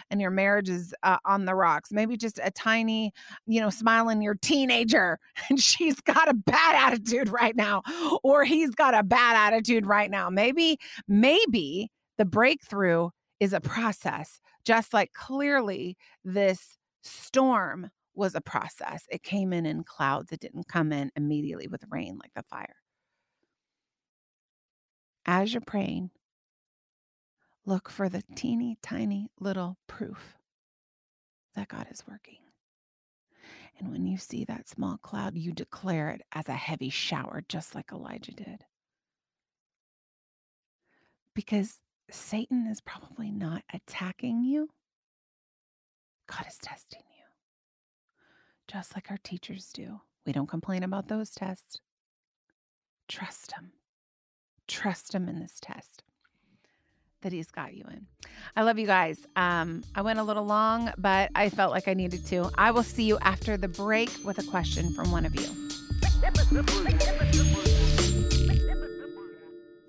and 0.09 0.21
your 0.21 0.31
marriage 0.31 0.69
is 0.69 0.93
uh, 1.03 1.17
on 1.25 1.45
the 1.45 1.55
rocks. 1.55 1.91
Maybe 1.91 2.17
just 2.17 2.39
a 2.43 2.51
tiny, 2.51 3.11
you 3.45 3.59
know, 3.59 3.69
smile 3.69 4.09
in 4.09 4.21
your 4.21 4.35
teenager 4.35 5.19
and 5.49 5.59
she's 5.59 5.99
got 6.01 6.29
a 6.29 6.33
bad 6.33 6.75
attitude 6.75 7.29
right 7.29 7.55
now 7.55 7.81
or 8.23 8.45
he's 8.45 8.75
got 8.75 8.93
a 8.93 9.03
bad 9.03 9.35
attitude 9.35 9.85
right 9.85 10.09
now. 10.09 10.29
Maybe, 10.29 10.77
maybe 11.07 11.91
the 12.17 12.25
breakthrough 12.25 13.09
is 13.39 13.53
a 13.53 13.61
process, 13.61 14.39
just 14.65 14.93
like 14.93 15.13
clearly 15.13 15.97
this 16.23 16.77
storm 17.03 17.89
was 18.15 18.33
a 18.35 18.41
process. 18.41 19.05
It 19.09 19.23
came 19.23 19.53
in 19.53 19.65
in 19.65 19.83
clouds, 19.83 20.31
it 20.31 20.39
didn't 20.39 20.67
come 20.67 20.91
in 20.91 21.11
immediately 21.15 21.67
with 21.67 21.83
rain 21.89 22.17
like 22.17 22.31
the 22.35 22.43
fire. 22.43 22.75
As 25.25 25.53
you're 25.53 25.61
praying, 25.61 26.09
look 27.65 27.89
for 27.89 28.09
the 28.09 28.23
teeny 28.35 28.77
tiny 28.81 29.29
little 29.39 29.77
proof 29.87 30.37
that 31.55 31.67
God 31.67 31.87
is 31.91 32.03
working. 32.07 32.39
And 33.79 33.91
when 33.91 34.07
you 34.07 34.17
see 34.17 34.45
that 34.45 34.67
small 34.67 34.97
cloud, 34.97 35.37
you 35.37 35.51
declare 35.51 36.09
it 36.09 36.21
as 36.31 36.49
a 36.49 36.53
heavy 36.53 36.89
shower, 36.89 37.43
just 37.47 37.75
like 37.75 37.91
Elijah 37.91 38.31
did. 38.31 38.65
Because 41.35 41.77
Satan 42.09 42.67
is 42.67 42.81
probably 42.81 43.31
not 43.31 43.63
attacking 43.73 44.43
you. 44.43 44.69
God 46.27 46.45
is 46.47 46.57
testing 46.61 47.03
you, 47.17 47.23
just 48.67 48.95
like 48.95 49.09
our 49.09 49.17
teachers 49.23 49.71
do. 49.73 50.01
We 50.25 50.33
don't 50.33 50.47
complain 50.47 50.83
about 50.83 51.07
those 51.07 51.31
tests. 51.31 51.79
Trust 53.07 53.53
Him. 53.53 53.71
Trust 54.67 55.13
Him 55.15 55.29
in 55.29 55.39
this 55.39 55.59
test 55.61 56.03
that 57.21 57.31
He's 57.31 57.49
got 57.49 57.73
you 57.73 57.85
in. 57.89 58.07
I 58.55 58.63
love 58.63 58.77
you 58.77 58.85
guys. 58.85 59.25
Um, 59.35 59.83
I 59.95 60.01
went 60.01 60.19
a 60.19 60.23
little 60.23 60.45
long, 60.45 60.91
but 60.97 61.31
I 61.33 61.49
felt 61.49 61.71
like 61.71 61.87
I 61.87 61.93
needed 61.93 62.25
to. 62.27 62.49
I 62.57 62.71
will 62.71 62.83
see 62.83 63.03
you 63.03 63.17
after 63.19 63.57
the 63.57 63.69
break 63.69 64.11
with 64.23 64.37
a 64.39 64.43
question 64.43 64.93
from 64.93 65.11
one 65.11 65.25
of 65.25 65.35
you. 65.35 65.47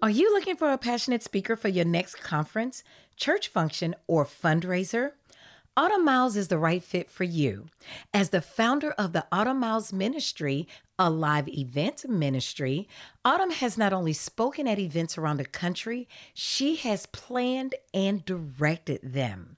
Are 0.01 0.11
you 0.11 0.32
looking 0.32 0.55
for 0.55 0.70
a 0.70 0.78
passionate 0.78 1.24
speaker 1.24 1.57
for 1.57 1.66
your 1.66 1.84
next 1.84 2.22
conference, 2.22 2.84
church 3.16 3.49
function, 3.49 3.96
or 4.07 4.24
fundraiser? 4.24 5.12
Autumn 5.76 6.05
Miles 6.05 6.36
is 6.36 6.46
the 6.46 6.59
right 6.59 6.84
fit 6.84 7.11
for 7.11 7.24
you. 7.24 7.66
As 8.14 8.30
the 8.30 8.40
founder 8.40 8.92
of 8.92 9.12
the 9.12 9.26
Autumn 9.32 9.59
Miles 9.59 9.92
Ministry, 9.92 10.68
a 11.01 11.11
live 11.11 11.49
event 11.49 12.09
ministry, 12.09 12.88
Autumn 13.24 13.51
has 13.51 13.76
not 13.76 13.92
only 13.92 14.12
spoken 14.12 14.68
at 14.68 14.78
events 14.78 15.18
around 15.18 15.38
the 15.38 15.44
country, 15.44 16.09
she 16.32 16.76
has 16.76 17.07
planned 17.07 17.74
and 17.92 18.24
directed 18.24 19.01
them. 19.03 19.57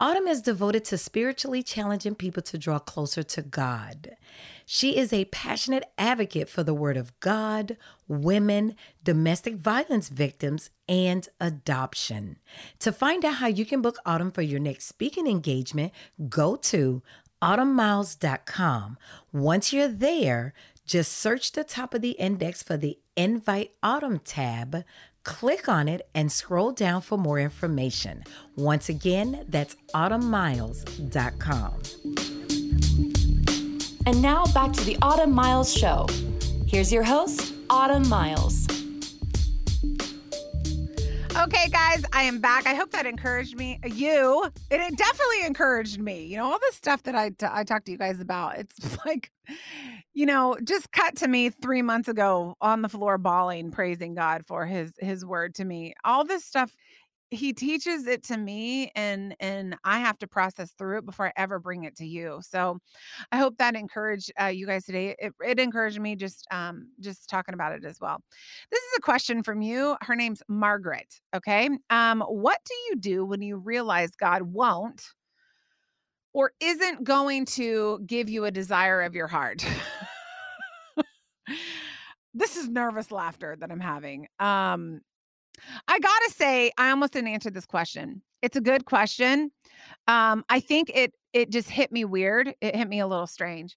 Autumn 0.00 0.26
is 0.26 0.42
devoted 0.42 0.84
to 0.86 0.98
spiritually 0.98 1.62
challenging 1.62 2.14
people 2.14 2.42
to 2.42 2.58
draw 2.58 2.78
closer 2.78 3.22
to 3.22 3.42
God. 3.42 4.16
She 4.66 4.96
is 4.96 5.12
a 5.12 5.26
passionate 5.26 5.84
advocate 5.98 6.48
for 6.48 6.62
the 6.62 6.74
Word 6.74 6.96
of 6.96 7.18
God, 7.20 7.76
women, 8.08 8.76
domestic 9.02 9.56
violence 9.56 10.08
victims, 10.08 10.70
and 10.88 11.28
adoption. 11.40 12.38
To 12.80 12.92
find 12.92 13.24
out 13.24 13.36
how 13.36 13.46
you 13.46 13.66
can 13.66 13.82
book 13.82 13.98
Autumn 14.06 14.30
for 14.30 14.42
your 14.42 14.60
next 14.60 14.86
speaking 14.86 15.26
engagement, 15.26 15.92
go 16.28 16.56
to 16.56 17.02
autumnmiles.com. 17.42 18.96
Once 19.32 19.72
you're 19.72 19.88
there, 19.88 20.54
just 20.86 21.12
search 21.12 21.52
the 21.52 21.64
top 21.64 21.94
of 21.94 22.00
the 22.00 22.12
index 22.12 22.62
for 22.62 22.76
the 22.76 22.98
Invite 23.16 23.72
Autumn 23.82 24.18
tab. 24.18 24.84
Click 25.24 25.68
on 25.68 25.88
it 25.88 26.08
and 26.14 26.30
scroll 26.30 26.70
down 26.70 27.00
for 27.02 27.18
more 27.18 27.40
information. 27.40 28.24
Once 28.56 28.88
again, 28.88 29.44
that's 29.48 29.74
autumnmiles.com. 29.94 31.72
And 34.06 34.20
now 34.20 34.44
back 34.52 34.72
to 34.74 34.84
the 34.84 34.98
Autumn 35.00 35.32
Miles 35.32 35.72
Show. 35.72 36.06
Here's 36.66 36.92
your 36.92 37.04
host, 37.04 37.54
Autumn 37.70 38.06
Miles. 38.08 38.66
Okay, 41.36 41.68
guys, 41.68 42.04
I 42.12 42.22
am 42.22 42.38
back. 42.38 42.64
I 42.66 42.74
hope 42.74 42.92
that 42.92 43.06
encouraged 43.06 43.56
me. 43.56 43.80
You, 43.84 44.44
it 44.70 44.96
definitely 44.96 45.44
encouraged 45.44 46.00
me. 46.00 46.26
You 46.26 46.36
know, 46.36 46.44
all 46.44 46.58
the 46.58 46.72
stuff 46.72 47.02
that 47.02 47.16
I, 47.16 47.30
t- 47.30 47.46
I 47.50 47.64
talked 47.64 47.86
to 47.86 47.92
you 47.92 47.98
guys 47.98 48.20
about. 48.20 48.56
It's 48.58 48.96
like, 49.06 49.32
you 50.12 50.26
know, 50.26 50.56
just 50.62 50.92
cut 50.92 51.16
to 51.16 51.28
me 51.28 51.50
three 51.50 51.82
months 51.82 52.08
ago 52.08 52.54
on 52.60 52.82
the 52.82 52.88
floor, 52.88 53.18
bawling, 53.18 53.72
praising 53.72 54.14
God 54.14 54.46
for 54.46 54.64
His 54.64 54.94
His 55.00 55.24
word 55.24 55.56
to 55.56 55.64
me. 55.64 55.94
All 56.04 56.24
this 56.24 56.44
stuff 56.44 56.76
he 57.34 57.52
teaches 57.52 58.06
it 58.06 58.22
to 58.24 58.36
me 58.36 58.90
and 58.94 59.36
and 59.40 59.76
i 59.84 59.98
have 59.98 60.18
to 60.18 60.26
process 60.26 60.72
through 60.78 60.98
it 60.98 61.06
before 61.06 61.26
i 61.26 61.32
ever 61.36 61.58
bring 61.58 61.84
it 61.84 61.96
to 61.96 62.06
you. 62.06 62.40
So 62.42 62.78
i 63.32 63.38
hope 63.38 63.56
that 63.58 63.74
encouraged 63.74 64.32
uh, 64.40 64.46
you 64.46 64.66
guys 64.66 64.84
today. 64.84 65.14
It, 65.18 65.32
it 65.44 65.58
encouraged 65.58 66.00
me 66.00 66.16
just 66.16 66.46
um 66.50 66.88
just 67.00 67.28
talking 67.28 67.54
about 67.54 67.72
it 67.72 67.84
as 67.84 68.00
well. 68.00 68.20
This 68.70 68.80
is 68.80 68.98
a 68.98 69.02
question 69.02 69.42
from 69.42 69.62
you. 69.62 69.96
Her 70.00 70.16
name's 70.16 70.42
margaret 70.48 71.20
okay? 71.34 71.68
Um 71.90 72.22
what 72.22 72.58
do 72.64 72.74
you 72.88 72.96
do 72.96 73.24
when 73.24 73.42
you 73.42 73.56
realize 73.56 74.16
god 74.16 74.42
won't 74.42 75.02
or 76.32 76.52
isn't 76.60 77.04
going 77.04 77.44
to 77.46 78.00
give 78.06 78.28
you 78.28 78.44
a 78.44 78.50
desire 78.50 79.02
of 79.02 79.14
your 79.14 79.28
heart? 79.28 79.64
This 82.36 82.56
is 82.56 82.68
nervous 82.68 83.12
laughter 83.12 83.56
that 83.60 83.70
i'm 83.70 83.80
having. 83.80 84.26
Um 84.40 85.00
I 85.88 85.98
gotta 85.98 86.30
say, 86.30 86.70
I 86.78 86.90
almost 86.90 87.12
didn't 87.12 87.28
answer 87.28 87.50
this 87.50 87.66
question. 87.66 88.22
It's 88.42 88.56
a 88.56 88.60
good 88.60 88.84
question. 88.84 89.50
Um, 90.06 90.44
I 90.48 90.60
think 90.60 90.90
it 90.94 91.14
it 91.32 91.50
just 91.50 91.68
hit 91.68 91.90
me 91.90 92.04
weird. 92.04 92.54
It 92.60 92.76
hit 92.76 92.88
me 92.88 93.00
a 93.00 93.06
little 93.06 93.26
strange. 93.26 93.76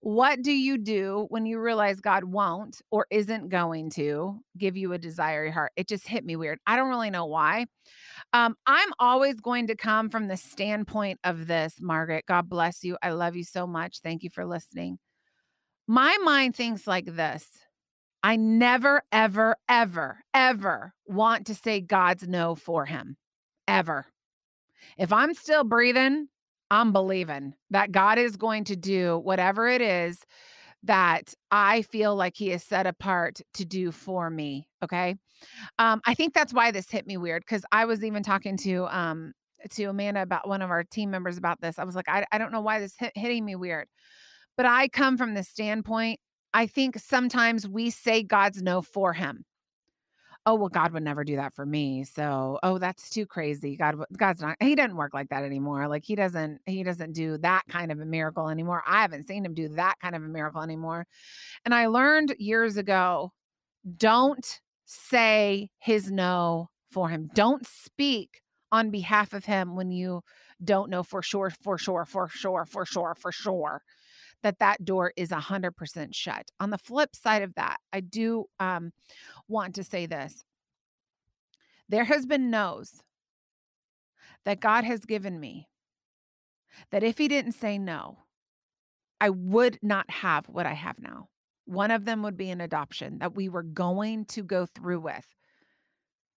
What 0.00 0.42
do 0.42 0.52
you 0.52 0.78
do 0.78 1.26
when 1.28 1.46
you 1.46 1.60
realize 1.60 2.00
God 2.00 2.24
won't 2.24 2.80
or 2.90 3.06
isn't 3.10 3.48
going 3.48 3.90
to 3.90 4.40
give 4.56 4.76
you 4.76 4.92
a 4.92 4.98
desire 4.98 5.50
heart? 5.50 5.72
It 5.76 5.88
just 5.88 6.06
hit 6.08 6.24
me 6.24 6.36
weird. 6.36 6.58
I 6.66 6.76
don't 6.76 6.88
really 6.88 7.10
know 7.10 7.26
why. 7.26 7.66
Um, 8.32 8.56
I'm 8.66 8.88
always 8.98 9.40
going 9.40 9.66
to 9.68 9.76
come 9.76 10.08
from 10.08 10.28
the 10.28 10.36
standpoint 10.36 11.20
of 11.24 11.46
this, 11.46 11.76
Margaret. 11.80 12.24
God 12.26 12.48
bless 12.48 12.84
you. 12.84 12.96
I 13.02 13.10
love 13.10 13.36
you 13.36 13.44
so 13.44 13.66
much. 13.66 14.00
Thank 14.02 14.22
you 14.22 14.30
for 14.30 14.46
listening. 14.46 14.98
My 15.86 16.16
mind 16.24 16.56
thinks 16.56 16.86
like 16.86 17.06
this 17.06 17.48
I 18.26 18.34
never, 18.34 19.02
ever, 19.12 19.54
ever, 19.68 20.18
ever 20.34 20.92
want 21.06 21.46
to 21.46 21.54
say 21.54 21.80
God's 21.80 22.26
no 22.26 22.56
for 22.56 22.84
him. 22.84 23.16
Ever. 23.68 24.06
If 24.98 25.12
I'm 25.12 25.32
still 25.32 25.62
breathing, 25.62 26.26
I'm 26.68 26.92
believing 26.92 27.54
that 27.70 27.92
God 27.92 28.18
is 28.18 28.36
going 28.36 28.64
to 28.64 28.74
do 28.74 29.20
whatever 29.22 29.68
it 29.68 29.80
is 29.80 30.18
that 30.82 31.34
I 31.52 31.82
feel 31.82 32.16
like 32.16 32.32
he 32.36 32.50
is 32.50 32.64
set 32.64 32.88
apart 32.88 33.42
to 33.54 33.64
do 33.64 33.92
for 33.92 34.28
me. 34.28 34.66
Okay. 34.82 35.14
Um, 35.78 36.00
I 36.04 36.14
think 36.14 36.34
that's 36.34 36.52
why 36.52 36.72
this 36.72 36.90
hit 36.90 37.06
me 37.06 37.16
weird 37.16 37.44
because 37.46 37.64
I 37.70 37.84
was 37.84 38.02
even 38.02 38.24
talking 38.24 38.56
to 38.56 38.86
um 38.86 39.34
to 39.70 39.84
Amanda 39.84 40.22
about 40.22 40.48
one 40.48 40.62
of 40.62 40.70
our 40.70 40.82
team 40.82 41.12
members 41.12 41.38
about 41.38 41.60
this. 41.60 41.78
I 41.78 41.84
was 41.84 41.94
like, 41.94 42.08
I, 42.08 42.24
I 42.32 42.38
don't 42.38 42.50
know 42.50 42.60
why 42.60 42.80
this 42.80 42.94
hit, 42.98 43.12
hitting 43.14 43.44
me 43.44 43.54
weird. 43.54 43.86
But 44.56 44.66
I 44.66 44.88
come 44.88 45.16
from 45.16 45.34
the 45.34 45.44
standpoint 45.44 46.18
I 46.56 46.66
think 46.66 46.98
sometimes 46.98 47.68
we 47.68 47.90
say 47.90 48.22
God's 48.22 48.62
no 48.62 48.80
for 48.80 49.12
him. 49.12 49.44
Oh, 50.46 50.54
well, 50.54 50.70
God 50.70 50.92
would 50.92 51.02
never 51.02 51.22
do 51.22 51.36
that 51.36 51.52
for 51.52 51.66
me. 51.66 52.02
So, 52.04 52.58
oh, 52.62 52.78
that's 52.78 53.10
too 53.10 53.26
crazy. 53.26 53.76
God, 53.76 53.96
God's 54.16 54.40
not, 54.40 54.56
he 54.58 54.74
doesn't 54.74 54.96
work 54.96 55.12
like 55.12 55.28
that 55.28 55.44
anymore. 55.44 55.86
Like 55.86 56.02
he 56.06 56.14
doesn't, 56.14 56.60
he 56.64 56.82
doesn't 56.82 57.12
do 57.12 57.36
that 57.38 57.64
kind 57.68 57.92
of 57.92 58.00
a 58.00 58.06
miracle 58.06 58.48
anymore. 58.48 58.82
I 58.86 59.02
haven't 59.02 59.26
seen 59.26 59.44
him 59.44 59.52
do 59.52 59.68
that 59.70 59.96
kind 60.00 60.16
of 60.16 60.22
a 60.22 60.28
miracle 60.28 60.62
anymore. 60.62 61.06
And 61.66 61.74
I 61.74 61.88
learned 61.88 62.34
years 62.38 62.78
ago 62.78 63.32
don't 63.98 64.60
say 64.86 65.68
his 65.78 66.10
no 66.10 66.70
for 66.90 67.10
him. 67.10 67.28
Don't 67.34 67.66
speak 67.66 68.40
on 68.72 68.90
behalf 68.90 69.34
of 69.34 69.44
him 69.44 69.76
when 69.76 69.90
you 69.90 70.22
don't 70.64 70.88
know 70.88 71.02
for 71.02 71.20
sure, 71.20 71.50
for 71.50 71.76
sure, 71.76 72.06
for 72.06 72.28
sure, 72.28 72.64
for 72.64 72.86
sure, 72.86 73.14
for 73.14 73.30
sure 73.30 73.82
that 74.42 74.58
that 74.58 74.84
door 74.84 75.12
is 75.16 75.30
100% 75.30 76.14
shut. 76.14 76.50
On 76.60 76.70
the 76.70 76.78
flip 76.78 77.16
side 77.16 77.42
of 77.42 77.54
that, 77.54 77.78
I 77.92 78.00
do 78.00 78.46
um, 78.60 78.92
want 79.48 79.74
to 79.76 79.84
say 79.84 80.06
this. 80.06 80.44
There 81.88 82.04
has 82.04 82.26
been 82.26 82.50
no's 82.50 83.02
that 84.44 84.60
God 84.60 84.84
has 84.84 85.04
given 85.04 85.40
me 85.40 85.68
that 86.90 87.02
if 87.02 87.18
he 87.18 87.28
didn't 87.28 87.52
say 87.52 87.78
no, 87.78 88.18
I 89.20 89.30
would 89.30 89.78
not 89.82 90.10
have 90.10 90.48
what 90.48 90.66
I 90.66 90.74
have 90.74 91.00
now. 91.00 91.28
One 91.64 91.90
of 91.90 92.04
them 92.04 92.22
would 92.22 92.36
be 92.36 92.50
an 92.50 92.60
adoption 92.60 93.18
that 93.18 93.34
we 93.34 93.48
were 93.48 93.62
going 93.62 94.26
to 94.26 94.42
go 94.42 94.66
through 94.66 95.00
with. 95.00 95.26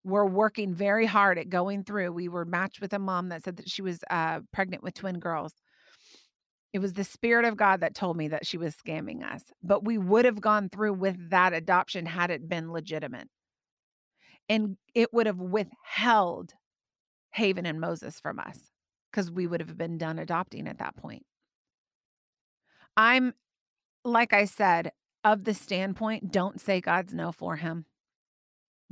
We're 0.05 0.27
working 0.27 0.75
very 0.75 1.07
hard 1.07 1.39
at 1.39 1.51
going 1.51 1.85
through. 1.85 2.13
We 2.13 2.29
were 2.29 2.45
matched 2.45 2.81
with 2.81 2.93
a 2.93 2.99
mom 2.99 3.29
that 3.29 3.45
said 3.45 3.57
that 3.57 3.69
she 3.69 3.83
was 3.83 4.01
uh, 4.09 4.41
pregnant 4.53 4.83
with 4.83 4.95
twin 4.95 5.19
girls. 5.19 5.53
It 6.73 6.81
was 6.81 6.93
the 6.93 7.05
Spirit 7.05 7.45
of 7.45 7.57
God 7.57 7.81
that 7.81 7.95
told 7.95 8.17
me 8.17 8.29
that 8.29 8.47
she 8.47 8.59
was 8.59 8.77
scamming 8.77 9.25
us, 9.25 9.45
but 9.63 9.85
we 9.85 9.97
would 9.97 10.25
have 10.25 10.41
gone 10.41 10.69
through 10.69 10.95
with 10.95 11.31
that 11.31 11.53
adoption 11.53 12.07
had 12.07 12.31
it 12.31 12.49
been 12.49 12.73
legitimate. 12.73 13.29
And 14.49 14.77
it 14.95 15.13
would 15.13 15.27
have 15.27 15.39
withheld 15.39 16.55
Haven 17.33 17.67
and 17.67 17.81
Moses 17.81 18.21
from 18.21 18.39
us 18.39 18.71
because 19.11 19.31
we 19.31 19.47
would 19.47 19.61
have 19.61 19.79
been 19.79 19.99
done 19.99 20.19
adopting 20.19 20.69
at 20.69 20.79
that 20.79 20.97
point. 20.97 21.25
I'm, 22.97 23.35
like 24.05 24.33
I 24.33 24.45
said, 24.45 24.93
of 25.25 25.45
the 25.45 25.55
standpoint, 25.55 26.31
don't 26.33 26.61
say 26.61 26.81
God's 26.81 27.15
no 27.15 27.33
for 27.33 27.57
him. 27.57 27.87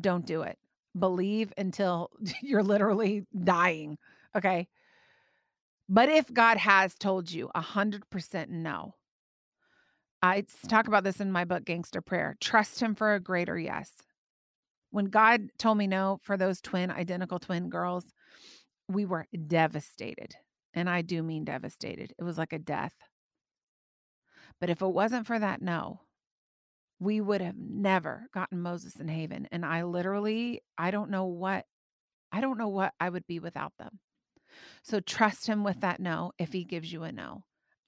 Don't 0.01 0.27
do 0.27 0.43
it. 0.43 0.59
Believe 0.99 1.53
until 1.59 2.11
you're 2.43 2.63
literally 2.63 3.25
dying. 3.45 3.99
Okay. 4.35 4.69
But 5.89 6.09
if 6.09 6.33
God 6.33 6.59
has 6.59 6.95
told 6.95 7.31
you 7.31 7.51
a 7.55 7.61
100% 7.61 8.49
no, 8.49 8.95
I 10.23 10.45
talk 10.69 10.89
about 10.89 11.05
this 11.05 11.21
in 11.21 11.31
my 11.31 11.45
book, 11.45 11.65
Gangster 11.65 12.01
Prayer. 12.01 12.37
Trust 12.41 12.81
Him 12.81 12.95
for 12.95 13.15
a 13.15 13.21
greater 13.21 13.59
yes. 13.59 13.93
When 14.91 15.07
God 15.07 15.51
told 15.59 15.79
me 15.79 15.87
no 15.87 16.19
for 16.23 16.37
those 16.37 16.61
twin, 16.61 16.91
identical 16.91 17.39
twin 17.39 17.69
girls, 17.69 18.05
we 18.89 19.05
were 19.05 19.27
devastated. 19.47 20.35
And 20.75 20.91
I 20.91 21.03
do 21.03 21.23
mean 21.23 21.45
devastated. 21.45 22.13
It 22.19 22.25
was 22.25 22.39
like 22.39 22.53
a 22.53 22.59
death. 22.59 22.95
But 24.61 24.71
if 24.71 24.83
it 24.83 24.87
wasn't 24.87 25.27
for 25.27 25.39
that 25.39 25.63
no, 25.63 26.01
we 26.99 27.21
would 27.21 27.41
have 27.41 27.57
never 27.59 28.29
gotten 28.33 28.61
Moses 28.61 28.97
and 28.97 29.11
Haven. 29.11 29.49
And 29.53 29.65
I 29.65 29.85
literally, 29.85 30.63
I 30.79 30.91
don't 30.91 31.11
know 31.11 31.27
what, 31.27 31.67
I 32.33 32.41
don't 32.41 32.59
know 32.59 32.69
what 32.69 32.95
I 32.99 33.09
would 33.09 33.27
be 33.27 33.39
without 33.39 33.73
them. 33.79 34.01
So 34.83 35.01
trust 35.01 35.47
him 35.47 35.65
with 35.65 35.81
that 35.81 36.01
no 36.01 36.33
if 36.39 36.53
he 36.53 36.65
gives 36.65 36.93
you 36.93 37.03
a 37.03 37.13
no. 37.13 37.43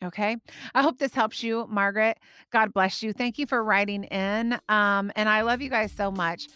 Okay. 0.04 0.36
I 0.74 0.82
hope 0.82 0.98
this 0.98 1.14
helps 1.14 1.42
you, 1.42 1.66
Margaret. 1.68 2.18
God 2.52 2.72
bless 2.72 3.02
you. 3.02 3.12
Thank 3.12 3.38
you 3.38 3.46
for 3.46 3.62
writing 3.62 4.04
in. 4.04 4.52
Um, 4.68 5.10
and 5.16 5.28
I 5.28 5.40
love 5.40 5.60
you 5.60 5.70
guys 5.70 5.92
so 5.92 6.10
much. 6.10 6.48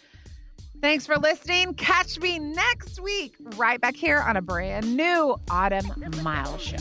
Thanks 0.81 1.05
for 1.05 1.17
listening. 1.17 1.73
Catch 1.75 2.19
me 2.19 2.39
next 2.39 2.99
week, 3.01 3.35
right 3.55 3.79
back 3.79 3.95
here 3.95 4.19
on 4.19 4.37
a 4.37 4.41
brand 4.41 4.95
new 4.95 5.37
Autumn 5.49 5.93
Miles 6.21 6.61
Show. 6.61 6.77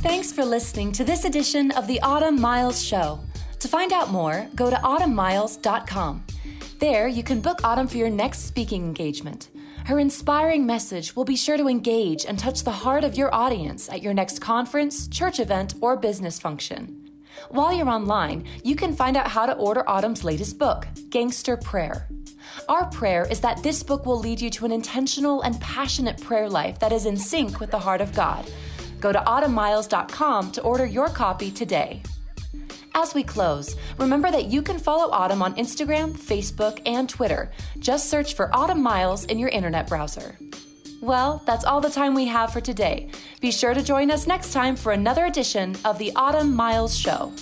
Thanks 0.00 0.32
for 0.32 0.44
listening 0.44 0.92
to 0.92 1.04
this 1.04 1.24
edition 1.24 1.72
of 1.72 1.86
the 1.86 2.00
Autumn 2.00 2.40
Miles 2.40 2.82
Show. 2.82 3.20
To 3.58 3.68
find 3.68 3.92
out 3.92 4.10
more, 4.10 4.48
go 4.54 4.70
to 4.70 4.76
autumnmiles.com. 4.76 6.24
There, 6.78 7.08
you 7.08 7.22
can 7.22 7.40
book 7.40 7.60
Autumn 7.64 7.88
for 7.88 7.96
your 7.96 8.08
next 8.08 8.46
speaking 8.46 8.84
engagement. 8.84 9.50
Her 9.88 9.98
inspiring 9.98 10.66
message 10.66 11.16
will 11.16 11.24
be 11.24 11.34
sure 11.34 11.56
to 11.56 11.66
engage 11.66 12.26
and 12.26 12.38
touch 12.38 12.62
the 12.62 12.70
heart 12.70 13.04
of 13.04 13.16
your 13.16 13.34
audience 13.34 13.88
at 13.88 14.02
your 14.02 14.12
next 14.12 14.38
conference, 14.38 15.08
church 15.08 15.40
event, 15.40 15.76
or 15.80 15.96
business 15.96 16.38
function. 16.38 17.10
While 17.48 17.72
you're 17.72 17.88
online, 17.88 18.44
you 18.62 18.76
can 18.76 18.94
find 18.94 19.16
out 19.16 19.28
how 19.28 19.46
to 19.46 19.54
order 19.54 19.88
Autumn's 19.88 20.24
latest 20.24 20.58
book, 20.58 20.86
Gangster 21.08 21.56
Prayer. 21.56 22.06
Our 22.68 22.90
prayer 22.90 23.26
is 23.30 23.40
that 23.40 23.62
this 23.62 23.82
book 23.82 24.04
will 24.04 24.18
lead 24.18 24.42
you 24.42 24.50
to 24.50 24.66
an 24.66 24.72
intentional 24.72 25.40
and 25.40 25.58
passionate 25.58 26.20
prayer 26.20 26.50
life 26.50 26.78
that 26.80 26.92
is 26.92 27.06
in 27.06 27.16
sync 27.16 27.58
with 27.58 27.70
the 27.70 27.78
heart 27.78 28.02
of 28.02 28.14
God. 28.14 28.44
Go 29.00 29.10
to 29.10 29.20
autumnmiles.com 29.20 30.52
to 30.52 30.60
order 30.60 30.84
your 30.84 31.08
copy 31.08 31.50
today. 31.50 32.02
As 32.94 33.14
we 33.14 33.22
close, 33.22 33.76
remember 33.98 34.30
that 34.30 34.46
you 34.46 34.62
can 34.62 34.78
follow 34.78 35.10
Autumn 35.12 35.42
on 35.42 35.54
Instagram, 35.54 36.12
Facebook, 36.12 36.80
and 36.86 37.08
Twitter. 37.08 37.50
Just 37.78 38.10
search 38.10 38.34
for 38.34 38.54
Autumn 38.54 38.82
Miles 38.82 39.24
in 39.24 39.38
your 39.38 39.50
internet 39.50 39.86
browser. 39.88 40.36
Well, 41.00 41.42
that's 41.46 41.64
all 41.64 41.80
the 41.80 41.90
time 41.90 42.14
we 42.14 42.26
have 42.26 42.52
for 42.52 42.60
today. 42.60 43.10
Be 43.40 43.52
sure 43.52 43.72
to 43.72 43.82
join 43.82 44.10
us 44.10 44.26
next 44.26 44.52
time 44.52 44.74
for 44.74 44.92
another 44.92 45.26
edition 45.26 45.76
of 45.84 45.98
the 45.98 46.12
Autumn 46.16 46.54
Miles 46.54 46.96
Show. 46.96 47.32